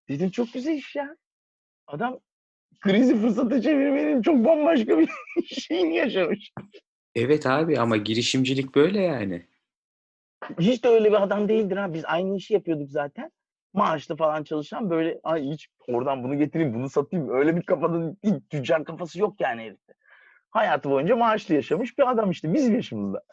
Dedim 0.09 0.29
çok 0.29 0.53
güzel 0.53 0.73
iş 0.73 0.95
ya. 0.95 1.17
Adam 1.87 2.19
krizi 2.79 3.21
fırsata 3.21 3.61
çevirmenin 3.61 4.21
çok 4.21 4.45
bambaşka 4.45 4.99
bir 4.99 5.09
şeyini 5.45 5.95
yaşamış. 5.95 6.51
Evet 7.15 7.45
abi 7.45 7.79
ama 7.79 7.97
girişimcilik 7.97 8.75
böyle 8.75 9.01
yani. 9.01 9.45
Hiç 10.59 10.83
de 10.83 10.87
öyle 10.87 11.09
bir 11.09 11.23
adam 11.23 11.49
değildir 11.49 11.77
ha. 11.77 11.93
Biz 11.93 12.05
aynı 12.05 12.37
işi 12.37 12.53
yapıyorduk 12.53 12.91
zaten. 12.91 13.31
Maaşlı 13.73 14.15
falan 14.15 14.43
çalışan 14.43 14.89
böyle 14.89 15.19
ay 15.23 15.43
hiç 15.43 15.67
oradan 15.87 16.23
bunu 16.23 16.37
getireyim 16.37 16.73
bunu 16.73 16.89
satayım. 16.89 17.29
Öyle 17.29 17.55
bir 17.55 17.61
kafada 17.61 18.15
değil, 18.23 18.41
tüccar 18.49 18.85
kafası 18.85 19.19
yok 19.19 19.41
yani 19.41 19.61
herifte. 19.61 19.93
Hayatı 20.49 20.89
boyunca 20.89 21.15
maaşlı 21.15 21.55
yaşamış 21.55 21.97
bir 21.97 22.11
adam 22.11 22.31
işte 22.31 22.53
bizim 22.53 22.75
yaşımızda. 22.75 23.23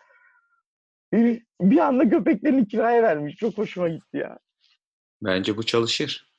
Herif 1.12 1.42
bir 1.60 1.78
anda 1.78 2.08
köpeklerini 2.08 2.68
kiraya 2.68 3.02
vermiş. 3.02 3.36
Çok 3.36 3.58
hoşuma 3.58 3.88
gitti 3.88 4.16
ya. 4.16 4.38
Bence 5.22 5.56
bu 5.56 5.66
çalışır. 5.66 6.33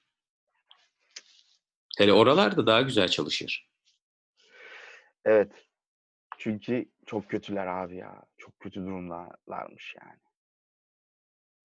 Hele 1.98 2.14
oralarda 2.14 2.68
daha 2.68 2.82
güzel 2.82 3.08
çalışır. 3.08 3.70
Evet. 5.26 5.52
Çünkü 6.38 6.86
çok 7.06 7.30
kötüler 7.30 7.68
abi 7.68 7.96
ya. 7.96 8.24
Çok 8.38 8.60
kötü 8.60 8.80
durumdalarmış 8.86 9.96
yani. 10.02 10.20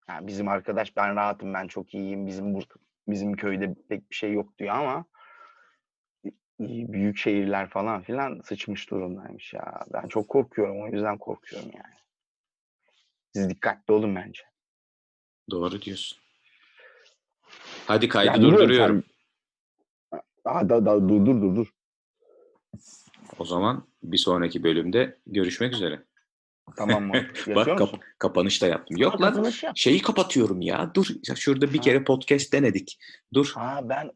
Yani 0.08 0.26
bizim 0.26 0.48
arkadaş 0.48 0.96
ben 0.96 1.16
rahatım 1.16 1.54
ben 1.54 1.66
çok 1.66 1.94
iyiyim. 1.94 2.26
Bizim 2.26 2.54
burada 2.54 2.74
bizim 3.08 3.36
köyde 3.36 3.74
pek 3.88 4.10
bir 4.10 4.16
şey 4.16 4.32
yok 4.32 4.58
diyor 4.58 4.74
ama 4.74 5.04
büyük 6.60 7.18
şehirler 7.18 7.68
falan 7.68 8.02
filan 8.02 8.40
sıçmış 8.44 8.90
durumdaymış 8.90 9.52
ya. 9.54 9.84
Ben 9.92 10.08
çok 10.08 10.28
korkuyorum 10.28 10.82
o 10.82 10.86
yüzden 10.86 11.18
korkuyorum 11.18 11.70
yani. 11.74 11.94
Siz 13.34 13.50
dikkatli 13.50 13.94
olun 13.94 14.16
bence. 14.16 14.42
Doğru 15.50 15.82
diyorsun. 15.82 16.18
Hadi 17.86 18.08
kaydı 18.08 18.26
Yani 18.26 18.42
durduruyorum. 18.42 19.04
Sen- 20.44 20.50
Aa, 20.54 20.68
da, 20.68 20.86
da, 20.86 21.08
dur 21.08 21.26
dur 21.26 21.42
dur 21.42 21.56
dur. 21.56 21.66
O 23.38 23.44
zaman 23.44 23.86
bir 24.02 24.16
sonraki 24.18 24.62
bölümde 24.64 25.18
görüşmek 25.26 25.74
üzere. 25.74 26.02
Tamam 26.76 27.04
mı? 27.04 27.12
Bak 27.54 27.78
kap- 27.78 28.00
kapanış 28.18 28.62
da 28.62 28.66
yaptım. 28.66 28.96
Yok 28.96 29.20
lan 29.20 29.44
yap. 29.62 29.72
şeyi 29.76 30.02
kapatıyorum 30.02 30.60
ya. 30.60 30.90
Dur 30.94 31.06
şurada 31.36 31.72
bir 31.72 31.78
Ha. 31.78 31.84
kere 31.84 32.04
podcast 32.04 32.52
denedik. 32.52 32.98
Dur. 33.34 33.52
Ha 33.54 33.80
ben 33.88 34.10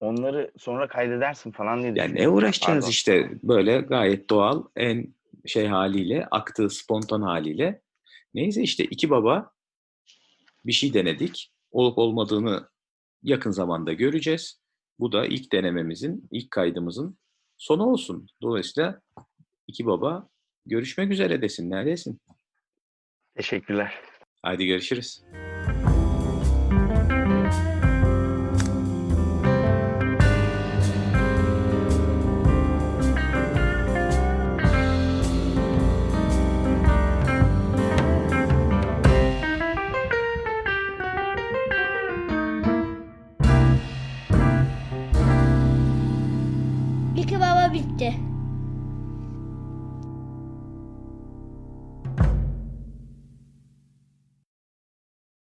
onları 0.00 0.52
sonra 0.58 0.88
kaydedersin 0.88 1.50
falan 1.50 1.82
diye 1.82 1.92
Yani 1.96 2.14
ne 2.14 2.28
uğraşacağız 2.28 2.78
Pardon. 2.78 2.90
işte 2.90 3.30
böyle 3.42 3.78
gayet 3.80 4.30
doğal 4.30 4.64
en 4.76 5.14
şey 5.46 5.66
haliyle 5.66 6.26
aktığı 6.30 6.70
spontan 6.70 7.22
haliyle. 7.22 7.82
Neyse 8.34 8.62
işte 8.62 8.84
iki 8.84 9.10
baba 9.10 9.50
bir 10.66 10.72
şey 10.72 10.94
denedik. 10.94 11.52
Olup 11.70 11.98
olmadığını 11.98 12.68
yakın 13.22 13.50
zamanda 13.50 13.92
göreceğiz. 13.92 14.60
Bu 14.98 15.12
da 15.12 15.26
ilk 15.26 15.52
denememizin, 15.52 16.28
ilk 16.30 16.50
kaydımızın 16.50 17.18
sonu 17.56 17.84
olsun. 17.86 18.28
Dolayısıyla 18.42 19.00
iki 19.66 19.86
baba 19.86 20.28
görüşmek 20.66 21.10
üzere 21.10 21.42
desin. 21.42 21.70
Neredesin? 21.70 22.20
Teşekkürler. 23.34 23.94
Hadi 24.42 24.66
görüşürüz. 24.66 25.22